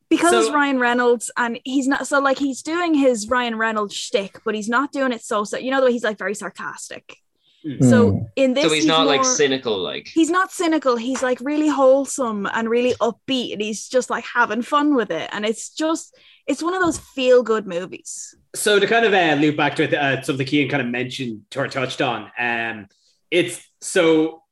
because 0.09 0.31
So- 0.31 0.41
it's 0.41 0.51
Ryan 0.51 0.79
Reynolds 0.79 1.31
and 1.37 1.59
he's 1.63 1.87
not 1.87 2.07
so 2.07 2.19
like 2.19 2.37
he's 2.37 2.61
doing 2.61 2.93
his 2.93 3.27
Ryan 3.29 3.55
Reynolds 3.57 3.95
shtick, 3.95 4.39
but 4.45 4.53
he's 4.55 4.69
not 4.69 4.91
doing 4.91 5.11
it 5.11 5.23
so 5.23 5.43
so 5.43 5.57
you 5.57 5.71
know 5.71 5.79
the 5.79 5.87
way 5.87 5.91
he's 5.93 6.03
like 6.03 6.17
very 6.19 6.35
sarcastic. 6.35 7.17
Mm. 7.65 7.89
So 7.89 8.11
Mm. 8.11 8.29
in 8.35 8.53
this, 8.53 8.65
So 8.65 8.73
he's 8.73 8.85
not 8.85 9.07
like 9.07 9.23
cynical, 9.23 9.77
like. 9.77 10.07
he's 10.13 10.29
not 10.29 10.51
cynical 10.51 10.95
he's 10.97 11.23
like 11.23 11.39
really 11.41 11.69
wholesome 11.69 12.45
and 12.53 12.69
really 12.69 12.93
upbeat 12.95 13.53
and 13.53 13.61
he's 13.61 13.87
just 13.87 14.09
like 14.09 14.25
having 14.25 14.61
fun 14.61 14.95
with 14.95 15.11
it 15.11 15.29
and 15.31 15.45
it's 15.45 15.69
just 15.69 16.15
it's 16.45 16.61
one 16.61 16.73
of 16.73 16.81
those 16.81 16.99
feel 16.99 17.41
good 17.41 17.65
movies 17.65 18.35
So 18.55 18.79
to 18.79 18.85
kind 18.87 19.05
of 19.05 19.13
uh, 19.13 19.35
loop 19.41 19.55
back 19.57 19.75
to 19.77 19.83
uh, 19.97 20.21
something 20.21 20.45
Kean 20.45 20.69
kind 20.69 20.81
of 20.81 20.87
mentioned 20.89 21.41
or 21.55 21.67
touched 21.67 22.01
on, 22.01 22.29
um, 22.37 22.87
it's 23.31 23.65
so 23.81 24.43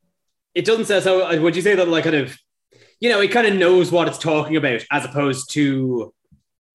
it 0.56 0.66
doesn't 0.66 0.86
say 0.86 1.00
so. 1.02 1.26
uh, 1.28 1.38
Would 1.40 1.56
you 1.56 1.62
say 1.62 1.76
that 1.76 1.88
like 1.88 2.04
kind 2.06 2.16
of, 2.16 2.38
you 3.00 3.10
know, 3.10 3.22
it 3.22 3.30
kind 3.32 3.48
of 3.48 3.54
knows 3.56 3.92
what 3.92 4.08
it's 4.08 4.18
talking 4.18 4.56
about 4.58 4.82
as 4.92 5.06
opposed 5.06 5.52
to 5.52 6.14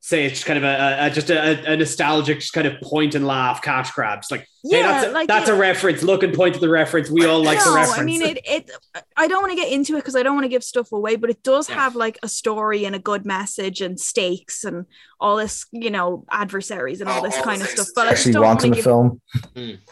say 0.07 0.25
it's 0.25 0.35
just 0.35 0.47
kind 0.47 0.57
of 0.57 0.63
a, 0.63 0.69
a- 0.69 1.07
a 1.07 1.11
just 1.11 1.31
a, 1.31 1.73
a 1.73 1.77
nostalgic 1.77 2.39
just 2.39 2.53
kind 2.53 2.65
of 2.69 2.81
point 2.81 3.17
and 3.17 3.27
laugh 3.27 3.61
cash 3.61 3.91
grabs 3.91 4.31
like 4.31 4.43
hey, 4.63 4.79
Yeah, 4.79 4.83
that's, 4.87 5.07
a, 5.09 5.11
like 5.11 5.27
that's 5.27 5.49
it- 5.49 5.55
a 5.55 5.57
reference 5.57 6.05
look 6.05 6.23
and 6.23 6.33
point 6.33 6.55
to 6.55 6.61
the 6.61 6.69
reference 6.69 7.11
we 7.11 7.27
all 7.27 7.43
like 7.43 7.59
the 7.65 7.73
reference 7.73 7.99
I 7.99 8.05
mean 8.05 8.23
it. 8.23 8.39
It. 8.45 8.71
I 9.17 9.27
don't 9.27 9.43
want 9.43 9.51
to 9.51 9.57
get 9.61 9.73
into 9.73 9.95
it 9.95 9.99
because 10.03 10.15
I 10.15 10.23
don't 10.23 10.35
want 10.37 10.45
to 10.45 10.49
give 10.49 10.63
stuff 10.63 10.93
away, 10.93 11.17
but 11.17 11.29
it 11.29 11.43
does 11.43 11.69
Yeah. 11.69 11.75
have 11.75 11.97
like 11.97 12.19
a 12.23 12.29
story 12.29 12.85
and 12.85 12.95
a 12.95 13.01
good 13.01 13.27
message 13.27 13.81
and 13.81 13.99
stakes 13.99 14.63
and 14.63 14.87
all 15.19 15.35
this, 15.37 15.67
you 15.73 15.91
know, 15.91 16.25
adversaries 16.31 17.01
and 17.01 17.11
all 17.11 17.21
this 17.23 17.41
kind 17.41 17.61
of 17.61 17.67
stuff. 17.69 17.89
But 17.97 18.07
I 18.07 18.11
just 18.11 18.21
Actually 18.21 18.33
don't 18.35 18.43
want 18.45 18.57
wanting 18.61 18.71
to 18.73 18.77
give. 18.77 18.85
film. 18.85 19.21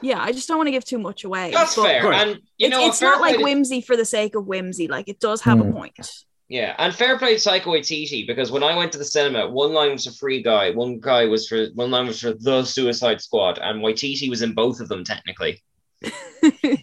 Yeah, 0.01 0.23
I 0.23 0.31
just 0.31 0.47
don't 0.47 0.59
want 0.59 0.69
to 0.69 0.73
give 0.73 0.85
too 0.85 0.99
much 0.99 1.25
away. 1.25 1.51
That's 1.51 1.75
but 1.75 1.87
fair. 1.87 2.13
And 2.13 2.31
you 2.59 2.69
it's, 2.69 2.71
know, 2.71 2.87
it's 2.87 2.99
fair 3.01 3.11
not 3.11 3.21
like 3.21 3.35
play 3.35 3.39
to- 3.39 3.45
whimsy 3.45 3.81
for 3.81 3.97
the 3.97 4.05
sake 4.05 4.37
of 4.37 4.47
whimsy. 4.47 4.87
Like 4.87 5.09
it 5.09 5.19
does 5.19 5.41
have 5.43 5.59
a 5.61 5.65
Hmm. 5.65 5.73
point. 5.73 6.11
Yeah, 6.49 6.75
and 6.79 6.95
fair 6.95 7.19
play 7.19 7.37
to 7.39 7.41
Taika 7.49 7.63
Waititi 7.65 8.27
because 8.27 8.51
when 8.53 8.63
I 8.63 8.77
went 8.77 8.93
to 8.93 8.99
the 8.99 9.05
cinema, 9.05 9.49
one 9.49 9.73
line 9.73 9.93
was 9.93 10.05
for 10.07 10.13
Free 10.13 10.43
Guy, 10.43 10.71
one 10.73 11.01
guy 11.01 11.25
was 11.25 11.49
for 11.49 11.67
one 11.75 11.91
line 11.91 12.07
was 12.07 12.21
for 12.21 12.35
The 12.35 12.65
Suicide 12.65 13.21
Squad, 13.23 13.59
and 13.59 13.81
Waititi 13.83 14.29
was 14.29 14.43
in 14.43 14.53
both 14.53 14.79
of 14.81 14.89
them 14.89 15.05
technically. 15.05 15.63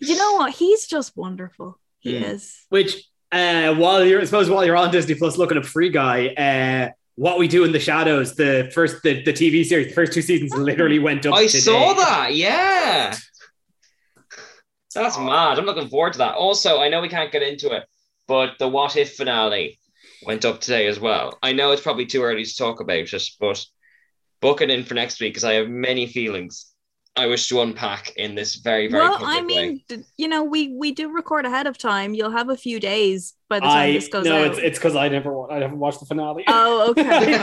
You 0.00 0.16
know 0.16 0.34
what? 0.34 0.52
He's 0.54 0.86
just 0.86 1.16
wonderful. 1.16 1.78
He 2.00 2.16
Hmm. 2.18 2.24
is. 2.24 2.64
which 2.68 3.04
uh 3.32 3.74
while 3.74 4.04
you're 4.04 4.20
I 4.20 4.24
suppose 4.24 4.48
while 4.48 4.64
you're 4.64 4.76
on 4.76 4.90
Disney 4.90 5.14
Plus 5.14 5.36
looking 5.36 5.58
up 5.58 5.64
Free 5.66 5.90
Guy, 5.90 6.28
uh 6.28 6.90
what 7.16 7.38
we 7.38 7.48
do 7.48 7.64
in 7.64 7.72
the 7.72 7.80
shadows, 7.80 8.36
the 8.36 8.70
first 8.72 9.02
the, 9.02 9.22
the 9.24 9.32
TV 9.32 9.64
series, 9.64 9.88
the 9.88 9.94
first 9.94 10.12
two 10.12 10.22
seasons 10.22 10.52
literally 10.54 10.98
went 11.00 11.26
up. 11.26 11.34
I 11.34 11.46
today. 11.46 11.58
saw 11.58 11.94
that, 11.94 12.34
yeah. 12.36 13.16
That's 14.94 15.18
mad. 15.18 15.58
I'm 15.58 15.64
looking 15.66 15.88
forward 15.88 16.12
to 16.14 16.18
that. 16.18 16.34
Also, 16.36 16.78
I 16.80 16.88
know 16.88 17.00
we 17.00 17.08
can't 17.08 17.32
get 17.32 17.42
into 17.42 17.72
it, 17.72 17.84
but 18.28 18.58
the 18.58 18.68
What 18.68 18.96
If 18.96 19.14
finale 19.16 19.80
went 20.22 20.44
up 20.44 20.60
today 20.60 20.86
as 20.86 21.00
well. 21.00 21.38
I 21.42 21.52
know 21.52 21.72
it's 21.72 21.82
probably 21.82 22.06
too 22.06 22.22
early 22.22 22.44
to 22.44 22.56
talk 22.56 22.80
about 22.80 23.12
it, 23.12 23.24
but 23.40 23.64
book 24.40 24.60
it 24.60 24.70
in 24.70 24.84
for 24.84 24.94
next 24.94 25.20
week 25.20 25.32
because 25.32 25.44
I 25.44 25.54
have 25.54 25.68
many 25.68 26.06
feelings 26.06 26.66
I 27.16 27.26
wish 27.26 27.48
to 27.48 27.60
unpack 27.62 28.12
in 28.16 28.36
this 28.36 28.54
very, 28.56 28.86
very 28.88 29.02
well, 29.02 29.14
public 29.18 29.28
I 29.28 29.40
way. 29.40 29.42
mean, 29.44 29.82
d- 29.88 30.04
you 30.16 30.28
know, 30.28 30.44
we 30.44 30.68
we 30.68 30.92
do 30.92 31.10
record 31.12 31.46
ahead 31.46 31.66
of 31.66 31.76
time. 31.76 32.14
You'll 32.14 32.30
have 32.30 32.48
a 32.48 32.56
few 32.56 32.78
days 32.78 33.34
by 33.48 33.58
the 33.58 33.66
time 33.66 33.76
I 33.88 33.92
this 33.92 34.06
goes 34.06 34.24
no, 34.24 34.44
out. 34.44 34.46
it's 34.52 34.58
it's 34.58 34.78
because 34.78 34.94
I 34.94 35.08
never 35.08 35.32
wa- 35.32 35.48
I 35.50 35.58
never 35.58 35.74
watched 35.74 35.98
the 35.98 36.06
finale. 36.06 36.44
Oh, 36.46 36.90
okay. 36.90 37.02
Fair 37.02 37.34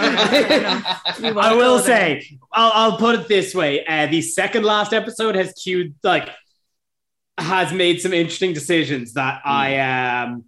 I 1.26 1.32
won't 1.34 1.58
will 1.58 1.80
say, 1.80 2.26
I'll, 2.54 2.72
I'll 2.92 2.98
put 2.98 3.16
it 3.20 3.28
this 3.28 3.54
way: 3.54 3.86
uh, 3.86 4.08
the 4.08 4.22
second 4.22 4.64
last 4.64 4.94
episode 4.94 5.36
has 5.36 5.52
cued 5.54 5.94
like 6.04 6.30
has 7.38 7.74
made 7.74 8.00
some 8.00 8.14
interesting 8.14 8.54
decisions 8.54 9.14
that 9.14 9.42
Hmm. 9.44 9.50
I 9.50 9.80
um 10.22 10.46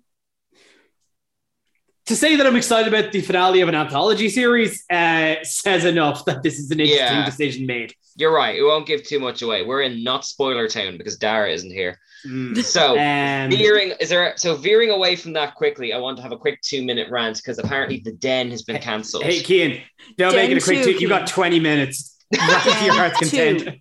to 2.07 2.15
say 2.15 2.35
that 2.35 2.47
I'm 2.47 2.55
excited 2.55 2.91
about 2.93 3.11
the 3.11 3.21
finale 3.21 3.61
of 3.61 3.69
an 3.69 3.75
anthology 3.75 4.29
series 4.29 4.83
uh, 4.89 5.35
says 5.43 5.85
enough 5.85 6.25
that 6.25 6.41
this 6.43 6.57
is 6.57 6.71
an 6.71 6.79
interesting 6.79 7.05
Yeah. 7.17 7.25
decision 7.25 7.65
made. 7.65 7.93
You're 8.15 8.33
right. 8.33 8.55
We 8.55 8.63
won't 8.63 8.87
give 8.87 9.03
too 9.03 9.19
much 9.19 9.41
away. 9.41 9.63
We're 9.63 9.81
in 9.83 10.03
not 10.03 10.25
spoiler 10.25 10.67
town 10.67 10.97
because 10.97 11.17
Dara 11.17 11.51
isn't 11.51 11.69
here. 11.69 11.99
Mm. 12.25 12.63
So 12.63 12.97
Um, 12.97 13.51
veering 13.51 13.93
is 13.99 14.09
there 14.09 14.33
so 14.37 14.55
veering 14.55 14.89
away 14.89 15.15
from 15.15 15.33
that 15.33 15.53
quickly, 15.55 15.93
I 15.93 15.97
want 15.99 16.17
to 16.17 16.23
have 16.23 16.31
a 16.31 16.37
quick 16.37 16.59
two 16.61 16.83
minute 16.83 17.09
rant 17.11 17.37
because 17.37 17.59
apparently 17.59 17.99
the 18.03 18.13
den 18.13 18.49
has 18.51 18.63
been 18.63 18.81
cancelled. 18.81 19.23
hey, 19.23 19.39
Kian, 19.41 19.81
don't 20.17 20.31
Gen 20.31 20.41
make 20.49 20.51
it 20.51 20.61
a 20.63 20.65
quick 20.65 20.83
two, 20.83 20.93
two. 20.93 20.99
You 20.99 21.07
got 21.09 21.27
20 21.27 21.59
minutes. 21.59 22.15
Right 22.37 22.61
to 22.79 22.85
your 22.85 22.93
heart's 22.93 23.19
content. 23.19 23.79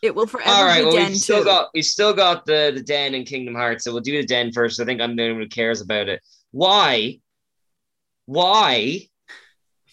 It 0.00 0.14
will 0.14 0.26
forever 0.26 0.48
All 0.50 0.64
right, 0.64 0.80
be 0.80 0.84
well, 0.84 0.94
Den 0.96 1.08
we've 1.08 1.16
still 1.16 1.38
2. 1.40 1.44
got 1.44 1.68
we've 1.74 1.84
still 1.84 2.12
got 2.12 2.46
the 2.46 2.72
the 2.74 2.82
den 2.82 3.14
in 3.14 3.24
Kingdom 3.24 3.54
Hearts, 3.54 3.84
so 3.84 3.92
we'll 3.92 4.02
do 4.02 4.12
the 4.20 4.26
den 4.26 4.52
first. 4.52 4.80
I 4.80 4.84
think 4.84 5.00
I'm 5.00 5.16
the 5.16 5.22
only 5.22 5.32
one 5.34 5.42
who 5.42 5.48
cares 5.48 5.80
about 5.80 6.08
it. 6.08 6.20
Why? 6.54 7.18
Why? 8.26 9.08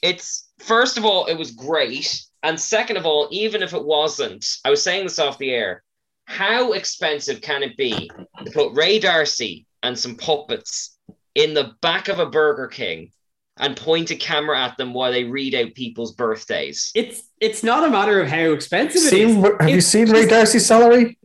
It's 0.04 0.48
first 0.60 1.00
of 1.00 1.06
all, 1.06 1.26
it 1.26 1.34
was 1.34 1.50
great, 1.50 2.24
and 2.44 2.60
second 2.60 2.98
of 2.98 3.06
all, 3.08 3.28
even 3.32 3.64
if 3.64 3.74
it 3.74 3.84
wasn't, 3.84 4.46
I 4.64 4.70
was 4.70 4.84
saying 4.84 5.06
this 5.06 5.18
off 5.18 5.40
the 5.40 5.50
air. 5.50 5.82
How 6.26 6.74
expensive 6.74 7.42
can 7.42 7.64
it 7.64 7.76
be 7.78 8.12
to 8.46 8.52
put 8.52 8.74
Ray 8.74 9.00
Darcy 9.00 9.66
and 9.82 9.98
some 9.98 10.16
puppets 10.16 11.00
in 11.34 11.56
the 11.56 11.72
back 11.82 12.10
of 12.10 12.20
a 12.20 12.28
Burger 12.28 12.68
King 12.68 13.12
and 13.58 13.76
point 13.76 14.12
a 14.12 14.16
camera 14.16 14.62
at 14.64 14.78
them 14.78 14.94
while 14.94 15.12
they 15.12 15.24
read 15.24 15.56
out 15.56 15.74
people's 15.74 16.14
birthdays? 16.14 16.92
It's 16.94 17.24
it's 17.40 17.64
not 17.64 17.88
a 17.88 17.90
matter 17.90 18.22
of 18.22 18.28
how 18.28 18.52
expensive 18.52 19.02
it 19.02 19.10
Seen, 19.10 19.44
is. 19.44 19.52
have 19.60 19.70
you 19.70 19.82
seen 19.82 20.12
Ray 20.12 20.28
Darcy's 20.28 20.68
salary? 20.68 21.18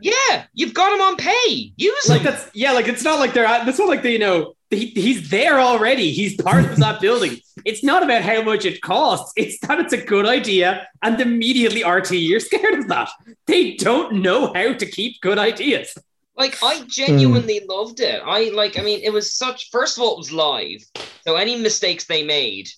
Yeah, 0.00 0.44
you've 0.54 0.74
got 0.74 0.92
him 0.94 1.00
on 1.00 1.16
pay. 1.16 1.72
Use 1.76 2.08
Like 2.08 2.20
him. 2.20 2.26
that's 2.32 2.50
yeah, 2.54 2.72
like 2.72 2.88
it's 2.88 3.02
not 3.02 3.18
like 3.18 3.32
they're 3.34 3.44
at- 3.46 3.66
it's 3.66 3.78
not 3.78 3.88
like 3.88 4.02
they 4.02 4.12
you 4.12 4.18
know 4.18 4.54
he, 4.70 4.86
he's 4.86 5.30
there 5.30 5.60
already. 5.60 6.12
He's 6.12 6.40
part 6.40 6.64
of 6.64 6.76
that 6.78 7.00
building. 7.00 7.38
It's 7.64 7.82
not 7.84 8.02
about 8.02 8.22
how 8.22 8.42
much 8.42 8.64
it 8.64 8.80
costs. 8.82 9.32
It's 9.36 9.58
that 9.66 9.80
it's 9.80 9.92
a 9.92 10.04
good 10.04 10.26
idea, 10.26 10.86
and 11.02 11.20
immediately 11.20 11.82
RTE 11.82 12.20
you're 12.28 12.40
scared 12.40 12.74
of 12.74 12.88
that. 12.88 13.08
They 13.46 13.74
don't 13.74 14.22
know 14.22 14.52
how 14.52 14.72
to 14.74 14.86
keep 14.86 15.20
good 15.20 15.38
ideas. 15.38 15.96
Like 16.36 16.60
I 16.62 16.82
genuinely 16.88 17.60
loved 17.68 18.00
it. 18.00 18.20
I 18.24 18.50
like. 18.50 18.78
I 18.78 18.82
mean, 18.82 19.00
it 19.02 19.12
was 19.12 19.32
such. 19.32 19.70
First 19.70 19.96
of 19.98 20.02
all, 20.02 20.14
it 20.14 20.18
was 20.18 20.32
live, 20.32 20.84
so 21.24 21.36
any 21.36 21.56
mistakes 21.56 22.04
they 22.06 22.24
made 22.24 22.68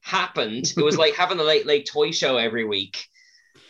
happened. 0.00 0.72
It 0.76 0.82
was 0.82 0.96
like 0.96 1.14
having 1.14 1.38
a 1.38 1.42
late 1.42 1.66
late 1.66 1.86
toy 1.90 2.10
show 2.12 2.36
every 2.38 2.64
week, 2.64 3.06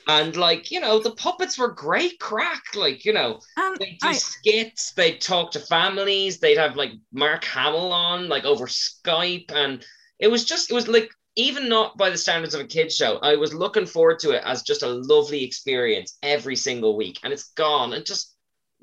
and 0.09 0.37
like 0.37 0.71
you 0.71 0.81
know, 0.81 0.99
the 0.99 1.13
puppets 1.13 1.59
were 1.59 1.73
great 1.73 2.19
crack. 2.21 2.63
Like 2.75 3.05
you 3.05 3.13
know, 3.13 3.41
Um, 3.57 3.75
they 3.79 3.97
do 4.01 4.09
I- 4.09 4.13
skits. 4.15 4.93
They'd 4.93 5.21
talk 5.21 5.51
to 5.53 5.61
families. 5.61 6.39
They'd 6.39 6.59
have 6.59 6.77
like 6.77 6.93
Mark 7.13 7.45
Hamill 7.45 7.93
on 7.93 8.29
like 8.29 8.45
over 8.45 8.67
Skype, 8.67 9.51
and 9.53 9.85
it 10.19 10.29
was 10.29 10.45
just 10.45 10.71
it 10.71 10.75
was 10.75 10.89
like 10.89 11.11
even 11.37 11.69
not 11.69 11.97
by 11.97 12.11
the 12.11 12.19
standards 12.19 12.55
of 12.55 12.61
a 12.61 12.67
kid 12.67 12.93
show. 12.93 13.19
I 13.23 13.35
was 13.37 13.53
looking 13.53 13.87
forward 13.87 14.21
to 14.21 14.31
it 14.31 14.43
as 14.45 14.63
just 14.63 14.83
a 14.83 14.89
lovely 14.89 15.43
experience 15.45 16.17
every 16.23 16.57
single 16.57 16.97
week, 16.97 17.19
and 17.25 17.33
it's 17.33 17.51
gone. 17.53 17.93
And 17.93 18.07
just 18.07 18.34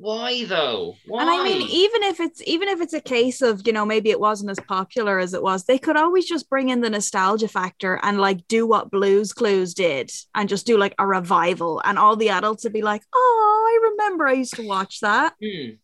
why 0.01 0.45
though? 0.45 0.95
Why? 1.05 1.21
And 1.21 1.29
I 1.29 1.43
mean, 1.43 1.61
even 1.61 2.03
if 2.03 2.19
it's 2.19 2.41
even 2.47 2.67
if 2.67 2.81
it's 2.81 2.93
a 2.93 2.99
case 2.99 3.41
of 3.43 3.65
you 3.67 3.71
know 3.71 3.85
maybe 3.85 4.09
it 4.09 4.19
wasn't 4.19 4.49
as 4.49 4.59
popular 4.59 5.19
as 5.19 5.35
it 5.35 5.43
was, 5.43 5.65
they 5.65 5.77
could 5.77 5.95
always 5.95 6.25
just 6.25 6.49
bring 6.49 6.69
in 6.69 6.81
the 6.81 6.89
nostalgia 6.89 7.47
factor 7.47 7.99
and 8.01 8.19
like 8.19 8.47
do 8.47 8.65
what 8.65 8.89
Blues 8.89 9.31
Clues 9.31 9.75
did 9.75 10.11
and 10.33 10.49
just 10.49 10.65
do 10.65 10.77
like 10.77 10.95
a 10.97 11.05
revival, 11.05 11.81
and 11.85 11.99
all 11.99 12.15
the 12.15 12.29
adults 12.29 12.63
would 12.63 12.73
be 12.73 12.81
like, 12.81 13.03
"Oh, 13.13 13.65
I 13.67 13.89
remember 13.91 14.27
I 14.27 14.33
used 14.33 14.55
to 14.55 14.67
watch 14.67 15.01
that." 15.01 15.35
Hmm. 15.41 15.75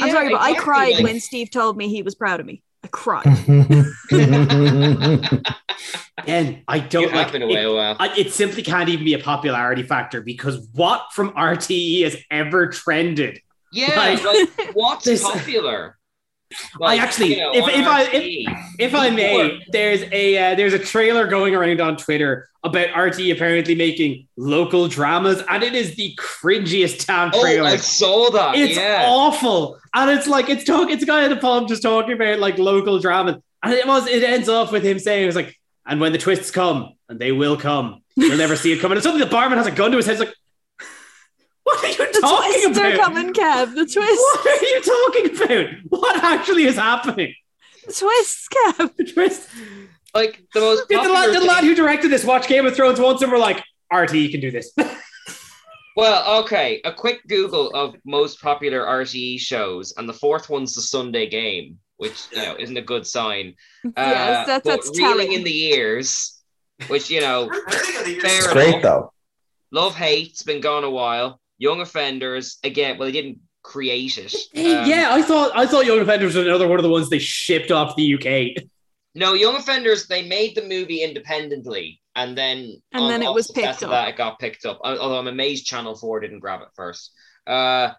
I'm 0.00 0.10
sorry, 0.10 0.30
but 0.30 0.40
I 0.40 0.54
cried 0.54 1.02
when 1.02 1.20
Steve 1.20 1.50
told 1.50 1.76
me 1.76 1.88
he 1.88 2.02
was 2.02 2.14
proud 2.14 2.40
of 2.40 2.46
me. 2.46 2.62
I 2.82 2.88
cried. 2.88 3.24
Mm-hmm. 3.24 5.36
And 6.26 6.62
I 6.68 6.78
don't 6.80 7.04
You 7.04 7.10
like 7.10 7.32
been 7.32 7.42
away 7.42 7.62
it, 7.62 7.64
a 7.64 7.74
while. 7.74 7.96
I- 7.98 8.14
it 8.16 8.32
simply 8.32 8.62
can't 8.62 8.88
even 8.88 9.04
be 9.04 9.14
a 9.14 9.18
popularity 9.18 9.82
factor 9.82 10.20
because 10.20 10.68
what 10.72 11.06
from 11.12 11.30
RTE 11.32 12.02
has 12.02 12.16
ever 12.30 12.68
trended? 12.68 13.40
Yeah, 13.72 13.96
Like- 13.96 14.24
like, 14.24 14.70
what's 14.74 15.04
This- 15.04 15.22
I 16.82 16.96
actually, 16.96 17.36
you 17.36 17.42
know, 17.42 17.52
if, 17.54 17.68
if 17.68 17.86
I 17.86 18.02
if, 18.12 18.76
if 18.78 18.94
I 18.94 19.10
may, 19.10 19.64
there's 19.70 20.02
a 20.10 20.36
uh, 20.36 20.54
there's 20.56 20.72
a 20.72 20.78
trailer 20.78 21.26
going 21.26 21.54
around 21.54 21.80
on 21.80 21.96
Twitter 21.96 22.48
about 22.64 22.88
RTE 22.88 23.32
apparently 23.32 23.74
making 23.74 24.26
local 24.36 24.88
dramas, 24.88 25.42
and 25.48 25.62
it 25.62 25.74
is 25.74 25.94
the 25.94 26.14
cringiest 26.16 27.06
damn 27.06 27.30
oh, 27.32 27.40
trailer. 27.40 27.68
I 27.68 27.76
saw 27.76 28.30
that. 28.30 28.56
it's 28.56 28.76
yeah. 28.76 29.04
awful, 29.06 29.78
and 29.94 30.10
it's 30.10 30.26
like 30.26 30.48
it's 30.48 30.64
talk. 30.64 30.90
It's 30.90 31.02
a 31.02 31.06
guy 31.06 31.24
at 31.24 31.28
the 31.28 31.36
pub 31.36 31.68
just 31.68 31.82
talking 31.82 32.12
about 32.12 32.40
like 32.40 32.58
local 32.58 32.98
dramas, 32.98 33.36
and 33.62 33.72
it 33.72 33.86
was 33.86 34.06
it 34.08 34.22
ends 34.22 34.48
off 34.48 34.72
with 34.72 34.82
him 34.82 34.98
saying 34.98 35.22
it 35.22 35.26
was 35.26 35.36
like, 35.36 35.58
and 35.86 36.00
when 36.00 36.12
the 36.12 36.18
twists 36.18 36.50
come, 36.50 36.94
and 37.08 37.18
they 37.18 37.32
will 37.32 37.56
come, 37.56 38.02
you'll 38.16 38.36
never 38.36 38.56
see 38.56 38.72
it 38.72 38.80
coming. 38.80 38.96
And 38.96 39.02
suddenly 39.02 39.24
the 39.24 39.30
barman 39.30 39.58
has 39.58 39.66
a 39.66 39.72
gun 39.72 39.90
to 39.92 39.96
his 39.96 40.06
head. 40.06 40.12
It's 40.12 40.20
like, 40.20 40.34
what 41.70 41.84
are 41.84 41.88
you 41.88 42.12
The 42.12 42.20
talking 42.20 42.52
twists 42.52 42.78
are 42.78 42.86
about? 42.94 43.00
coming, 43.00 43.32
Kev. 43.32 43.74
The 43.74 43.86
twists, 43.86 43.94
What 43.96 44.46
are 44.46 44.64
you 44.66 44.80
talking 44.82 45.44
about? 45.44 46.00
What 46.00 46.24
actually 46.24 46.64
is 46.64 46.76
happening? 46.76 47.34
the 47.86 47.92
twists, 47.92 48.48
Kev. 48.48 48.96
The 48.96 49.04
twist. 49.04 49.48
like 50.14 50.42
the 50.54 50.60
most 50.60 50.88
Did 50.88 51.04
the, 51.04 51.08
lad, 51.08 51.32
did 51.32 51.42
the 51.42 51.46
lad 51.46 51.64
who 51.64 51.74
directed 51.74 52.08
this 52.10 52.24
watch 52.24 52.46
Game 52.48 52.66
of 52.66 52.74
Thrones 52.76 53.00
once 53.00 53.22
and 53.22 53.30
were 53.32 53.38
like, 53.38 53.62
RTE 53.92 54.30
can 54.30 54.40
do 54.40 54.50
this? 54.50 54.72
Well, 55.96 56.42
okay. 56.44 56.80
A 56.84 56.92
quick 56.94 57.20
Google 57.28 57.70
of 57.70 57.96
most 58.04 58.40
popular 58.40 58.84
RTE 58.86 59.40
shows, 59.40 59.92
and 59.96 60.08
the 60.08 60.14
fourth 60.14 60.48
one's 60.48 60.72
the 60.74 60.80
Sunday 60.80 61.28
Game, 61.28 61.78
which 61.96 62.26
you 62.30 62.38
know 62.38 62.56
isn't 62.58 62.76
a 62.76 62.80
good 62.82 63.06
sign. 63.06 63.54
yes, 63.84 63.92
Uh, 63.96 64.44
that, 64.46 64.62
but 64.62 64.64
that's 64.64 64.88
reeling 64.96 65.00
telling. 65.18 65.32
in 65.32 65.44
the 65.44 65.62
ears, 65.74 66.40
which 66.86 67.10
you 67.10 67.20
know, 67.20 67.50
fair 67.68 67.82
it's 68.06 68.24
enough. 68.44 68.52
great 68.52 68.82
though. 68.82 69.12
Love 69.72 69.94
hate's 69.96 70.42
been 70.44 70.60
gone 70.60 70.84
a 70.84 70.90
while. 70.90 71.40
Young 71.60 71.80
offenders 71.80 72.58
again. 72.64 72.98
Well, 72.98 73.06
they 73.06 73.12
didn't 73.12 73.38
create 73.62 74.18
it. 74.18 74.34
Um, 74.56 74.88
yeah, 74.88 75.08
I 75.12 75.22
thought 75.22 75.52
I 75.54 75.66
thought 75.66 75.86
Young 75.86 76.00
Offenders 76.00 76.34
was 76.34 76.44
another 76.46 76.66
one 76.66 76.78
of 76.78 76.82
the 76.82 76.88
ones 76.90 77.08
they 77.08 77.18
shipped 77.20 77.70
off 77.70 77.94
the 77.96 78.14
UK. 78.14 78.64
No, 79.14 79.34
Young 79.34 79.54
Offenders. 79.56 80.06
They 80.08 80.26
made 80.26 80.54
the 80.56 80.62
movie 80.62 81.02
independently, 81.02 82.00
and 82.16 82.36
then 82.36 82.80
And 82.92 83.04
on- 83.04 83.10
then 83.10 83.22
it 83.22 83.32
was 83.32 83.46
the 83.48 83.54
picked 83.54 83.82
up. 83.84 83.90
That 83.90 84.08
it 84.08 84.16
got 84.16 84.38
picked 84.40 84.64
up. 84.64 84.80
Although 84.82 85.18
I'm 85.18 85.26
amazed 85.28 85.66
Channel 85.66 85.94
Four 85.96 86.20
didn't 86.20 86.40
grab 86.40 86.62
it 86.62 86.68
first. 86.74 87.12
Uh, 87.46 87.90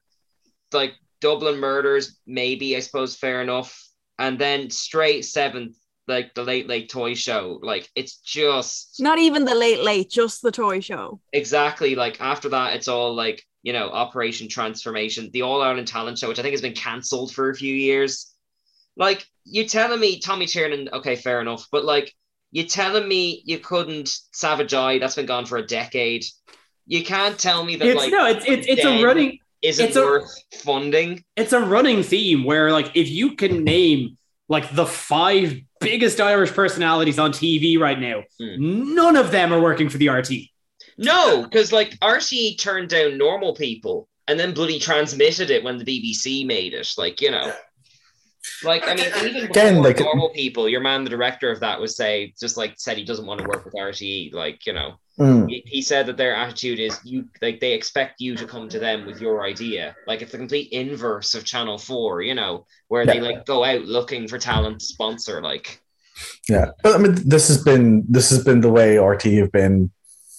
like 0.73 0.93
Dublin 1.21 1.59
Murders, 1.59 2.17
maybe 2.25 2.75
I 2.75 2.79
suppose 2.79 3.15
fair 3.15 3.41
enough. 3.41 3.77
And 4.19 4.37
then 4.39 4.69
straight 4.69 5.25
seventh, 5.25 5.75
like 6.07 6.33
the 6.33 6.43
Late 6.43 6.67
Late 6.67 6.89
Toy 6.89 7.13
Show. 7.13 7.59
Like 7.61 7.89
it's 7.95 8.17
just 8.17 8.95
Not 8.99 9.19
even 9.19 9.45
the 9.45 9.55
late 9.55 9.81
late, 9.83 10.09
just 10.09 10.41
the 10.41 10.51
toy 10.51 10.79
show. 10.79 11.19
exactly 11.33 11.95
like 11.95 12.19
after 12.21 12.49
that, 12.49 12.75
it's 12.75 12.87
all 12.87 13.13
like 13.13 13.43
you 13.63 13.73
know 13.73 13.89
Operation 13.89 14.47
Transformation, 14.49 15.29
the 15.33 15.43
All 15.43 15.61
Ireland 15.61 15.87
Talent 15.87 16.17
Show, 16.17 16.27
which 16.29 16.39
I 16.39 16.41
think 16.41 16.53
has 16.53 16.61
been 16.61 16.73
cancelled 16.73 17.33
for 17.33 17.49
a 17.49 17.55
few 17.55 17.73
years. 17.73 18.33
Like 18.97 19.25
you're 19.45 19.65
telling 19.67 19.99
me 19.99 20.19
Tommy 20.19 20.45
Tiernan, 20.47 20.89
okay, 20.93 21.15
fair 21.15 21.41
enough, 21.41 21.67
but 21.71 21.85
like 21.85 22.13
you're 22.51 22.65
telling 22.67 23.07
me 23.07 23.41
you 23.45 23.59
couldn't 23.59 24.09
Savage 24.33 24.73
Eye, 24.73 24.99
that's 24.99 25.15
been 25.15 25.25
gone 25.25 25.45
for 25.45 25.57
a 25.57 25.65
decade. 25.65 26.25
You 26.87 27.03
can't 27.05 27.39
tell 27.39 27.63
me 27.63 27.75
that 27.77 27.87
It's 27.87 27.97
like 27.97 28.11
no, 28.11 28.25
it's 28.25 28.45
it's 28.45 28.67
it's 28.67 28.85
a 28.85 29.03
running 29.03 29.39
is 29.61 29.79
it 29.79 29.95
worth 29.95 30.29
funding. 30.63 31.23
it's 31.37 31.53
a 31.53 31.59
running 31.59 32.01
theme 32.03 32.43
where 32.43 32.71
like 32.71 32.91
if 32.95 33.07
you 33.09 33.35
can 33.35 33.63
name 33.63 34.17
like 34.51 34.75
the 34.75 34.85
five 34.85 35.55
biggest 35.79 36.19
Irish 36.19 36.51
personalities 36.51 37.17
on 37.17 37.31
TV 37.31 37.79
right 37.79 37.97
now, 37.97 38.23
Hmm. 38.37 38.93
none 38.93 39.15
of 39.15 39.31
them 39.31 39.53
are 39.53 39.61
working 39.61 39.87
for 39.87 39.97
the 39.97 40.07
RTE. 40.07 40.49
No, 40.97 41.43
because 41.43 41.71
like 41.71 41.97
RTE 42.01 42.59
turned 42.59 42.89
down 42.89 43.17
normal 43.17 43.55
people 43.55 44.09
and 44.27 44.37
then 44.37 44.53
bloody 44.53 44.77
transmitted 44.77 45.49
it 45.49 45.63
when 45.63 45.77
the 45.77 45.85
BBC 45.85 46.45
made 46.45 46.73
it. 46.73 46.89
Like, 46.97 47.21
you 47.21 47.31
know. 47.31 47.53
Like, 48.63 48.87
I 48.87 48.95
mean, 48.95 49.05
even 49.37 49.49
Again, 49.49 49.81
like- 49.81 49.99
normal 49.99 50.29
people, 50.29 50.67
your 50.67 50.81
man, 50.81 51.03
the 51.03 51.09
director 51.09 51.51
of 51.51 51.59
that, 51.59 51.79
was 51.79 51.95
say 51.95 52.33
just 52.39 52.57
like 52.57 52.73
said 52.77 52.97
he 52.97 53.03
doesn't 53.05 53.25
want 53.25 53.39
to 53.41 53.47
work 53.47 53.65
with 53.65 53.73
RTE. 53.75 54.33
Like, 54.33 54.65
you 54.65 54.73
know, 54.73 54.95
Mm. 55.19 55.49
he, 55.49 55.61
he 55.67 55.81
said 55.81 56.05
that 56.07 56.17
their 56.17 56.33
attitude 56.35 56.79
is 56.79 56.97
you 57.03 57.25
like 57.41 57.59
they 57.59 57.73
expect 57.73 58.21
you 58.21 58.35
to 58.37 58.45
come 58.47 58.69
to 58.69 58.79
them 58.79 59.05
with 59.05 59.19
your 59.21 59.43
idea. 59.43 59.95
Like 60.07 60.21
it's 60.21 60.31
the 60.31 60.37
complete 60.37 60.71
inverse 60.71 61.35
of 61.35 61.43
Channel 61.43 61.77
Four, 61.77 62.21
you 62.23 62.33
know, 62.33 62.65
where 62.87 63.05
they 63.05 63.19
like 63.19 63.45
go 63.45 63.63
out 63.63 63.81
looking 63.83 64.27
for 64.27 64.39
talent 64.39 64.79
to 64.79 64.85
sponsor. 64.85 65.41
Like, 65.41 65.79
Yeah, 66.49 66.67
but 66.81 66.95
I 66.95 66.97
mean, 66.97 67.15
this 67.27 67.49
has 67.49 67.61
been 67.63 68.05
this 68.09 68.29
has 68.31 68.43
been 68.43 68.61
the 68.61 68.71
way 68.71 68.95
RTE 68.95 69.39
have 69.41 69.51
been 69.51 69.91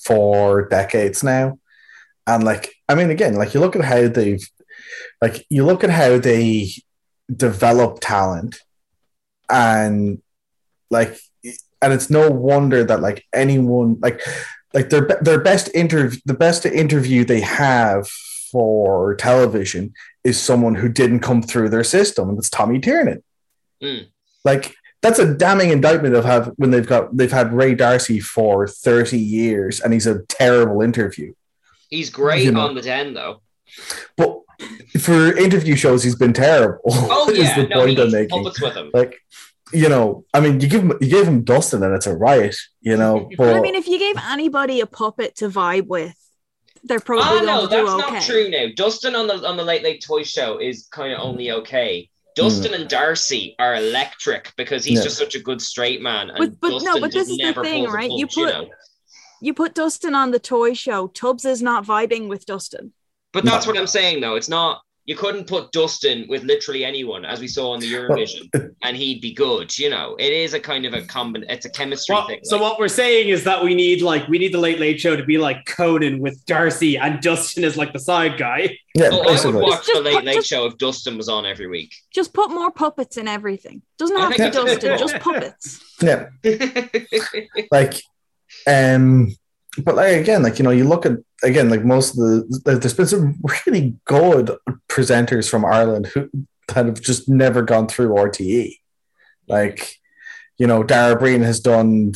for 0.05 0.67
decades 0.69 1.23
now, 1.23 1.59
and 2.27 2.43
like, 2.43 2.75
I 2.89 2.95
mean, 2.97 3.11
again, 3.11 3.35
like 3.35 3.53
you 3.55 3.61
look 3.61 3.77
at 3.77 3.85
how 3.85 4.09
they've, 4.09 4.43
like, 5.21 5.47
you 5.49 5.65
look 5.65 5.85
at 5.85 5.91
how 5.91 6.19
they 6.19 6.71
develop 7.35 7.99
talent, 8.01 8.59
and 9.49 10.21
like, 10.91 11.17
and 11.81 11.93
it's 11.93 12.11
no 12.11 12.31
wonder 12.31 12.85
that 12.85 13.01
like 13.01 13.25
anyone 13.33 13.99
like, 14.01 14.21
like 14.75 14.91
their 14.91 15.07
their 15.21 15.41
best 15.41 15.69
interview, 15.75 16.21
the 16.25 16.35
best 16.35 16.67
interview 16.67 17.25
they 17.25 17.41
have 17.41 18.09
for 18.51 19.15
television 19.17 19.93
is 20.25 20.41
someone 20.41 20.75
who 20.75 20.89
didn't 20.89 21.21
come 21.21 21.43
through 21.43 21.69
their 21.69 21.85
system, 21.85 22.29
and 22.29 22.39
it's 22.39 22.51
Tommy 22.51 22.79
Tiernan. 22.79 23.23
Mm. 23.83 24.09
Like 24.45 24.75
that's 25.03 25.19
a 25.19 25.35
damning 25.35 25.71
indictment 25.71 26.15
of 26.15 26.25
have 26.25 26.53
when 26.57 26.71
they've 26.71 26.87
got 26.87 27.15
they've 27.17 27.33
had 27.33 27.53
Ray 27.53 27.75
Darcy 27.75 28.21
for 28.21 28.67
30 28.69 29.19
years 29.19 29.81
and 29.81 29.93
he's 29.93 30.07
a 30.07 30.23
terrible 30.27 30.81
interview. 30.81 31.35
he's 31.91 32.09
great 32.09 32.45
You 32.45 32.53
know. 32.53 32.61
on 32.61 32.75
the 32.75 32.83
den 32.83 33.13
though. 33.13 33.43
But 34.17 34.42
for 35.01 35.37
interview 35.37 35.77
shows, 35.77 36.03
he's 36.03 36.17
been 36.17 36.33
terrible. 36.33 36.81
Oh 36.87 37.31
is 37.31 37.39
yeah, 37.39 37.57
the 37.63 37.69
no, 37.69 37.77
point 37.81 37.99
he 37.99 38.03
I'm 38.03 38.11
making. 38.11 38.29
puppets 38.29 38.61
with 38.61 38.75
him. 38.75 38.91
Like, 38.93 39.19
you 39.73 39.89
know, 39.89 40.25
I 40.35 40.41
mean, 40.41 40.61
you 40.61 40.69
give 40.69 40.83
him 40.83 40.93
you 41.01 41.09
gave 41.09 41.27
him 41.27 41.45
Dustin, 41.45 41.83
and 41.83 41.95
it's 41.95 42.07
a 42.07 42.17
riot, 42.17 42.57
you 42.81 42.97
know. 42.97 43.29
But 43.37 43.47
But 43.47 43.57
I 43.57 43.61
mean, 43.61 43.75
if 43.75 43.89
you 43.89 43.99
gave 43.99 44.17
anybody 44.31 44.81
a 44.81 44.87
puppet 44.87 45.37
to 45.37 45.49
vibe 45.49 45.87
with, 45.87 46.15
they're 46.85 47.01
probably 47.01 47.25
ah, 47.25 47.33
Oh 47.33 47.35
going 47.35 47.47
no, 47.47 47.61
to 47.63 47.77
do 47.77 47.87
that's 47.87 48.05
okay. 48.05 48.15
not 48.15 48.23
true. 48.23 48.51
Now 48.51 48.67
Dustin 48.77 49.15
on 49.15 49.27
the 49.27 49.47
on 49.47 49.57
the 49.57 49.65
Late 49.65 49.83
Late 49.83 50.03
Toy 50.05 50.23
Show 50.23 50.59
is 50.59 50.89
kind 50.91 51.13
of 51.13 51.21
only 51.21 51.51
okay. 51.53 52.09
Dustin 52.35 52.73
mm. 52.73 52.81
and 52.81 52.89
Darcy 52.89 53.55
are 53.59 53.75
electric 53.75 54.53
because 54.57 54.85
he's 54.87 54.99
Yeah. 54.99 55.05
just 55.05 55.19
such 55.19 55.35
a 55.35 55.39
good 55.39 55.61
straight 55.61 56.01
man. 56.01 56.31
And 56.31 56.39
But- 56.39 56.61
but 56.61 56.69
no, 56.71 56.79
Dustin 56.79 57.01
but 57.03 57.13
this 57.13 57.29
is 57.29 57.37
the 57.37 57.43
never 57.43 57.63
thing, 57.63 57.85
pulls 57.85 57.95
a 57.95 57.97
right? 57.97 58.11
You 58.11 58.27
punch, 58.27 58.35
put- 58.35 58.55
know? 58.55 58.69
You 59.43 59.55
put 59.55 59.75
Dustin 59.75 60.15
on 60.15 60.31
the 60.31 60.39
toy 60.39 60.73
show. 60.73 61.09
Tubbs 61.09 61.45
is 61.45 61.61
not 61.61 61.85
vibing 61.85 62.29
with 62.29 62.47
Dustin. 62.47 62.95
But 63.33 63.45
that's 63.45 63.67
what 63.67 63.79
I'm 63.79 63.87
saying, 63.87 64.21
though. 64.21 64.37
It's 64.37 64.49
not. 64.49 64.81
You 65.05 65.17
couldn't 65.17 65.49
put 65.49 65.73
Dustin 65.73 66.27
with 66.29 66.45
literally 66.45 66.85
anyone, 66.85 67.25
as 67.25 67.41
we 67.41 67.49
saw 67.49 67.73
on 67.73 67.81
the 67.81 67.93
Eurovision, 67.93 68.49
and 68.85 68.97
he'd 68.97 69.21
be 69.21 69.33
good. 69.35 69.77
You 69.77 69.91
know, 69.91 70.15
it 70.17 70.33
is 70.33 70.55
a 70.55 70.61
kind 70.61 70.87
of 70.87 70.95
a 70.95 71.03
combin. 71.03 71.45
It's 71.49 71.67
a 71.67 71.71
chemistry 71.71 72.15
Well, 72.15 72.29
thing. 72.29 72.39
so 72.45 72.55
like- 72.55 72.63
what 72.63 72.79
we're 72.79 72.87
saying 72.87 73.29
is 73.31 73.43
that 73.43 73.65
we 73.65 73.75
need 73.75 74.01
like 74.01 74.29
we 74.29 74.39
need 74.39 74.55
the 74.55 74.59
Late 74.61 74.79
Late 74.79 75.01
Show 75.01 75.17
to 75.17 75.25
be 75.25 75.39
like 75.39 75.65
Conan 75.67 76.21
with 76.21 76.47
Darcy 76.47 76.97
and 76.99 77.21
Dustin 77.21 77.65
is 77.65 77.77
like 77.77 77.93
the 77.93 77.99
side 77.99 78.39
guy. 78.39 78.79
yeah, 78.95 79.07
I 79.07 79.11
would 79.45 79.55
watch 79.57 79.79
Just 79.87 79.93
the 79.93 80.01
Late 80.03 80.15
put- 80.15 80.25
Late 80.25 80.35
just- 80.37 80.47
Show 80.49 80.67
if 80.67 80.79
Dustin 80.79 81.17
was 81.17 81.29
on 81.29 81.47
every 81.47 81.67
week. 81.67 81.93
Just 82.15 82.33
put 82.33 82.51
more 82.53 82.71
puppets 82.71 83.17
in 83.17 83.27
everything. 83.27 83.83
Doesn't 83.99 84.17
have 84.17 84.31
to 84.31 84.39
be 84.39 84.43
that's 84.45 84.57
a 84.57 84.61
good 84.63 84.81
Dustin, 84.81 84.99
just 84.99 85.19
puppets. 85.25 85.81
Yeah, 86.01 86.29
like 87.73 88.01
um 88.69 89.35
but 89.79 89.95
like 89.95 90.17
again 90.17 90.43
like 90.43 90.59
you 90.59 90.65
know 90.65 90.71
you 90.71 90.85
look 90.85 91.07
at 91.07 91.13
again 91.43 91.71
like 91.71 91.85
most 91.85 92.11
of 92.11 92.17
the 92.17 92.79
there's 92.79 92.95
been 92.95 93.07
some 93.07 93.41
really 93.67 93.97
good 94.05 94.57
presenters 94.89 95.49
from 95.49 95.65
ireland 95.65 96.07
who 96.07 96.29
that 96.69 96.87
have 96.87 97.01
just 97.01 97.29
never 97.29 97.63
gone 97.63 97.89
through 97.89 98.09
rte 98.11 98.75
like 99.49 99.97
you 100.59 100.67
know 100.67 100.83
Dara 100.83 101.15
Ó 101.17 101.19
Briain 101.19 101.43
has 101.43 101.61
done 101.61 102.13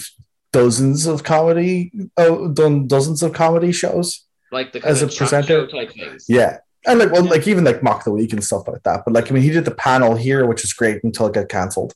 dozens 0.52 1.06
of 1.06 1.24
comedy 1.24 1.92
oh 2.16 2.48
done 2.52 2.86
dozens 2.86 3.22
of 3.22 3.32
comedy 3.32 3.72
shows 3.72 4.24
like 4.52 4.72
the 4.72 4.84
As 4.86 5.02
a 5.02 5.08
presenter? 5.08 5.66
type 5.66 5.92
things. 5.92 6.26
yeah. 6.28 6.58
And 6.86 7.00
like 7.00 7.10
well 7.10 7.24
like 7.24 7.48
even 7.48 7.64
like 7.64 7.82
mock 7.82 8.04
the 8.04 8.12
week 8.12 8.32
and 8.32 8.44
stuff 8.44 8.68
like 8.68 8.82
that. 8.84 9.02
But 9.04 9.12
like 9.12 9.28
i 9.30 9.34
mean 9.34 9.42
he 9.42 9.50
did 9.50 9.64
the 9.64 9.74
panel 9.74 10.14
here 10.14 10.46
which 10.46 10.62
is 10.62 10.72
great 10.72 11.02
until 11.02 11.26
it 11.26 11.34
got 11.34 11.48
cancelled 11.48 11.94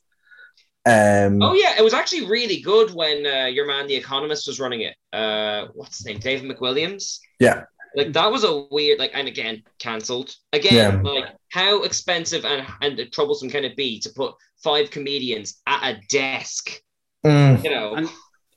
um 0.85 1.41
Oh 1.41 1.53
yeah, 1.53 1.75
it 1.77 1.83
was 1.83 1.93
actually 1.93 2.25
really 2.27 2.59
good 2.61 2.91
when 2.93 3.25
uh, 3.25 3.45
your 3.45 3.67
man, 3.67 3.87
the 3.87 3.95
Economist, 3.95 4.47
was 4.47 4.59
running 4.59 4.81
it. 4.81 4.95
Uh, 5.13 5.67
what's 5.73 5.97
his 5.97 6.05
name? 6.07 6.19
David 6.19 6.49
McWilliams. 6.49 7.19
yeah 7.39 7.63
Like 7.95 8.13
that 8.13 8.31
was 8.31 8.43
a 8.43 8.65
weird, 8.71 8.97
like, 8.99 9.11
and 9.13 9.27
again, 9.27 9.63
cancelled. 9.79 10.35
Again, 10.53 10.73
Yeah. 11.03 11.11
like 11.11 11.25
how 11.49 11.83
expensive 11.83 12.45
and 12.45 12.65
and 12.81 13.11
troublesome 13.11 13.49
can 13.49 13.63
it 13.63 13.75
be 13.75 13.99
to 13.99 14.09
put 14.09 14.33
five 14.63 14.89
comedians 14.89 15.61
at 15.67 15.81
a 15.95 15.99
desk? 16.09 16.81
Mm. 17.25 17.63
You 17.63 17.69
know, 17.69 17.93
And 17.95 18.09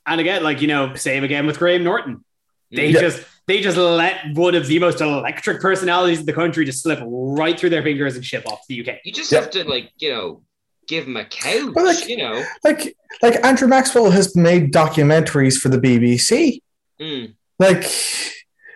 and 0.07 0.19
again, 0.21 0.41
like 0.43 0.61
you 0.61 0.67
know, 0.67 0.95
same 0.95 1.23
again 1.23 1.45
with 1.45 1.59
Graham 1.59 1.83
Norton. 1.83 2.23
They 2.71 2.87
Yeah. 2.89 3.01
just 3.01 3.23
they 3.47 3.61
just 3.61 3.77
let 3.77 4.33
one 4.33 4.55
of 4.55 4.65
the 4.65 4.79
most 4.79 4.99
electric 5.01 5.61
personalities 5.61 6.19
in 6.21 6.25
the 6.25 6.33
country 6.33 6.65
just 6.65 6.81
slip 6.81 6.99
right 7.05 7.59
through 7.59 7.69
their 7.69 7.83
fingers 7.83 8.15
and 8.15 8.25
ship 8.25 8.43
off 8.47 8.61
to 8.61 8.65
the 8.69 8.79
UK. 8.81 9.01
you 9.03 9.11
just 9.11 9.31
Yeah. 9.31 9.41
have 9.41 9.51
to 9.51 9.63
like, 9.65 9.91
you 9.99 10.09
know, 10.09 10.41
give 10.87 11.05
him 11.07 11.17
a 11.17 11.25
couch. 11.25 11.71
But, 11.73 11.83
like- 11.85 12.07
you 12.07 12.17
know, 12.17 12.43
like 12.63 12.95
like 13.21 13.43
Andrew 13.45 13.67
Maxwell 13.67 14.11
has 14.11 14.35
made 14.35 14.71
documentaries 14.73 15.57
for 15.57 15.69
the 15.69 15.77
BBC. 15.77 16.61
Mm. 16.99 17.33
Like 17.59 17.85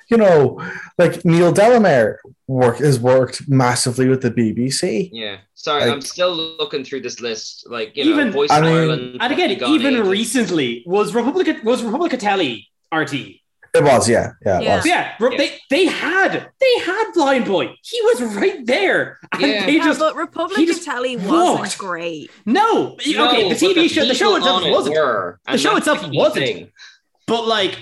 you 0.10 0.18
know, 0.18 0.60
like 0.97 1.24
Neil 1.24 1.51
Delamere 1.51 2.20
work 2.47 2.78
has 2.80 2.99
worked 2.99 3.47
massively 3.47 4.07
with 4.07 4.22
the 4.22 4.32
BBC. 4.32 5.10
yeah. 5.14 5.38
Sorry, 5.53 5.82
Like- 5.84 5.91
I'm 5.91 6.01
still 6.01 6.34
looking 6.36 6.84
through 6.84 7.01
this 7.01 7.20
list. 7.20 7.66
Like, 7.70 7.95
you 7.95 8.05
know, 8.05 8.12
Even- 8.12 8.32
Voice 8.32 8.49
I 8.49 8.62
mean- 8.62 8.72
Ireland. 8.74 9.18
And 9.20 9.34
again, 9.34 9.51
even 9.51 9.95
Ages. 9.95 10.07
recently 10.07 10.84
was 10.88 11.14
Republica 11.14 11.57
was 11.64 11.84
Republic 11.84 12.14
of 12.14 12.20
Telly 12.20 12.68
RT. 12.91 13.41
It 13.74 13.84
was, 13.84 14.10
yeah, 14.10 14.32
yeah, 14.46 14.60
it 14.60 14.64
Yeah. 14.64 14.76
was. 14.78 14.86
Yeah, 14.86 15.16
they 15.38 15.60
they 15.70 15.86
had 15.86 16.50
they 16.60 16.80
had 16.80 17.12
Blind 17.14 17.46
Boy. 17.46 17.76
He 17.84 18.02
was 18.02 18.22
right 18.36 18.66
there, 18.66 19.20
and 19.34 19.42
Yeah. 19.42 19.66
they 19.66 19.74
Yeah, 19.78 19.84
just 19.86 20.00
but 20.00 20.16
Republic 20.16 20.58
he 20.58 20.66
just 20.66 20.88
Italy 20.88 21.18
wasn't 21.18 21.78
great. 21.78 22.32
no. 22.46 22.98
No, 23.08 23.30
okay, 23.30 23.44
the 23.44 23.50
but 23.50 23.58
TV 23.60 23.88
show, 23.90 24.06
the 24.06 24.16
show 24.16 24.36
itself 24.36 24.64
it 24.66 24.72
wasn't. 24.72 24.96
were, 24.96 25.40
The 25.52 25.58
show 25.58 25.76
itself 25.78 26.02
the 26.02 26.10
wasn't. 26.18 26.46
thing. 26.46 26.72
But 27.28 27.46
like 27.48 27.78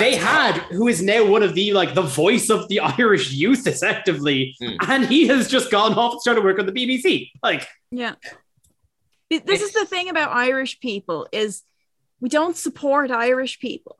they 0.00 0.16
had 0.16 0.54
who 0.72 0.88
is 0.88 1.00
now 1.02 1.24
one 1.24 1.42
of 1.42 1.54
the 1.54 1.72
like 1.72 1.94
the 1.94 2.02
voice 2.02 2.48
of 2.50 2.66
the 2.68 2.80
Irish 2.98 3.30
youth 3.32 3.66
effectively, 3.66 4.56
Hmm. 4.60 4.76
and 4.88 5.06
he 5.06 5.26
has 5.28 5.48
just 5.48 5.70
gone 5.70 5.92
off 5.94 6.12
and 6.12 6.20
started 6.22 6.42
work 6.42 6.58
on 6.58 6.66
the 6.66 6.72
BBC. 6.72 7.30
Like 7.42 7.66
Yeah. 7.90 8.14
Th- 9.30 9.44
This 9.44 9.60
is 9.62 9.72
the 9.72 9.84
thing 9.84 10.08
about 10.08 10.32
Irish 10.32 10.80
people 10.80 11.28
is 11.32 11.62
we 12.20 12.28
don't 12.30 12.56
support 12.56 13.10
Irish 13.10 13.60
people. 13.60 13.98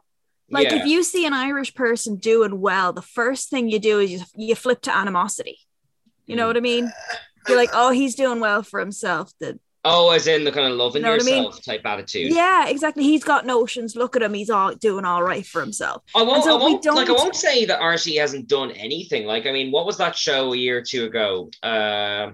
Like 0.51 0.71
Yeah. 0.71 0.77
if 0.77 0.87
you 0.87 1.03
see 1.03 1.27
an 1.27 1.33
Irish 1.35 1.75
person 1.75 2.17
doing 2.17 2.61
well, 2.61 2.93
the 2.93 3.03
first 3.03 3.51
thing 3.51 3.69
you 3.69 3.79
do 3.79 3.99
is 4.01 4.11
you, 4.11 4.21
you 4.37 4.55
flip 4.55 4.81
to 4.83 4.95
animosity. 4.97 5.59
You 6.27 6.37
know 6.37 6.45
Mm. 6.45 6.49
what 6.49 6.57
I 6.57 6.61
mean? 6.61 6.93
You're 7.47 7.57
like, 7.57 7.71
oh, 7.73 7.91
he's 7.91 8.15
doing 8.15 8.41
well 8.41 8.63
for 8.63 8.81
himself. 8.81 9.33
The, 9.41 9.59
Oh, 9.85 10.11
as 10.11 10.27
in 10.27 10.45
the 10.45 10.51
kind 10.53 10.71
of 10.71 10.77
loving 10.77 11.03
Know 11.03 11.13
what 11.13 11.23
I 11.23 11.25
mean? 11.25 11.45
yourself 11.45 11.65
type 11.65 11.83
attitude. 11.87 12.33
yeah, 12.35 12.69
exactly. 12.69 13.05
He's 13.05 13.25
got 13.25 13.47
notions. 13.47 13.95
Look 13.97 14.17
at 14.17 14.23
him. 14.23 14.35
He's 14.35 14.51
all 14.51 14.75
doing 14.75 15.05
all 15.05 15.23
right 15.23 15.47
for 15.47 15.61
himself. 15.61 16.03
I 16.15 16.23
won't, 16.23 16.45
so 16.45 16.59
I 16.59 16.61
won't 16.61 16.85
like 16.85 17.09
I 17.09 17.13
won't 17.13 17.37
say 17.37 17.65
that 17.65 17.81
RTE 17.81 18.19
hasn't 18.21 18.49
done 18.49 18.73
anything. 18.73 19.25
Like, 19.25 19.47
I 19.47 19.53
mean, 19.53 19.71
what 19.71 19.87
was 19.87 19.97
that 19.99 20.17
show 20.17 20.53
a 20.53 20.57
year 20.57 20.79
or 20.79 20.83
two 20.83 21.05
ago? 21.05 21.49
Uh, 21.63 22.33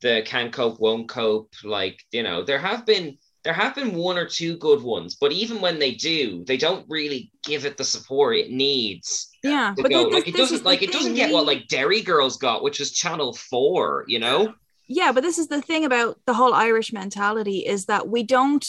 the 0.00 0.22
Can 0.26 0.50
Cope, 0.50 0.80
Won't 0.80 1.08
Cope. 1.08 1.52
Like, 1.64 2.02
you 2.10 2.24
know, 2.24 2.42
there 2.42 2.58
have 2.58 2.84
been 2.84 3.16
there 3.44 3.52
have 3.52 3.74
been 3.74 3.94
one 3.94 4.16
or 4.18 4.26
two 4.26 4.56
good 4.56 4.82
ones, 4.82 5.16
but 5.20 5.32
even 5.32 5.60
when 5.60 5.78
they 5.78 5.92
do, 5.92 6.44
they 6.46 6.56
don't 6.56 6.86
really 6.88 7.30
give 7.44 7.64
it 7.64 7.76
the 7.76 7.84
support 7.84 8.36
it 8.36 8.50
needs 8.50 9.28
Yeah, 9.42 9.74
to 9.76 9.82
but 9.82 9.90
go. 9.90 10.08
thi- 10.08 10.14
like 10.14 10.28
it 10.28 10.36
doesn't 10.36 10.64
like 10.64 10.82
it 10.82 10.92
doesn't 10.92 11.14
get 11.14 11.32
what 11.32 11.46
like 11.46 11.66
Derry 11.68 12.02
Girls 12.02 12.36
got, 12.36 12.62
which 12.62 12.80
is 12.80 12.92
Channel 12.92 13.32
Four, 13.32 14.04
you 14.06 14.18
know? 14.20 14.54
yeah, 14.88 15.10
but 15.12 15.22
this 15.22 15.38
is 15.38 15.48
the 15.48 15.62
thing 15.62 15.84
about 15.84 16.18
the 16.26 16.34
whole 16.34 16.54
Irish 16.54 16.92
mentality 16.92 17.60
is 17.60 17.86
that 17.86 18.08
we 18.08 18.22
don't 18.22 18.66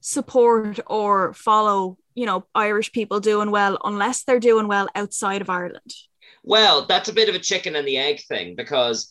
support 0.00 0.78
or 0.86 1.32
follow, 1.32 1.96
you 2.14 2.26
know, 2.26 2.44
Irish 2.54 2.92
people 2.92 3.18
doing 3.20 3.50
well 3.50 3.78
unless 3.84 4.24
they're 4.24 4.40
doing 4.40 4.68
well 4.68 4.88
outside 4.94 5.40
of 5.40 5.48
Ireland. 5.48 5.92
Well, 6.42 6.84
that's 6.86 7.08
a 7.08 7.12
bit 7.14 7.28
of 7.30 7.34
a 7.34 7.38
chicken 7.38 7.74
and 7.74 7.88
the 7.88 7.96
egg 7.96 8.20
thing 8.28 8.54
because 8.54 9.10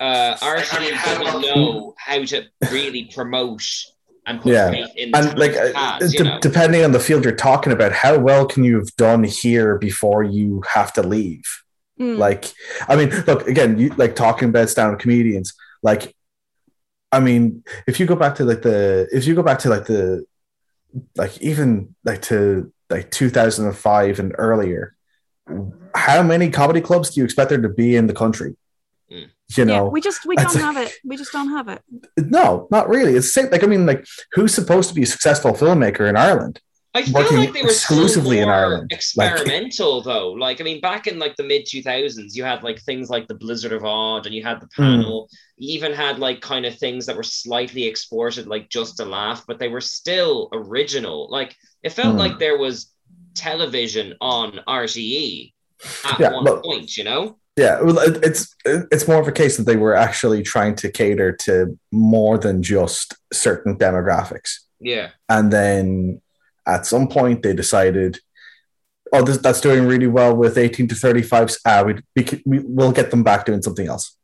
uh, 0.00 0.34
RTE 0.42 1.04
doesn't 1.04 1.42
know 1.42 1.94
how 1.96 2.24
to 2.24 2.44
really 2.72 3.08
promote 3.14 3.62
and 4.26 4.40
put 4.40 4.52
Yeah. 4.52 4.70
faith 4.70 4.90
in 4.96 5.10
the 5.10 5.18
And 5.18 5.38
like, 5.38 5.52
talent 5.52 5.70
it 5.70 5.76
uh, 5.76 5.98
has, 6.00 6.14
de- 6.14 6.38
depending 6.40 6.84
on 6.84 6.92
the 6.92 7.00
field 7.00 7.24
you're 7.24 7.34
talking 7.34 7.72
about, 7.72 7.92
how 7.92 8.18
well 8.18 8.46
can 8.46 8.64
you 8.64 8.76
have 8.78 8.94
done 8.96 9.24
here 9.24 9.78
before 9.78 10.22
you 10.22 10.62
have 10.68 10.92
to 10.94 11.02
leave? 11.02 11.44
Mm. 12.00 12.18
Like, 12.18 12.46
I 12.88 12.96
mean, 12.96 13.10
look 13.26 13.46
again, 13.46 13.78
you 13.78 13.90
like 13.90 14.14
talking 14.16 14.48
about 14.48 14.70
stand-up 14.70 15.00
comedians. 15.00 15.54
Like, 15.82 16.14
I 17.10 17.20
mean, 17.20 17.64
if 17.86 18.00
you 18.00 18.06
go 18.06 18.16
back 18.16 18.36
to 18.36 18.44
like 18.44 18.62
the, 18.62 19.08
if 19.12 19.26
you 19.26 19.34
go 19.34 19.42
back 19.42 19.58
to 19.60 19.68
like 19.68 19.86
the, 19.86 20.24
like 21.16 21.40
even 21.42 21.94
like 22.04 22.22
to 22.22 22.72
like 22.90 23.10
2005 23.10 24.18
and 24.20 24.34
earlier, 24.38 24.94
how 25.94 26.22
many 26.22 26.50
comedy 26.50 26.80
clubs 26.80 27.10
do 27.10 27.20
you 27.20 27.24
expect 27.24 27.50
there 27.50 27.60
to 27.60 27.68
be 27.68 27.96
in 27.96 28.06
the 28.06 28.14
country? 28.14 28.56
Mm. 29.54 29.58
You 29.66 29.72
yeah, 29.72 29.78
know, 29.78 29.88
we 29.88 30.00
just 30.00 30.24
we 30.26 30.36
don't 30.36 30.54
like- 30.54 30.62
have 30.64 30.76
it. 30.76 30.92
We 31.04 31.16
just 31.16 31.32
don't 31.32 31.50
have 31.50 31.68
it. 31.68 31.82
no, 32.18 32.68
not 32.70 32.88
really. 32.88 33.14
It's 33.16 33.32
same. 33.32 33.48
Like, 33.50 33.64
I 33.64 33.66
mean, 33.66 33.86
like, 33.86 34.06
who's 34.32 34.54
supposed 34.54 34.88
to 34.90 34.94
be 34.94 35.02
a 35.02 35.06
successful 35.06 35.52
filmmaker 35.52 36.08
in 36.08 36.16
Ireland? 36.16 36.60
I 36.94 37.04
feel 37.04 37.14
like 37.22 37.28
they 37.54 37.62
were 37.62 37.68
exclusively 37.70 37.70
exclusively 37.70 38.38
in 38.40 38.44
more 38.48 38.54
Ireland. 38.54 38.90
Like- 39.16 39.30
experimental 39.32 40.02
though. 40.02 40.32
Like 40.32 40.60
I 40.60 40.64
mean, 40.64 40.80
back 40.82 41.06
in 41.06 41.18
like 41.18 41.36
the 41.36 41.42
mid 41.42 41.64
two 41.66 41.82
thousands, 41.82 42.36
you 42.36 42.44
had 42.44 42.62
like 42.62 42.80
things 42.82 43.08
like 43.08 43.28
the 43.28 43.34
Blizzard 43.34 43.72
of 43.72 43.82
Odd, 43.84 44.26
and 44.26 44.34
you 44.34 44.42
had 44.42 44.60
the 44.60 44.68
Hmm. 44.76 44.82
panel. 44.82 45.28
You 45.56 45.74
even 45.74 45.92
had 45.94 46.18
like 46.18 46.40
kind 46.42 46.66
of 46.66 46.76
things 46.78 47.06
that 47.06 47.16
were 47.16 47.22
slightly 47.22 47.84
exported, 47.84 48.46
like 48.46 48.68
just 48.68 48.98
to 48.98 49.06
laugh, 49.06 49.44
but 49.48 49.58
they 49.58 49.68
were 49.68 49.80
still 49.80 50.50
original. 50.52 51.28
Like 51.30 51.56
it 51.82 51.92
felt 51.92 52.12
Hmm. 52.12 52.18
like 52.18 52.38
there 52.38 52.58
was 52.58 52.92
television 53.34 54.14
on 54.20 54.60
RTE 54.68 55.54
at 56.04 56.20
Yeah, 56.20 56.32
one 56.34 56.44
look- 56.44 56.62
point. 56.64 56.96
You 56.98 57.04
know? 57.04 57.38
Yeah, 57.56 57.80
well, 57.82 57.98
it's 57.98 58.54
it's 58.64 59.06
more 59.06 59.20
of 59.20 59.28
a 59.28 59.32
case 59.32 59.58
that 59.58 59.64
they 59.64 59.76
were 59.76 59.94
actually 59.94 60.42
trying 60.42 60.74
to 60.76 60.90
cater 60.90 61.32
to 61.44 61.78
more 61.92 62.38
than 62.38 62.62
just 62.62 63.14
certain 63.32 63.76
demographics, 63.76 64.52
Yeah. 64.80 65.10
and 65.28 65.52
then 65.52 66.22
at 66.66 66.86
some 66.86 67.08
point 67.08 67.42
they 67.42 67.52
decided, 67.52 68.20
"Oh, 69.12 69.22
this, 69.22 69.36
that's 69.36 69.60
doing 69.60 69.86
really 69.86 70.06
well 70.06 70.34
with 70.34 70.56
eighteen 70.56 70.88
to 70.88 70.94
thirty 70.94 71.20
fives. 71.20 71.58
Ah, 71.66 71.82
we 71.82 71.96
we, 72.16 72.42
we 72.46 72.58
will 72.60 72.92
get 72.92 73.10
them 73.10 73.22
back 73.22 73.44
doing 73.44 73.60
something 73.60 73.86
else," 73.86 74.16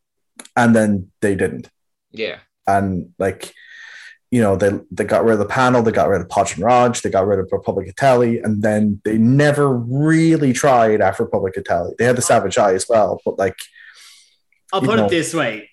and 0.57 0.74
then 0.74 1.11
they 1.20 1.35
didn't, 1.35 1.68
Yeah. 2.12 2.39
and 2.66 3.12
like. 3.18 3.53
You 4.31 4.43
know, 4.43 4.57
they 4.57 4.79
they 4.91 5.05
got 5.05 5.24
rid 5.24 5.33
of 5.35 5.39
the 5.39 5.47
panel, 5.47 5.83
they 5.83 5.91
got 5.91 6.09
rid 6.09 6.20
of 6.20 6.29
Podge 6.29 6.55
and 6.57 6.62
Rodge, 6.64 7.01
they 7.01 7.09
got 7.11 7.26
rid 7.26 7.39
of 7.39 7.49
Republic 7.51 7.89
of 7.89 7.97
Telly, 7.97 8.41
and 8.41 8.62
then 8.62 9.01
they 9.05 9.16
never 9.16 9.72
really 9.72 10.53
tried 10.53 11.01
after 11.01 11.24
Republic 11.24 11.57
of 11.57 11.64
Telly. 11.64 11.95
They 11.99 12.05
had 12.05 12.16
the 12.16 12.22
Savage 12.22 12.59
Eye 12.59 12.74
as 12.74 12.87
well, 12.89 13.20
but 13.24 13.39
like 13.39 13.57
I'll 14.72 14.83
put 14.83 14.99
know. 14.99 15.07
it 15.07 15.11
this 15.11 15.33
way. 15.33 15.70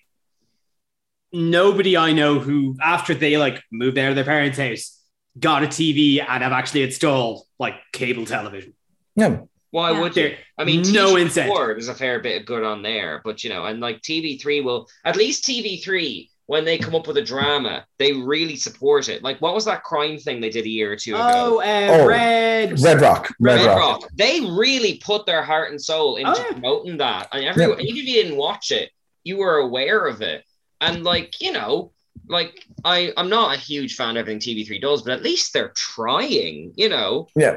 nobody 1.32 1.96
I 1.96 2.12
know 2.12 2.38
who, 2.38 2.76
after 2.82 3.12
they 3.14 3.36
like 3.36 3.62
moved 3.70 3.98
out 3.98 4.10
of 4.10 4.14
their 4.16 4.24
parents' 4.24 4.58
house, 4.58 4.98
got 5.38 5.62
a 5.62 5.66
TV 5.66 6.24
and 6.26 6.42
have 6.42 6.52
actually 6.52 6.82
installed 6.84 7.42
like 7.58 7.74
cable 7.92 8.24
television. 8.24 8.72
Yeah. 9.16 9.40
Why 9.70 9.90
Yeah. 9.90 10.00
would 10.00 10.16
you? 10.16 10.22
There- 10.22 10.38
I 10.56 10.64
mean, 10.64 10.80
no 10.92 11.14
TV4, 11.16 11.20
incentive. 11.20 11.56
There's 11.76 11.88
a 11.88 11.94
fair 11.94 12.20
bit 12.20 12.40
of 12.40 12.46
good 12.46 12.64
on 12.64 12.82
there, 12.82 13.20
but 13.22 13.44
you 13.44 13.50
know, 13.50 13.66
and 13.66 13.80
like 13.80 14.00
TV3 14.00 14.62
will 14.64 14.88
at 15.04 15.16
least 15.16 15.44
TV3 15.44 16.30
when 16.46 16.64
they 16.64 16.78
come 16.78 16.94
up 16.94 17.06
with 17.08 17.16
a 17.16 17.22
drama, 17.22 17.84
they 17.98 18.12
really 18.12 18.54
support 18.56 19.08
it. 19.08 19.22
Like, 19.22 19.40
what 19.40 19.52
was 19.54 19.64
that 19.64 19.82
crime 19.82 20.16
thing 20.16 20.40
they 20.40 20.48
did 20.50 20.64
a 20.64 20.68
year 20.68 20.92
or 20.92 20.96
two 20.96 21.14
Oh, 21.16 21.18
ago? 21.18 21.60
uh, 21.60 21.88
Oh, 22.02 22.06
Red. 22.06 22.80
Red 22.80 23.00
Rock. 23.00 23.28
Red, 23.40 23.56
Red 23.56 23.66
Rock. 23.66 23.78
Rock. 24.02 24.10
They 24.14 24.40
really 24.42 25.00
put 25.04 25.26
their 25.26 25.42
heart 25.42 25.70
and 25.72 25.82
soul 25.82 26.16
into 26.16 26.30
Oh, 26.30 26.38
yeah. 26.38 26.52
promoting 26.52 26.96
that, 26.98 27.28
and 27.32 27.44
everyone, 27.44 27.80
even 27.80 27.96
if 27.96 28.04
you 28.06 28.22
didn't 28.22 28.36
watch 28.36 28.70
it, 28.70 28.90
you 29.24 29.38
were 29.38 29.56
aware 29.56 30.06
of 30.06 30.22
it. 30.22 30.44
And 30.80 31.02
like, 31.02 31.40
you 31.40 31.50
know, 31.52 31.90
like 32.28 32.64
I, 32.84 33.12
I'm 33.16 33.28
not 33.28 33.56
a 33.56 33.58
huge 33.58 33.94
fan 33.96 34.10
of 34.10 34.28
everything 34.28 34.40
TV3 34.40 34.80
does, 34.80 35.02
but 35.02 35.12
at 35.14 35.22
least 35.22 35.52
they're 35.52 35.72
trying. 35.74 36.72
You 36.76 36.88
know, 36.90 37.26
Yeah. 37.34 37.56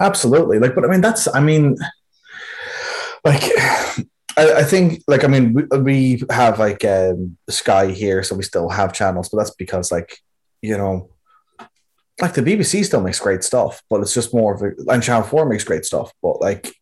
Absolutely. 0.00 0.58
Like, 0.58 0.74
but 0.74 0.84
I 0.84 0.88
mean, 0.88 1.00
that's, 1.00 1.28
I 1.32 1.38
mean, 1.40 1.76
like, 3.24 3.42
I, 4.36 4.52
I 4.54 4.64
think, 4.64 5.02
like, 5.06 5.24
I 5.24 5.28
mean, 5.28 5.54
we, 5.54 5.78
we 5.78 6.22
have 6.30 6.58
like 6.58 6.84
um, 6.84 7.36
Sky 7.48 7.90
here, 7.92 8.22
so 8.22 8.34
we 8.34 8.42
still 8.42 8.68
have 8.68 8.92
channels, 8.92 9.28
but 9.28 9.38
that's 9.38 9.54
because, 9.54 9.92
like, 9.92 10.18
you 10.62 10.76
know, 10.76 11.10
like 12.20 12.34
the 12.34 12.42
BBC 12.42 12.84
still 12.84 13.00
makes 13.00 13.18
great 13.20 13.42
stuff, 13.44 13.82
but 13.90 14.00
it's 14.00 14.14
just 14.14 14.32
more 14.34 14.54
of 14.54 14.62
a, 14.62 14.92
and 14.92 15.02
Channel 15.02 15.24
4 15.24 15.46
makes 15.46 15.64
great 15.64 15.84
stuff, 15.84 16.12
but 16.22 16.40
like, 16.40 16.74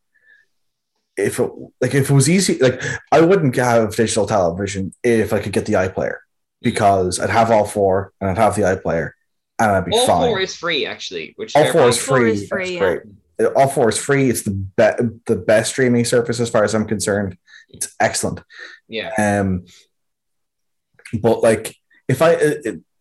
if 1.17 1.39
it 1.39 1.51
like 1.83 1.95
if 1.95 2.09
it 2.11 2.15
was 2.15 2.31
easy, 2.31 2.57
like 2.59 2.81
I 3.11 3.21
wouldn't 3.21 3.55
have 3.57 3.95
digital 3.95 4.27
television 4.27 4.95
if 5.05 5.35
I 5.35 5.41
could 5.41 5.53
get 5.53 5.67
the 5.67 5.75
iPlayer 5.75 6.17
because 6.63 7.21
I'd 7.21 7.29
have 7.29 7.51
all 7.51 7.67
four 7.67 8.15
and 8.19 8.31
I'd 8.31 8.39
have 8.39 8.57
the 8.57 8.63
iPlayer 8.63 9.11
and 9.59 9.71
I'd 9.73 9.85
be 9.85 9.93
all 9.93 10.07
fine. 10.07 10.29
four 10.31 10.41
is 10.41 10.57
free 10.57 10.87
actually, 10.87 11.35
which 11.37 11.55
All 11.55 11.65
four 11.65 11.73
play. 11.83 11.89
is 11.91 12.03
four 12.03 12.17
free. 12.17 12.33
is 12.33 12.49
free, 12.49 12.79
That's 12.79 13.05
great. 13.39 13.53
All 13.57 13.69
four 13.69 13.91
is 13.91 13.99
free. 13.99 14.31
It's 14.31 14.41
the 14.43 14.53
be- 14.53 15.19
the 15.27 15.37
best 15.37 15.73
streaming 15.73 16.07
service 16.07 16.41
as 16.41 16.49
far 16.49 16.65
as 16.65 16.75
I'm 16.75 16.87
concerned. 16.87 17.37
It's 17.73 17.95
excellent. 18.01 18.41
yeah. 18.89 19.11
Um, 19.19 19.65
but 21.21 21.43
like 21.43 21.75
if 22.09 22.23
I 22.23 22.35
uh, 22.35 22.53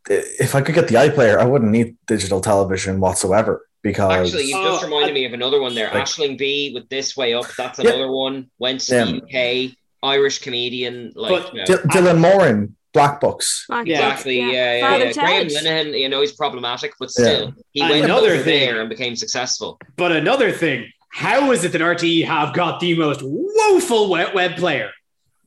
if 0.10 0.56
I 0.56 0.62
could 0.62 0.76
get 0.76 0.88
the 0.88 0.96
iPlayer, 0.96 1.38
I 1.38 1.46
wouldn't 1.46 1.72
need 1.72 1.96
digital 2.08 2.42
television 2.42 3.00
whatsoever 3.00 3.66
because 3.84 4.28
Actually, 4.28 4.46
you 4.46 4.54
just 4.64 4.84
Oh, 4.84 4.86
reminded 4.88 5.12
I- 5.12 5.14
me 5.14 5.26
of 5.26 5.34
another 5.34 5.62
one 5.62 5.76
there. 5.76 5.90
Like- 5.94 6.06
Aisling 6.06 6.38
Bea 6.38 6.72
with 6.74 6.90
This 6.90 7.16
Way 7.16 7.34
Up. 7.34 7.46
That's 7.58 7.80
Yeah. 7.80 7.92
another 7.92 8.12
one. 8.12 8.50
Went 8.60 8.82
to 8.82 8.92
the 8.96 9.22
UK. 9.70 9.76
Irish 10.04 10.40
comedian. 10.40 11.12
Like, 11.16 11.44
But- 11.44 11.54
you 11.54 11.60
know, 11.60 11.66
D- 11.66 11.90
Dylan 11.90 12.20
Moran, 12.20 12.76
Black 12.94 13.22
Books. 13.22 13.66
Black 13.70 13.88
exactly. 13.88 14.40
Yeah, 14.40 14.78
yeah. 14.78 14.90
Father 14.90 15.06
yeah. 15.06 15.14
Graham 15.14 15.48
Ted. 15.48 15.64
Linehan, 15.64 16.00
you 16.00 16.10
know, 16.10 16.22
he's 16.22 16.34
problematic, 16.34 16.94
but 17.00 17.10
Yeah. 17.18 17.24
still, 17.26 17.54
he 17.72 17.82
went 17.82 18.04
Another 18.06 18.34
over 18.34 18.44
thing- 18.44 18.60
there 18.68 18.82
and 18.82 18.90
became 18.90 19.16
successful. 19.16 19.80
But 19.98 20.12
another 20.12 20.52
thing, 20.52 20.92
how 21.14 21.52
is 21.52 21.64
it 21.64 21.72
that 21.74 21.82
RTE 21.82 22.26
have 22.26 22.54
got 22.54 22.80
the 22.80 22.96
most 22.98 23.22
woeful 23.24 24.10
web, 24.10 24.34
web 24.34 24.56
player 24.58 24.92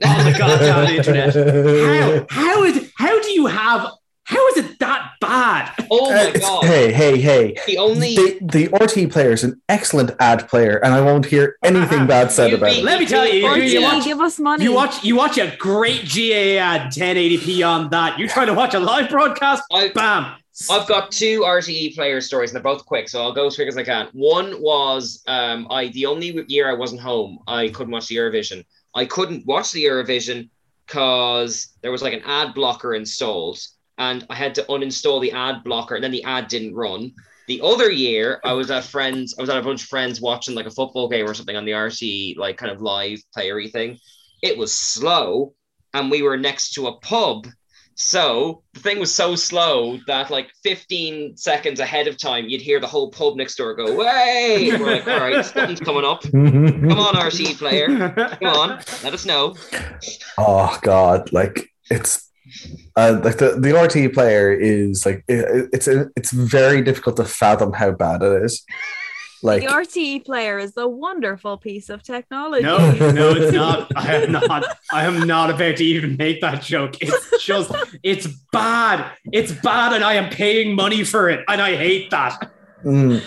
on 0.05 0.25
the 0.25 0.37
goddamn 0.39 0.95
internet? 0.97 1.35
How? 1.35 2.27
How 2.31 2.65
is? 2.65 2.93
How 2.99 3.21
do 3.23 3.31
you 3.33 3.47
have? 3.47 3.89
How 4.27 4.49
is 4.49 4.57
it 4.57 4.79
that 4.79 5.11
bad? 5.21 5.71
Oh 5.91 6.07
Uh, 6.07 6.15
my 6.15 6.23
it's- 6.29 6.41
god! 6.41 6.65
hey, 6.65 6.91
hey, 6.93 7.21
hey. 7.21 7.57
The 7.67 7.77
only 7.77 8.15
The, 8.17 8.39
the 8.41 8.69
RTE 8.69 9.13
player 9.13 9.33
is 9.33 9.45
an 9.45 9.61
excellent 9.69 10.13
ad 10.19 10.49
player, 10.49 10.79
and 10.83 10.95
I 10.95 11.03
won't 11.03 11.27
hear 11.27 11.57
anything 11.63 12.07
bad 12.07 12.33
said 12.33 12.51
You 12.51 12.57
about 12.57 12.71
beat- 12.71 12.79
it. 12.79 12.85
Let 12.85 13.01
me 13.01 13.07
tell 13.07 13.29
you, 13.29 13.45
Or 13.47 13.59
you, 13.59 13.65
you 13.65 13.71
gee, 13.81 13.85
watch, 13.85 14.05
give 14.05 14.21
us 14.21 14.39
money. 14.41 14.65
you 14.65 14.73
watch, 14.73 15.05
you 15.05 15.15
watch 15.17 15.37
a 15.37 15.55
great 15.59 16.05
GA 16.05 16.57
ad 16.57 16.91
1080p 16.93 17.63
on 17.69 17.91
that. 17.91 18.19
You 18.19 18.27
try 18.27 18.47
to 18.47 18.55
watch 18.55 18.73
a 18.73 18.81
live 18.81 19.11
broadcast, 19.11 19.63
I, 19.71 19.89
bam. 19.95 20.33
I've 20.71 20.87
got 20.87 21.11
two 21.11 21.41
RTE 21.41 21.95
player 21.95 22.21
stories, 22.21 22.51
and 22.51 22.57
they're 22.57 22.73
both 22.73 22.87
quick, 22.87 23.09
so 23.09 23.21
I'll 23.21 23.33
go 23.33 23.47
as 23.47 23.57
quick 23.57 23.69
as 23.69 23.77
I 23.77 23.83
can. 23.83 24.09
One 24.13 24.61
was 24.61 25.23
um, 25.27 25.67
I 25.71 25.89
the 25.89 26.07
only 26.07 26.45
year 26.49 26.71
I 26.71 26.75
wasn't 26.75 27.01
home, 27.01 27.41
I 27.49 27.69
couldn't 27.69 27.93
watch 27.93 28.07
the 28.07 28.17
Eurovision. 28.17 28.65
I 28.95 29.05
couldn't 29.05 29.47
watch 29.47 29.73
the 29.73 29.85
Eurovision 29.85 30.49
because 30.87 31.75
there 31.83 31.91
was 31.91 32.03
like 32.03 32.13
an 32.13 32.23
ad 32.25 32.55
blocker 32.55 32.95
installed, 32.95 33.59
and 33.99 34.25
I 34.31 34.37
had 34.37 34.55
to 34.55 34.63
uninstall 34.65 35.21
the 35.21 35.33
ad 35.33 35.65
blocker, 35.65 35.97
and 35.97 36.05
then 36.05 36.13
the 36.13 36.25
ad 36.25 36.47
didn't 36.47 36.75
run. 36.75 37.13
The 37.49 37.61
other 37.63 37.91
year, 37.91 38.41
I 38.45 38.53
was 38.53 38.71
at 38.71 38.85
friends, 38.85 39.35
I 39.37 39.43
was 39.43 39.51
at 39.51 39.59
a 39.59 39.63
bunch 39.63 39.83
of 39.83 39.89
friends 39.89 40.21
watching 40.21 40.55
like 40.55 40.67
a 40.67 40.71
football 40.71 41.09
game 41.09 41.29
or 41.29 41.35
something 41.35 41.57
on 41.57 41.65
the 41.65 41.73
RTE, 41.73 42.37
like 42.37 42.57
kind 42.59 42.71
of 42.71 42.81
live 42.81 43.19
playery 43.37 43.73
thing. 43.73 43.99
It 44.41 44.57
was 44.57 44.73
slow, 44.73 45.55
and 45.95 46.13
we 46.13 46.23
were 46.23 46.37
next 46.37 46.75
to 46.75 46.87
a 46.87 46.99
pub 47.01 47.49
so 47.97 48.63
the 48.73 48.81
thing 48.81 48.99
was 48.99 49.15
so 49.15 49.35
slow 49.37 49.99
that 50.07 50.31
like 50.31 50.51
15 50.63 51.37
seconds 51.37 51.81
ahead 51.81 52.07
of 52.07 52.19
time, 52.19 52.49
you'd 52.49 52.61
hear 52.61 52.81
the 52.81 52.87
whole 52.87 53.11
pub 53.11 53.37
next 53.37 53.57
door 53.57 53.75
go, 53.75 53.95
"Way!" 53.95 54.71
We're 54.79 54.87
like, 54.87 55.07
"All 55.07 55.21
right, 55.21 55.45
something's 55.45 55.81
coming 55.81 56.05
up. 56.05 56.23
Come 56.23 56.99
on, 56.99 57.15
RTE 57.15 57.59
player, 57.59 57.87
come 57.89 58.49
on, 58.49 58.69
let 59.03 59.15
us 59.15 59.25
know." 59.25 59.55
Oh 60.39 60.79
God, 60.83 61.33
like 61.33 61.71
it's 61.91 62.31
uh, 62.97 63.21
like 63.23 63.39
the, 63.39 63.59
the 63.59 63.71
RTE 63.71 64.13
player 64.13 64.53
is 64.53 65.07
like 65.07 65.25
it, 65.29 65.69
it's 65.73 65.89
it's 65.89 66.33
very 66.33 66.83
difficult 66.83 67.17
to 67.17 67.25
fathom 67.25 67.73
how 67.73 67.93
bad 67.93 68.23
it 68.23 68.45
is. 68.45 68.65
Like 69.45 69.61
the 69.61 69.69
RTE 69.69 70.25
player 70.25 70.59
is 70.59 70.73
a 70.79 70.89
wonderful 70.89 71.59
piece 71.59 71.91
of 71.91 72.03
technology. 72.03 72.63
No, 72.63 72.79
no, 73.11 73.33
it's 73.33 73.53
not. 73.53 73.93
I 73.95 74.15
am 74.15 74.33
not. 74.33 74.65
I 74.91 75.05
am 75.05 75.27
not 75.27 75.51
about 75.51 75.77
to 75.77 75.85
even 75.85 76.17
make 76.17 76.41
that 76.41 76.63
joke. 76.63 76.97
It's 77.03 77.45
just, 77.45 77.71
it's 78.03 78.27
bad. 78.53 79.13
It's 79.33 79.53
bad, 79.53 79.93
and 79.93 80.03
I 80.03 80.15
am 80.15 80.31
paying 80.31 80.75
money 80.75 81.05
for 81.05 81.29
it, 81.29 81.45
and 81.47 81.61
I 81.61 81.77
hate 81.77 82.11
that. 82.11 82.53
mm, 82.83 83.23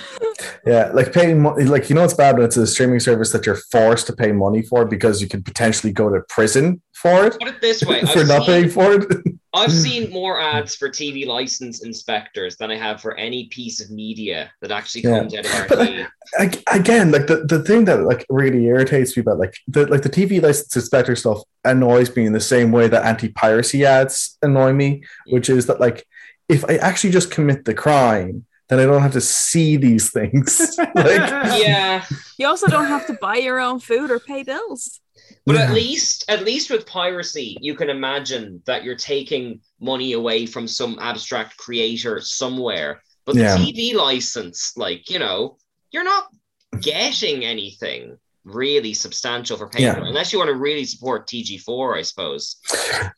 yeah, 0.66 0.90
like 0.92 1.14
paying 1.14 1.40
money. 1.40 1.66
Like 1.66 1.88
you 1.88 1.96
know, 1.96 2.04
it's 2.04 2.16
bad 2.16 2.38
when 2.38 2.46
it's 2.46 2.58
a 2.58 2.66
streaming 2.66 3.00
service 3.00 3.32
that 3.34 3.46
you're 3.46 3.60
forced 3.72 4.08
to 4.08 4.14
pay 4.14 4.32
money 4.32 4.64
for 4.64 4.86
because 4.86 5.22
you 5.22 5.28
could 5.28 5.46
potentially 5.46 5.94
go 5.94 6.10
to 6.10 6.22
prison 6.30 6.82
for 6.94 7.28
it 7.28 7.38
Put 7.40 7.48
it 7.50 7.62
this 7.62 7.84
way: 7.86 8.02
for 8.12 8.22
I've 8.22 8.28
not 8.28 8.46
seen, 8.46 8.46
paying 8.46 8.70
for 8.70 8.94
it. 8.96 9.06
I've 9.58 9.72
hmm. 9.72 9.78
seen 9.78 10.12
more 10.12 10.40
ads 10.40 10.76
for 10.76 10.90
TV 10.90 11.26
license 11.26 11.84
inspectors 11.84 12.58
than 12.58 12.72
I 12.72 12.78
have 12.78 13.02
for 13.02 13.16
any 13.18 13.48
piece 13.48 13.82
of 13.82 13.92
media 13.92 14.52
that 14.62 14.72
actually 14.72 15.02
Yeah. 15.02 15.20
comes 15.20 15.34
out 15.36 15.46
of 15.46 15.68
But, 15.70 15.80
RTE. 15.80 16.08
Ag- 16.40 16.64
again, 16.72 17.12
like 17.12 17.28
the, 17.28 17.46
the 17.46 17.64
thing 17.64 17.86
that 17.86 18.02
like 18.04 18.26
really 18.30 18.66
irritates 18.66 19.16
me 19.16 19.22
about 19.22 19.40
like 19.40 19.56
the 19.68 19.86
like 19.88 20.02
the 20.02 20.10
TV 20.10 20.42
license 20.42 20.76
inspector 20.76 21.16
stuff 21.16 21.42
annoys 21.64 22.16
me 22.16 22.26
in 22.26 22.34
the 22.34 22.40
same 22.40 22.72
way 22.72 22.88
that 22.88 23.06
anti 23.06 23.30
piracy 23.30 23.86
ads 23.86 24.38
annoy 24.42 24.74
me, 24.74 25.04
which 25.28 25.50
is 25.50 25.66
that 25.68 25.80
like 25.80 26.06
if 26.50 26.64
I 26.66 26.76
actually 26.78 27.12
just 27.12 27.32
commit 27.32 27.66
the 27.66 27.74
crime, 27.74 28.46
then 28.70 28.80
I 28.80 28.86
don't 28.86 29.02
have 29.02 29.14
to 29.14 29.22
see 29.22 29.78
these 29.78 30.12
things. 30.12 30.78
like 30.96 30.96
yeah, 30.96 32.06
You 32.38 32.48
also 32.48 32.68
don't 32.68 32.88
have 32.88 33.08
to 33.08 33.14
buy 33.14 33.38
your 33.38 33.60
own 33.60 33.80
food 33.80 34.12
or 34.12 34.20
pay 34.20 34.44
bills. 34.44 35.00
But 35.46 35.56
Yeah. 35.56 35.62
at 35.64 35.74
least, 35.74 36.26
at 36.28 36.44
least 36.44 36.70
with 36.70 36.86
piracy, 36.86 37.58
you 37.62 37.76
can 37.76 37.90
imagine 37.90 38.62
that 38.66 38.84
you're 38.84 38.96
taking 38.96 39.62
money 39.80 40.14
away 40.14 40.46
from 40.46 40.68
some 40.68 40.98
abstract 41.00 41.58
creator 41.58 42.20
somewhere. 42.22 43.02
But 43.26 43.36
the 43.36 43.42
Yeah. 43.42 43.58
TV 43.58 43.94
license, 43.94 44.74
like 44.76 45.10
you 45.10 45.20
know, 45.20 45.58
you're 45.92 46.04
not 46.04 46.28
getting 46.82 47.46
anything 47.46 48.18
really 48.44 48.94
substantial 48.94 49.58
for 49.58 49.68
paying, 49.68 49.84
Yeah. 49.86 50.00
unless 50.06 50.32
you 50.32 50.40
want 50.40 50.48
to 50.50 50.56
really 50.56 50.86
support 50.86 51.28
TG4, 51.28 51.98
I 51.98 52.02
suppose. 52.02 52.56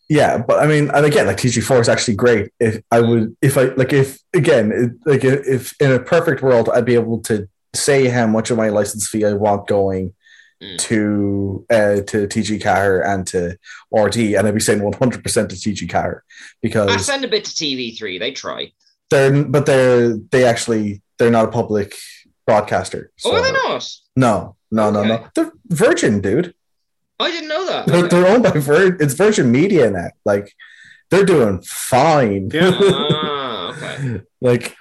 yeah, 0.10 0.39
but 0.39 0.60
I 0.60 0.66
mean, 0.68 0.89
and 0.89 1.05
again, 1.05 1.28
like 1.28 1.38
TG4 1.38 1.82
is 1.82 1.89
actually 1.89 2.16
great. 2.16 2.51
If 2.60 2.82
I 2.91 2.99
would, 3.01 3.36
if 3.41 3.57
I 3.57 3.66
like, 3.76 3.93
if 3.93 4.20
again, 4.34 4.72
it, 4.72 4.91
like 5.10 5.24
if, 5.24 5.47
if 5.47 5.82
in 5.82 5.91
a 5.91 5.99
perfect 5.99 6.41
world, 6.41 6.70
I'd 6.74 6.86
be 6.86 6.95
able 6.95 7.20
to 7.22 7.47
say 7.76 8.07
how 8.07 8.26
much 8.26 8.49
of 8.49 8.57
my 8.57 8.70
license 8.70 9.07
fee 9.07 9.24
I 9.26 9.34
want 9.34 9.68
going 9.68 10.14
Mm. 10.62 10.78
to 10.78 11.66
uh, 11.70 11.95
to 12.01 12.28
TG 12.28 12.62
Car 12.62 13.01
and 13.01 13.26
to 13.28 13.57
RTE, 13.93 14.38
and 14.38 14.45
I'd 14.45 14.53
be 14.53 14.60
saying 14.60 14.82
100 14.84 15.24
percent 15.24 15.49
to 15.51 15.55
TG 15.55 15.89
Car 15.89 16.26
because 16.62 16.89
I 16.89 16.97
send 16.97 17.24
a 17.24 17.30
bit 17.30 17.45
to 17.45 17.51
TV3. 17.51 18.20
They 18.20 18.32
try. 18.32 18.74
they're 19.10 19.43
but 19.45 19.66
they're 19.66 20.18
they 20.18 20.43
actually 20.43 21.01
they're 21.18 21.32
not 21.32 21.45
a 21.45 21.51
public 21.51 21.95
broadcaster. 22.45 23.12
oh, 23.24 23.36
are 23.38 23.41
they 23.41 23.47
so- 23.47 23.53
not? 23.70 23.89
No, 24.18 24.55
no, 24.70 24.91
no, 24.91 25.03
no. 25.05 25.14
Okay. 25.14 25.26
They're 25.36 25.51
Virgin, 25.68 26.20
dude. 26.20 26.53
I 27.22 27.32
didn't 27.32 27.47
know 27.47 27.66
that. 27.66 27.86
They're, 27.88 27.97
Okay. 28.05 28.07
they're 28.10 28.28
owned 28.28 28.43
by 28.43 28.51
Virgin. 28.51 28.97
It's 28.99 29.14
Virgin 29.14 29.51
Media 29.53 29.89
now. 29.89 30.10
Like 30.26 30.53
they're 31.10 31.24
doing 31.26 31.62
fine. 31.62 32.49
Yeah. 32.53 32.72
ah, 32.82 33.70
okay. 33.78 34.22
like 34.41 34.76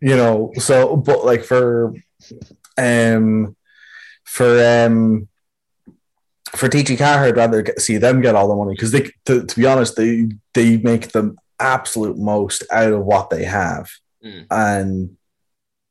you 0.00 0.16
know 0.16 0.50
so 0.58 0.96
but 0.96 1.24
like 1.24 1.44
for 1.44 1.94
um 2.76 3.54
for 4.32 4.64
um 4.64 5.28
for 6.56 6.68
TG 6.68 6.96
Car, 6.98 7.24
I'd 7.24 7.36
rather 7.36 7.62
get, 7.62 7.80
see 7.80 7.98
them 7.98 8.20
get 8.22 8.34
all 8.34 8.48
the 8.48 8.56
money 8.56 8.74
because 8.74 8.90
they, 8.92 9.10
to, 9.26 9.44
to 9.44 9.56
be 9.56 9.66
honest, 9.66 9.96
they 9.96 10.28
they 10.54 10.78
make 10.78 11.12
the 11.12 11.34
absolute 11.60 12.16
most 12.18 12.64
out 12.70 12.92
of 12.92 13.04
what 13.04 13.30
they 13.30 13.44
have, 13.44 13.90
Mm. 14.24 14.46
and 14.50 15.16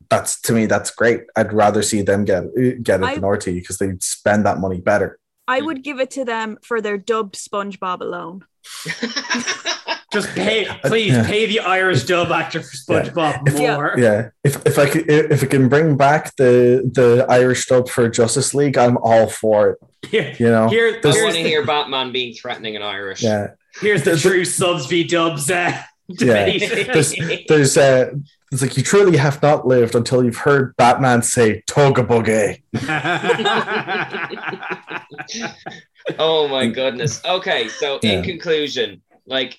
that's 0.09 0.39
to 0.41 0.53
me 0.53 0.65
that's 0.65 0.89
great. 0.91 1.21
I'd 1.35 1.53
rather 1.53 1.81
see 1.83 2.01
them 2.01 2.25
get 2.25 2.43
get 2.81 3.01
it 3.01 3.05
I- 3.05 3.15
than 3.15 3.23
RTE 3.23 3.59
because 3.59 3.77
they 3.77 3.93
spend 3.99 4.45
that 4.45 4.59
money 4.59 4.79
better. 4.81 5.19
I 5.47 5.61
would 5.61 5.83
give 5.83 5.99
it 5.99 6.11
to 6.11 6.23
them 6.25 6.57
for 6.63 6.79
their 6.81 6.97
dubbed 6.97 7.35
SpongeBob 7.35 7.99
alone. 8.01 8.45
Just 10.13 10.27
pay, 10.35 10.67
please 10.83 11.13
Yeah. 11.13 11.25
pay 11.25 11.45
the 11.45 11.61
Irish 11.61 12.03
dub 12.03 12.31
actor 12.31 12.61
for 12.61 12.75
SpongeBob 12.75 13.57
Yeah. 13.57 13.75
more. 13.75 13.95
Yeah, 13.97 14.29
if 14.43 14.57
if 14.65 14.77
I 14.77 14.89
could, 14.89 15.09
if 15.09 15.41
it 15.41 15.49
can 15.49 15.69
bring 15.69 15.95
back 15.95 16.35
the 16.35 16.81
the 16.93 17.25
Irish 17.29 17.65
dub 17.67 17.87
for 17.87 18.09
Justice 18.09 18.53
League, 18.53 18.77
I'm 18.77 18.97
all 18.97 19.27
for 19.27 19.69
it. 19.71 19.77
Here, 20.09 20.35
You 20.37 20.49
know, 20.49 20.67
here, 20.67 20.87
I 20.87 20.91
want 20.91 21.03
here's, 21.15 21.35
to 21.37 21.43
the, 21.43 21.49
hear 21.49 21.65
Batman 21.65 22.11
being 22.11 22.33
threatening 22.33 22.75
in 22.75 22.81
Irish. 22.81 23.23
yeah, 23.23 23.51
here's 23.79 24.03
the 24.03 24.11
the- 24.11 24.17
true 24.19 24.43
subs 24.43 24.85
v 24.87 25.05
dubs 25.05 25.49
uh, 25.49 25.81
debate. 26.17 26.69
there's 26.93 27.15
there's 27.47 27.77
uh, 27.77 28.11
it's 28.51 28.61
like 28.61 28.75
you 28.75 28.83
truly 28.83 29.15
have 29.15 29.41
not 29.41 29.65
lived 29.65 29.95
until 29.95 30.25
you've 30.25 30.35
heard 30.35 30.75
Batman 30.75 31.21
say 31.23 31.63
"Toga 31.67 32.03
Boogie." 32.03 32.61
oh 36.19 36.47
my 36.47 36.67
goodness. 36.67 37.23
Okay, 37.25 37.67
so 37.67 37.99
in 37.99 38.23
conclusion, 38.23 39.01
like 39.25 39.57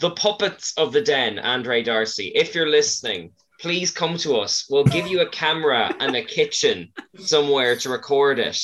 the 0.00 0.10
puppets 0.10 0.72
of 0.76 0.92
the 0.92 1.00
den, 1.00 1.38
and 1.38 1.66
Ray 1.66 1.82
Darcy, 1.82 2.32
if 2.34 2.54
you're 2.54 2.68
listening, 2.68 3.32
please 3.60 3.90
come 3.90 4.16
to 4.18 4.36
us. 4.36 4.66
We'll 4.70 4.84
give 4.84 5.06
you 5.06 5.20
a 5.20 5.28
camera 5.28 5.94
and 6.00 6.14
a 6.14 6.24
kitchen 6.24 6.92
somewhere 7.18 7.76
to 7.76 7.88
record 7.90 8.38
it. 8.38 8.58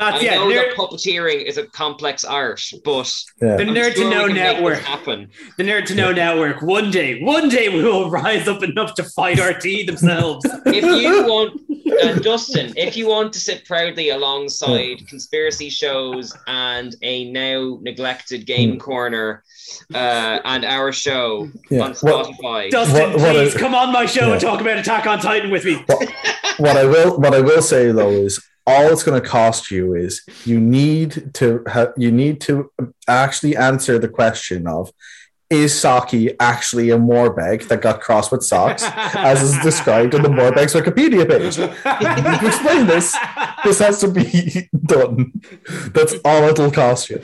That's 0.00 0.22
I 0.22 0.24
yeah. 0.24 0.34
know 0.36 0.46
Nerd, 0.48 0.68
that 0.70 0.76
puppeteering 0.76 1.44
is 1.44 1.58
a 1.58 1.66
complex 1.66 2.24
art, 2.24 2.62
but 2.84 3.14
Yeah, 3.42 3.56
the 3.56 3.64
Nerd 3.64 3.94
sure 3.94 4.04
to 4.04 4.10
Know 4.10 4.26
can 4.26 4.34
make 4.34 4.36
Network. 4.56 4.78
happen. 4.78 5.28
The 5.58 5.62
Nerd 5.62 5.84
to 5.86 5.94
Know 5.94 6.10
Network. 6.12 6.62
One 6.62 6.90
day, 6.90 7.22
one 7.22 7.48
day 7.50 7.68
we 7.68 7.82
will 7.82 8.10
rise 8.10 8.48
up 8.48 8.62
enough 8.62 8.94
to 8.94 9.04
fight 9.04 9.36
RTE 9.38 9.86
themselves. 9.90 10.44
if 10.66 10.84
you 10.84 11.24
want, 11.24 11.60
uh, 12.02 12.14
Dustin, 12.20 12.72
if 12.78 12.96
you 12.96 13.08
want 13.08 13.32
to 13.34 13.38
sit 13.40 13.64
proudly 13.66 14.08
alongside 14.08 15.06
conspiracy 15.06 15.68
shows 15.68 16.34
and 16.46 16.96
a 17.02 17.30
now 17.30 17.78
neglected 17.82 18.46
game 18.46 18.78
corner 18.78 19.44
uh, 19.94 20.38
and 20.44 20.64
our 20.64 20.92
show 20.92 21.48
Yeah. 21.70 21.82
on 21.82 21.94
Well- 22.02 22.24
Spotify, 22.24 22.70
Dustin, 22.70 23.00
What- 23.12 23.20
what 23.20 23.32
please 23.34 23.54
I- 23.54 23.58
come 23.58 23.74
on 23.74 23.92
my 23.92 24.06
show 24.06 24.32
and 24.32 24.40
talk 24.40 24.62
about 24.62 24.78
Attack 24.78 25.06
on 25.06 25.18
Titan 25.20 25.50
with 25.50 25.66
me. 25.66 25.74
what 26.56 26.76
I 26.76 26.84
will 26.86 27.18
what 27.20 27.34
I 27.34 27.40
will 27.40 27.60
say 27.62 27.92
though 27.92 28.10
is 28.10 28.40
all 28.66 28.92
it's 28.92 29.02
going 29.02 29.20
to 29.20 29.26
cost 29.28 29.70
you 29.70 29.94
is 29.94 30.22
you 30.44 30.60
need 30.60 31.32
to 31.34 31.62
ha- 31.66 31.92
you 31.96 32.10
need 32.12 32.40
to 32.42 32.70
actually 33.08 33.56
answer 33.56 33.98
the 33.98 34.08
question 34.08 34.66
of 34.66 34.92
is 35.48 35.72
Socky 35.72 36.36
actually 36.38 36.90
a 36.90 36.96
Morbeg 36.96 37.66
that 37.68 37.82
got 37.82 38.00
crossed 38.00 38.30
with 38.30 38.44
socks, 38.44 38.84
as 39.16 39.42
is 39.42 39.58
described 39.64 40.14
in 40.14 40.22
the 40.22 40.28
Morbeg's 40.28 40.74
Wikipedia 40.74 41.28
page? 41.28 41.56
To 41.56 42.46
explain 42.46 42.86
this. 42.86 43.16
This 43.64 43.80
has 43.80 43.98
to 44.00 44.08
be 44.08 44.68
done. 44.86 45.32
That's 45.92 46.14
all 46.24 46.44
it'll 46.44 46.70
cost 46.70 47.10
you. 47.10 47.20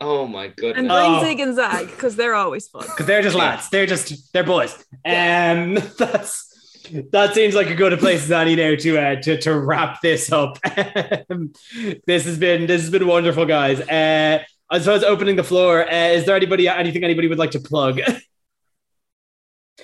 oh 0.00 0.26
my 0.26 0.48
god, 0.48 0.76
And 0.76 0.88
goodness. 0.88 0.92
bring 0.92 1.14
Oh. 1.14 1.24
Zig 1.24 1.40
and 1.40 1.54
Zag 1.54 1.86
because 1.86 2.16
they're 2.16 2.34
always 2.34 2.66
fun. 2.68 2.82
because 2.86 3.06
they're 3.06 3.22
just 3.22 3.36
lads. 3.36 3.68
They're 3.70 3.86
just 3.86 4.32
they're 4.32 4.42
boys. 4.42 4.74
Um, 5.04 5.74
that's 5.98 6.47
that 7.12 7.34
seems 7.34 7.54
like 7.54 7.70
a 7.70 7.74
good 7.74 7.98
place, 7.98 8.28
Zanny, 8.28 8.56
now 8.56 8.76
to 8.76 8.98
uh, 8.98 9.20
to 9.22 9.40
to 9.42 9.58
wrap 9.58 10.00
this 10.00 10.30
up. 10.32 10.58
Um, 11.30 11.52
this 12.06 12.24
has 12.24 12.38
been 12.38 12.66
this 12.66 12.80
has 12.82 12.90
been 12.90 13.06
wonderful, 13.06 13.44
guys. 13.44 13.80
Uh, 13.80 14.42
I 14.70 14.78
suppose 14.78 15.02
opening 15.02 15.36
the 15.36 15.44
floor. 15.44 15.86
Uh, 15.86 16.08
is 16.08 16.24
there 16.24 16.36
anybody 16.36 16.68
anything 16.68 17.04
anybody 17.04 17.28
would 17.28 17.38
like 17.38 17.52
to 17.52 17.60
plug? 17.60 18.00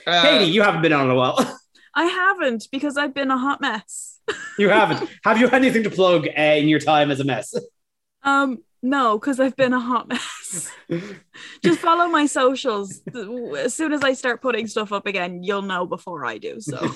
Uh, 0.07 0.23
Katie, 0.23 0.51
you 0.51 0.61
haven't 0.61 0.83
been 0.83 0.93
on 0.93 1.05
in 1.07 1.13
a 1.13 1.15
while. 1.15 1.39
I 1.95 2.05
haven't 2.05 2.67
because 2.71 2.99
I've 2.99 3.15
been 3.15 3.31
a 3.31 3.39
hot 3.39 3.61
mess. 3.61 4.19
you 4.59 4.69
haven't. 4.69 5.09
Have 5.23 5.39
you 5.39 5.47
had 5.47 5.55
anything 5.55 5.85
to 5.85 5.91
plug 5.91 6.27
uh, 6.27 6.41
in 6.41 6.69
your 6.69 6.81
time 6.81 7.11
as 7.11 7.21
a 7.21 7.25
mess? 7.25 7.55
Um, 8.23 8.59
no, 8.83 9.19
because 9.19 9.41
I've 9.41 9.57
been 9.57 9.73
a 9.73 9.81
hot 9.81 10.09
mess. 10.09 10.29
Just 11.65 11.81
follow 11.81 12.09
my 12.09 12.27
socials. 12.27 13.01
As 13.59 13.75
soon 13.75 13.93
as 13.93 14.03
I 14.03 14.13
start 14.13 14.43
putting 14.43 14.67
stuff 14.67 14.93
up 14.93 15.07
again, 15.07 15.43
you'll 15.43 15.63
know 15.63 15.87
before 15.87 16.25
I 16.25 16.39
do. 16.39 16.61
So 16.61 16.79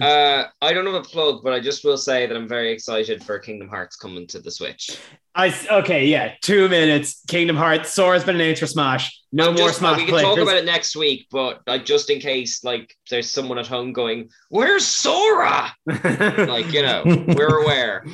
uh, 0.00 0.44
I 0.60 0.72
don't 0.72 0.86
have 0.86 0.94
a 0.94 1.02
plug, 1.02 1.42
but 1.42 1.52
I 1.52 1.60
just 1.60 1.84
will 1.84 1.96
say 1.96 2.26
that 2.26 2.36
I'm 2.36 2.48
very 2.48 2.72
excited 2.72 3.22
for 3.22 3.38
Kingdom 3.38 3.68
Hearts 3.68 3.96
coming 3.96 4.26
to 4.28 4.40
the 4.40 4.50
Switch. 4.50 4.98
I 5.34 5.48
s- 5.48 5.66
okay, 5.70 6.06
yeah, 6.06 6.34
two 6.42 6.68
minutes. 6.68 7.22
Kingdom 7.26 7.56
Hearts. 7.56 7.92
Sora's 7.92 8.24
been 8.24 8.36
an 8.36 8.42
intro 8.42 8.66
smash. 8.66 9.18
No 9.32 9.48
I'm 9.48 9.54
more 9.54 9.68
just- 9.68 9.78
Smash 9.78 9.96
We 9.96 10.04
can 10.04 10.12
players. 10.12 10.26
talk 10.28 10.38
about 10.38 10.56
it 10.56 10.66
next 10.66 10.94
week, 10.94 11.26
but 11.30 11.60
like 11.66 11.86
just 11.86 12.10
in 12.10 12.20
case, 12.20 12.62
like 12.64 12.94
there's 13.10 13.30
someone 13.30 13.58
at 13.58 13.66
home 13.66 13.92
going, 13.94 14.28
"Where's 14.50 14.86
Sora?" 14.86 15.74
Like 15.86 16.70
you 16.72 16.82
know, 16.82 17.02
we're 17.06 17.62
aware. 17.62 18.04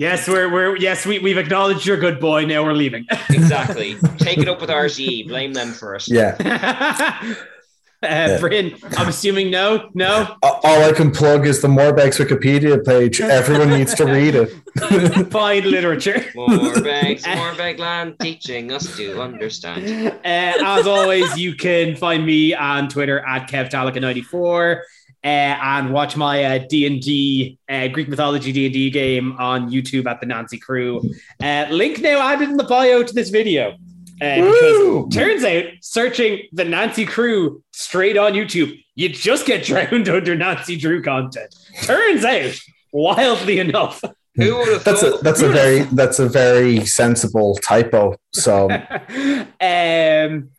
Yes, 0.00 0.26
we're 0.26 0.50
we're 0.50 0.76
yes 0.78 1.04
we 1.04 1.18
we've 1.18 1.36
acknowledged 1.36 1.84
you're 1.84 1.98
a 1.98 2.00
good 2.00 2.20
boy. 2.20 2.46
Now 2.46 2.64
we're 2.64 2.72
leaving. 2.72 3.06
Exactly. 3.28 3.96
Take 4.16 4.38
it 4.38 4.48
up 4.48 4.60
with 4.60 4.70
RTE. 4.70 5.28
Blame 5.28 5.52
them 5.52 5.72
for 5.72 5.94
it. 5.96 6.08
Yeah. 6.08 6.36
uh, 8.02 8.38
Bryn, 8.38 8.76
I'm 8.96 9.08
assuming 9.08 9.50
no, 9.50 9.90
no. 9.92 10.36
A- 10.42 10.46
All 10.46 10.84
I 10.84 10.92
can 10.92 11.10
plug 11.10 11.46
is 11.46 11.60
the 11.60 11.68
Morbeck's 11.68 12.18
Wikipedia 12.18 12.82
page. 12.82 13.20
Everyone 13.20 13.68
needs 13.70 13.92
to 13.94 14.04
read 14.06 14.36
it. 14.36 14.48
Fine 15.30 15.70
literature. 15.70 16.24
More 16.34 16.80
bags, 16.80 17.26
land, 17.26 18.16
teaching 18.20 18.72
us 18.72 18.96
to 18.96 19.20
understand. 19.20 20.08
Uh, 20.08 20.12
as 20.24 20.86
always, 20.86 21.36
you 21.36 21.54
can 21.54 21.96
find 21.96 22.24
me 22.24 22.54
on 22.54 22.88
Twitter 22.88 23.18
at 23.26 23.50
KevTalika94 23.50 24.80
uh, 25.22 25.26
and 25.26 25.92
watch 25.92 26.16
my 26.16 26.44
uh, 26.44 26.58
D&D, 26.68 27.58
uh, 27.68 27.88
Greek 27.88 28.08
mythology 28.08 28.52
D&D 28.52 28.90
game 28.90 29.36
on 29.38 29.70
YouTube 29.70 30.06
at 30.06 30.20
the 30.20 30.26
Nancy 30.26 30.58
Crew. 30.58 31.02
Uh, 31.42 31.66
link 31.70 32.00
now 32.00 32.20
added 32.20 32.48
in 32.48 32.56
the 32.56 32.64
bio 32.64 33.02
to 33.02 33.12
this 33.12 33.30
video. 33.30 33.76
Uh, 34.22 34.36
because 34.36 35.14
turns 35.14 35.44
out 35.44 35.64
searching 35.80 36.42
the 36.52 36.64
Nancy 36.64 37.06
Crew 37.06 37.62
straight 37.72 38.18
on 38.18 38.32
YouTube, 38.32 38.78
you 38.94 39.08
just 39.08 39.46
get 39.46 39.64
drowned 39.64 40.08
under 40.08 40.34
Nancy 40.36 40.76
Drew 40.76 41.02
content. 41.02 41.54
Turns 41.82 42.24
out, 42.24 42.54
wildly 42.92 43.58
enough. 43.58 44.02
Who 44.36 44.56
would 44.56 44.68
have 44.68 44.84
That's 44.84 45.02
a 45.02 45.10
that's 45.22 45.42
a 45.42 45.48
very 45.48 45.80
that's 45.80 46.18
a 46.18 46.28
very 46.28 46.84
sensible 46.84 47.56
typo. 47.56 48.14
So 48.32 48.70
um, 49.60 50.50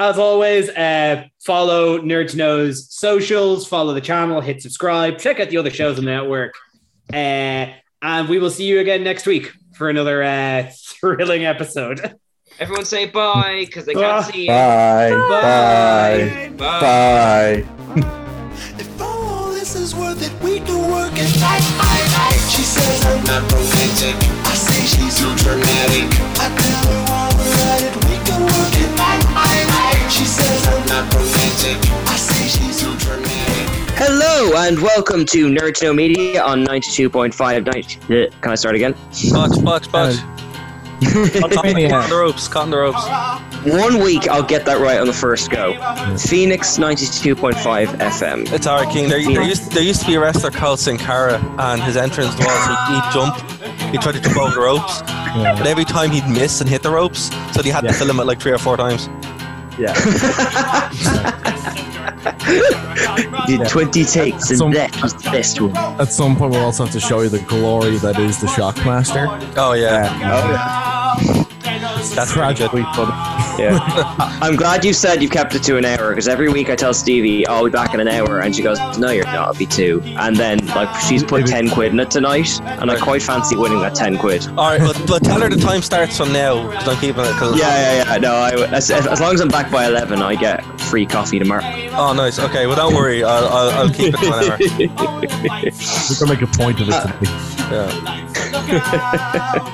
as 0.00 0.18
always, 0.18 0.68
uh, 0.70 1.24
follow 1.44 1.98
Nerds 1.98 2.34
Know's 2.34 2.90
socials, 2.92 3.66
follow 3.68 3.92
the 3.92 4.00
channel, 4.00 4.40
hit 4.40 4.62
subscribe, 4.62 5.18
check 5.18 5.38
out 5.40 5.50
the 5.50 5.58
other 5.58 5.70
shows 5.70 5.98
on 5.98 6.06
the 6.06 6.10
network. 6.10 6.54
Uh, 7.12 7.66
and 8.02 8.28
we 8.28 8.38
will 8.38 8.48
see 8.50 8.64
you 8.64 8.80
again 8.80 9.04
next 9.04 9.26
week 9.26 9.52
for 9.74 9.90
another 9.90 10.22
uh, 10.22 10.70
thrilling 11.00 11.44
episode. 11.44 12.14
Everyone 12.58 12.84
say 12.86 13.06
bye 13.10 13.64
because 13.66 13.84
they 13.84 13.92
can't 13.94 14.24
see 14.26 14.42
you. 14.42 14.48
bye 14.48 15.10
bye 15.28 16.50
Bye. 16.56 16.80
bye. 16.80 18.04
If 18.78 19.00
all 19.00 19.50
this 19.50 19.74
is 19.76 19.94
worth 19.94 20.22
it, 20.22 20.32
we 20.42 20.60
can 20.60 20.90
work 20.90 21.12
it 21.14 21.40
night 21.40 21.64
by 21.76 21.98
night. 22.16 22.40
She 22.50 22.62
says 22.62 23.04
I'm 23.04 23.22
not 23.24 23.42
romantic. 23.52 24.16
I 24.46 24.54
say 24.54 24.80
she's 24.86 25.18
too 25.18 25.34
dramatic. 25.36 26.08
I 26.40 26.48
tell 26.56 26.84
her 26.88 27.00
while 27.08 27.32
we're 27.36 27.86
it, 27.86 27.94
we 28.08 28.16
can 28.24 28.40
work 28.42 28.74
it 28.76 28.96
night 28.96 29.24
by 29.34 29.64
night. 29.64 29.69
She 30.10 30.24
says 30.24 30.66
I'm 30.66 30.86
not 30.86 31.14
romantic. 31.14 31.78
I 32.08 32.16
say 32.16 32.48
she's 32.48 32.80
too 32.80 32.96
dramatic. 32.98 33.94
Hello 33.96 34.52
and 34.56 34.78
welcome 34.80 35.24
to 35.26 35.46
Nerd 35.46 35.74
to 35.76 35.84
Know 35.86 35.92
Media 35.92 36.42
on 36.42 36.64
92.5. 36.66 37.66
Night. 37.66 37.96
Can 38.40 38.50
I 38.50 38.54
start 38.56 38.74
again? 38.74 38.94
Box, 39.30 39.56
box, 39.58 39.86
box. 39.86 40.18
Cotton 41.00 41.74
the 41.74 42.08
ropes, 42.10 42.48
cotton 42.48 42.70
the 42.70 42.78
ropes. 42.78 43.06
One 43.72 44.02
week 44.02 44.28
I'll 44.28 44.42
get 44.42 44.64
that 44.66 44.80
right 44.80 44.98
on 45.00 45.06
the 45.06 45.12
first 45.12 45.50
go. 45.50 45.74
Phoenix 46.18 46.76
92.5 46.76 47.86
FM. 47.86 48.52
It's 48.52 48.66
our 48.66 48.84
king. 48.92 49.08
There, 49.08 49.22
there, 49.22 49.42
used, 49.42 49.70
there 49.72 49.82
used 49.82 50.00
to 50.00 50.06
be 50.08 50.16
a 50.16 50.20
wrestler 50.20 50.50
called 50.50 50.80
Sin 50.80 50.98
Cara, 50.98 51.38
and 51.58 51.80
his 51.82 51.96
entrance 51.96 52.36
was 52.36 52.46
he'd, 52.46 52.94
he'd 52.94 53.12
jump, 53.12 53.36
he'd 53.92 54.00
try 54.02 54.12
to 54.12 54.20
jump 54.20 54.36
over 54.38 54.54
the 54.54 54.60
ropes, 54.60 55.02
but 55.02 55.66
every 55.66 55.84
time 55.84 56.10
he'd 56.10 56.26
miss 56.28 56.60
and 56.60 56.68
hit 56.68 56.82
the 56.82 56.90
ropes, 56.90 57.30
so 57.54 57.62
he 57.62 57.70
had 57.70 57.82
to 57.82 57.92
film 57.92 58.18
it 58.18 58.24
like 58.24 58.40
three 58.40 58.52
or 58.52 58.58
four 58.58 58.76
times. 58.76 59.08
Yeah. 59.80 59.94
Did 63.46 63.66
20 63.68 64.04
takes 64.04 64.50
and 64.50 64.58
Some- 64.58 64.72
that 64.72 65.00
was 65.02 65.14
the 65.14 65.30
best 65.30 65.60
one. 65.60 65.76
At 65.76 66.12
some 66.12 66.36
point, 66.36 66.52
we'll 66.52 66.64
also 66.64 66.84
have 66.84 66.92
to 66.92 67.00
show 67.00 67.20
you 67.22 67.28
the 67.28 67.38
glory 67.40 67.96
that 67.98 68.18
is 68.18 68.40
the 68.40 68.46
Shockmaster. 68.46 69.26
Oh 69.56 69.72
yeah, 69.72 70.10
oh, 70.22 71.46
That's 72.14 72.32
tragically 72.32 72.82
funny. 72.94 73.12
Yeah. 73.62 73.78
I'm 74.40 74.56
glad 74.56 74.84
you 74.84 74.92
said 74.92 75.22
you've 75.22 75.30
kept 75.30 75.54
it 75.54 75.62
to 75.64 75.76
an 75.76 75.84
hour 75.84 76.10
because 76.10 76.28
every 76.28 76.48
week 76.48 76.70
I 76.70 76.76
tell 76.76 76.94
Stevie, 76.94 77.46
I'll 77.46 77.64
be 77.64 77.70
back 77.70 77.92
in 77.94 78.00
an 78.00 78.08
hour, 78.08 78.40
and 78.40 78.54
she 78.54 78.62
goes, 78.62 78.78
No, 78.98 79.10
you're 79.10 79.24
not, 79.26 79.48
I'll 79.48 79.54
be 79.54 79.66
two. 79.66 80.02
And 80.18 80.36
then, 80.36 80.64
like, 80.68 80.88
she's 81.02 81.22
put 81.22 81.46
10 81.46 81.70
quid 81.70 81.92
in 81.92 82.00
it 82.00 82.10
tonight, 82.10 82.60
and 82.62 82.90
I 82.90 82.98
quite 82.98 83.22
fancy 83.22 83.56
winning 83.56 83.80
that 83.80 83.94
10 83.94 84.18
quid. 84.18 84.46
All 84.48 84.70
right, 84.70 84.80
but, 84.80 85.06
but 85.06 85.22
tell 85.24 85.40
her 85.40 85.48
the 85.48 85.56
time 85.56 85.82
starts 85.82 86.16
from 86.16 86.32
now 86.32 86.68
because 86.70 86.88
I'm 86.88 87.00
keeping 87.00 87.24
it. 87.24 87.32
Cause 87.32 87.58
Yeah, 87.58 87.68
yeah, 87.68 88.12
yeah. 88.12 88.18
No, 88.18 88.34
I, 88.34 88.50
as, 88.74 88.90
as 88.90 89.20
long 89.20 89.34
as 89.34 89.40
I'm 89.40 89.48
back 89.48 89.70
by 89.70 89.86
11, 89.86 90.20
I 90.22 90.34
get 90.36 90.64
free 90.80 91.06
coffee 91.06 91.38
tomorrow. 91.38 91.62
Oh, 91.92 92.12
nice. 92.14 92.38
Okay, 92.38 92.66
well, 92.66 92.76
don't 92.76 92.94
worry. 92.94 93.22
I'll, 93.22 93.46
I'll, 93.46 93.70
I'll 93.70 93.90
keep 93.92 94.14
it 94.14 94.18
to 94.18 94.26
an 94.26 94.50
hour. 94.50 94.58
We're 96.10 96.18
gonna 96.18 96.32
make 96.32 96.42
a 96.42 96.56
point 96.56 96.80
of 96.80 96.88
it 96.88 96.92
today. 97.20 97.32
Yeah. 97.70 98.29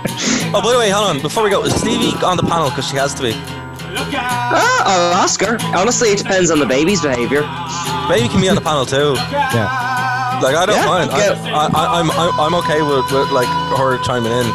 Oh, 0.55 0.63
by 0.63 0.73
the 0.73 0.79
way, 0.79 0.89
hold 0.91 1.17
on. 1.17 1.21
Before 1.21 1.43
we 1.43 1.51
go, 1.51 1.65
is 1.65 1.75
Stevie 1.75 2.15
on 2.25 2.37
the 2.37 2.43
panel? 2.43 2.71
Because 2.71 2.89
she 2.89 2.97
has 2.97 3.13
to 3.15 3.23
be. 3.23 3.33
Ah, 3.35 4.83
I'll 4.87 5.15
ask 5.23 5.41
her. 5.43 5.59
Honestly, 5.77 6.09
it 6.11 6.19
depends 6.19 6.51
on 6.51 6.59
the 6.61 6.67
baby's 6.67 7.03
behavior. 7.03 7.43
Baby 8.09 8.29
can 8.29 8.41
be 8.41 8.49
on 8.49 8.55
the 8.55 8.61
panel 8.63 8.87
too. 8.87 9.15
Yeah. 9.31 10.39
Like 10.43 10.55
I 10.55 10.65
don't 10.67 10.77
Yeah, 10.77 10.87
mind. 10.87 11.11
I, 11.11 11.19
yeah. 11.19 11.53
I, 11.55 11.67
I, 11.67 12.01
I'm, 12.01 12.11
I'm 12.13 12.41
I'm 12.41 12.55
okay 12.65 12.81
with, 12.83 13.11
with 13.13 13.31
like 13.33 13.49
her 13.77 13.99
chiming 14.05 14.33
in. 14.33 14.47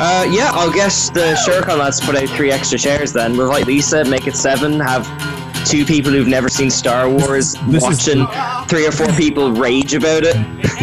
Uh, 0.00 0.26
yeah, 0.30 0.50
I'll 0.52 0.72
guess 0.72 1.10
the 1.10 1.34
Shurikon 1.46 1.78
lads 1.78 2.00
to 2.00 2.06
put 2.06 2.16
out 2.16 2.28
three 2.30 2.50
extra 2.52 2.78
chairs 2.78 3.12
then. 3.12 3.36
We'll 3.36 3.46
invite 3.48 3.66
Lisa, 3.66 4.04
make 4.04 4.26
it 4.26 4.36
seven, 4.36 4.78
have 4.80 5.06
two 5.64 5.84
people 5.84 6.10
who've 6.12 6.26
never 6.28 6.48
seen 6.48 6.70
Star 6.70 7.08
Wars 7.08 7.54
This 7.68 7.76
is- 7.76 7.82
watching 7.82 8.26
three 8.68 8.86
or 8.86 8.92
four 8.92 9.08
people 9.08 9.52
rage 9.52 9.94
about 9.94 10.22
it. 10.24 10.36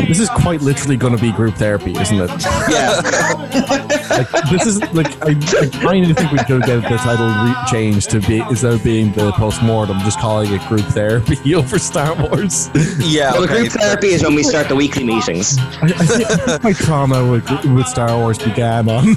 This 0.08 0.20
is 0.20 0.30
quite 0.30 0.62
literally 0.62 0.98
going 0.98 1.16
to 1.16 1.22
be 1.22 1.32
group 1.32 1.56
therapy, 1.56 1.92
isn't 1.98 2.20
it? 2.20 2.30
Yeah. 2.70 3.82
like, 4.10 4.30
this 4.50 4.66
is 4.66 4.82
like 4.94 5.08
I, 5.24 5.36
I 5.62 5.70
kind 5.70 6.10
of 6.10 6.18
think 6.18 6.32
we 6.32 6.38
could 6.40 6.64
get 6.64 6.82
the 6.82 6.98
title 6.98 7.28
re- 7.28 7.56
changed 7.70 8.10
to 8.12 8.20
be 8.22 8.40
instead 8.40 8.74
of 8.74 8.84
being 8.84 9.12
the 9.14 9.32
post-mortem, 9.34 10.00
just 10.00 10.20
calling 10.20 10.54
it 10.54 10.62
group 10.68 10.86
therapy 10.88 11.56
over 11.56 11.80
Star 11.80 12.16
Wars. 12.16 12.70
Yeah. 13.00 13.32
well, 13.32 13.42
the 13.42 13.48
okay. 13.48 13.60
group 13.62 13.74
therapy 13.74 14.08
is 14.08 14.24
when 14.24 14.36
we 14.36 14.44
start 14.44 14.68
the 14.68 14.76
weekly 14.76 15.04
meetings. 15.04 15.58
I, 15.58 15.86
I 15.86 16.06
think, 16.06 16.30
I 16.30 16.36
think 16.36 16.64
my 16.64 16.74
trauma 16.74 17.30
with, 17.30 17.50
with 17.66 17.88
Star 17.88 18.18
Wars 18.18 18.38
began 18.38 18.90
on. 18.90 19.16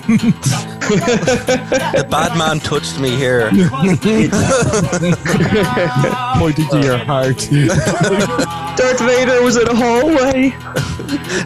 the 0.89 2.07
bad 2.11 2.39
man 2.39 2.61
touched 2.61 2.99
me 2.99 3.11
here. 3.11 3.51
pointing 6.39 6.69
to 6.69 6.81
your 6.81 6.99
heart. 6.99 7.49
Darth 8.79 9.01
Vader 9.01 9.43
was 9.43 9.57
in 9.57 9.67
a 9.67 9.75
hallway. 9.75 10.55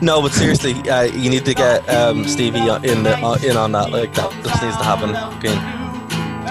no, 0.03 0.21
but 0.21 0.33
seriously, 0.33 0.75
uh, 0.91 1.05
you 1.05 1.31
need 1.31 1.47
to 1.47 1.55
get 1.55 1.89
um, 1.89 2.29
Stevie 2.29 2.59
in 2.59 3.05
the, 3.05 3.17
uh, 3.17 3.39
in 3.43 3.57
on 3.57 3.73
that. 3.73 3.91
Like 3.91 4.13
that, 4.13 4.31
this 4.43 4.63
needs 4.63 4.77
to 4.77 4.85
happen. 4.85 5.11
Again. 5.39 5.57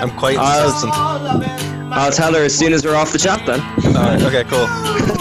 I'm 0.02 0.10
quite 0.18 0.38
insistent. 0.38 0.92
I'll 1.94 2.12
tell 2.12 2.34
her 2.34 2.44
as 2.44 2.58
soon 2.58 2.74
as 2.74 2.84
we're 2.84 2.96
off 2.96 3.12
the 3.12 3.20
chat 3.20 3.46
then. 3.46 3.60
Alright, 3.96 4.24
okay, 4.24 4.44
cool. 4.46 4.66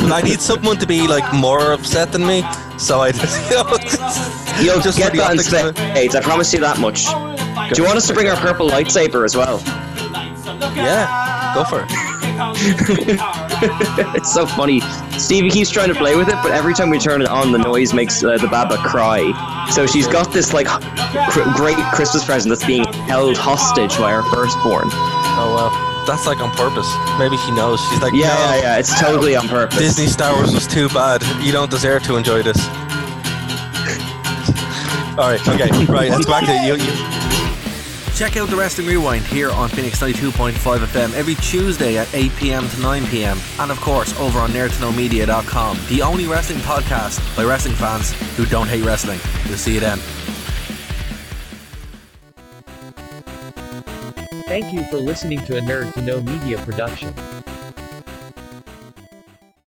And 0.02 0.14
I 0.14 0.22
need 0.22 0.40
someone 0.40 0.78
to 0.78 0.86
be 0.86 1.06
like 1.06 1.30
more 1.34 1.72
upset 1.72 2.12
than 2.12 2.26
me, 2.26 2.42
so 2.78 3.00
I 3.00 3.12
just, 3.12 3.50
you 3.50 3.56
know, 3.56 3.76
just, 3.76 4.62
You'll 4.62 4.80
just 4.80 4.96
get 4.96 5.10
for 5.10 5.16
the 5.16 5.22
that 5.22 5.32
in 5.32 5.38
optics 5.38 5.52
of 5.52 5.76
spades, 5.76 6.14
I 6.14 6.22
promise 6.22 6.54
you 6.54 6.60
that 6.60 6.78
much. 6.78 7.04
Do 7.74 7.82
you 7.82 7.86
want 7.86 7.98
us 7.98 8.06
to 8.06 8.14
bring 8.14 8.28
our 8.28 8.36
purple 8.36 8.70
lightsaber 8.70 9.26
as 9.26 9.36
well? 9.36 9.60
Yeah, 10.74 11.52
go 11.54 11.64
for 11.64 11.84
it. 11.86 13.46
it's 14.16 14.32
so 14.32 14.46
funny. 14.46 14.80
Stevie 15.18 15.50
keeps 15.50 15.70
trying 15.70 15.88
to 15.88 15.94
play 15.94 16.16
with 16.16 16.28
it, 16.28 16.36
but 16.42 16.52
every 16.52 16.74
time 16.74 16.90
we 16.90 16.98
turn 16.98 17.20
it 17.22 17.28
on, 17.28 17.52
the 17.52 17.58
noise 17.58 17.92
makes 17.92 18.22
uh, 18.22 18.38
the 18.38 18.48
Baba 18.48 18.76
cry. 18.78 19.32
So 19.70 19.86
she's 19.86 20.06
got 20.06 20.32
this 20.32 20.52
like 20.52 20.66
cr- 20.66 21.48
great 21.56 21.76
Christmas 21.92 22.24
present 22.24 22.50
that's 22.50 22.64
being 22.64 22.84
held 22.84 23.36
hostage 23.36 23.96
by 23.98 24.12
her 24.12 24.22
firstborn. 24.30 24.88
Oh 24.92 25.52
well, 25.54 26.06
that's 26.06 26.26
like 26.26 26.40
on 26.40 26.50
purpose. 26.52 26.88
Maybe 27.18 27.36
she 27.38 27.50
knows. 27.52 27.80
She's 27.90 28.00
like, 28.00 28.14
Yeah, 28.14 28.28
no, 28.28 28.34
yeah, 28.34 28.60
yeah. 28.60 28.78
It's 28.78 28.98
totally 28.98 29.36
on 29.36 29.48
purpose. 29.48 29.78
Disney 29.78 30.06
Star 30.06 30.34
Wars 30.34 30.52
was 30.52 30.66
too 30.66 30.88
bad. 30.88 31.22
You 31.44 31.52
don't 31.52 31.70
deserve 31.70 32.02
to 32.04 32.16
enjoy 32.16 32.42
this. 32.42 32.58
All 35.18 35.28
right, 35.28 35.40
okay, 35.48 35.70
right. 35.86 36.10
Let's 36.10 36.26
back 36.26 36.46
to 36.46 36.52
you. 36.66 36.76
you. 36.76 37.16
Check 38.20 38.36
out 38.36 38.50
the 38.50 38.56
Wrestling 38.56 38.86
Rewind 38.86 39.24
here 39.24 39.50
on 39.50 39.70
Phoenix 39.70 39.98
92.5 39.98 40.52
FM 40.52 41.14
every 41.14 41.36
Tuesday 41.36 41.96
at 41.96 42.14
8 42.14 42.30
pm 42.36 42.68
to 42.68 42.80
9 42.82 43.06
pm, 43.06 43.38
and 43.58 43.70
of 43.70 43.80
course 43.80 44.14
over 44.20 44.40
on 44.40 44.50
nerdtoknowmedia.com, 44.50 45.78
the 45.88 46.02
only 46.02 46.26
wrestling 46.26 46.58
podcast 46.58 47.34
by 47.34 47.44
wrestling 47.44 47.74
fans 47.76 48.12
who 48.36 48.44
don't 48.44 48.68
hate 48.68 48.84
wrestling. 48.84 49.18
We'll 49.48 49.56
see 49.56 49.72
you 49.72 49.80
then. 49.80 49.98
Thank 54.44 54.74
you 54.74 54.84
for 54.90 54.98
listening 54.98 55.42
to 55.46 55.56
a 55.56 55.62
Nerd 55.62 55.94
to 55.94 56.02
Know 56.02 56.20
Media 56.20 56.58
production. 56.58 57.14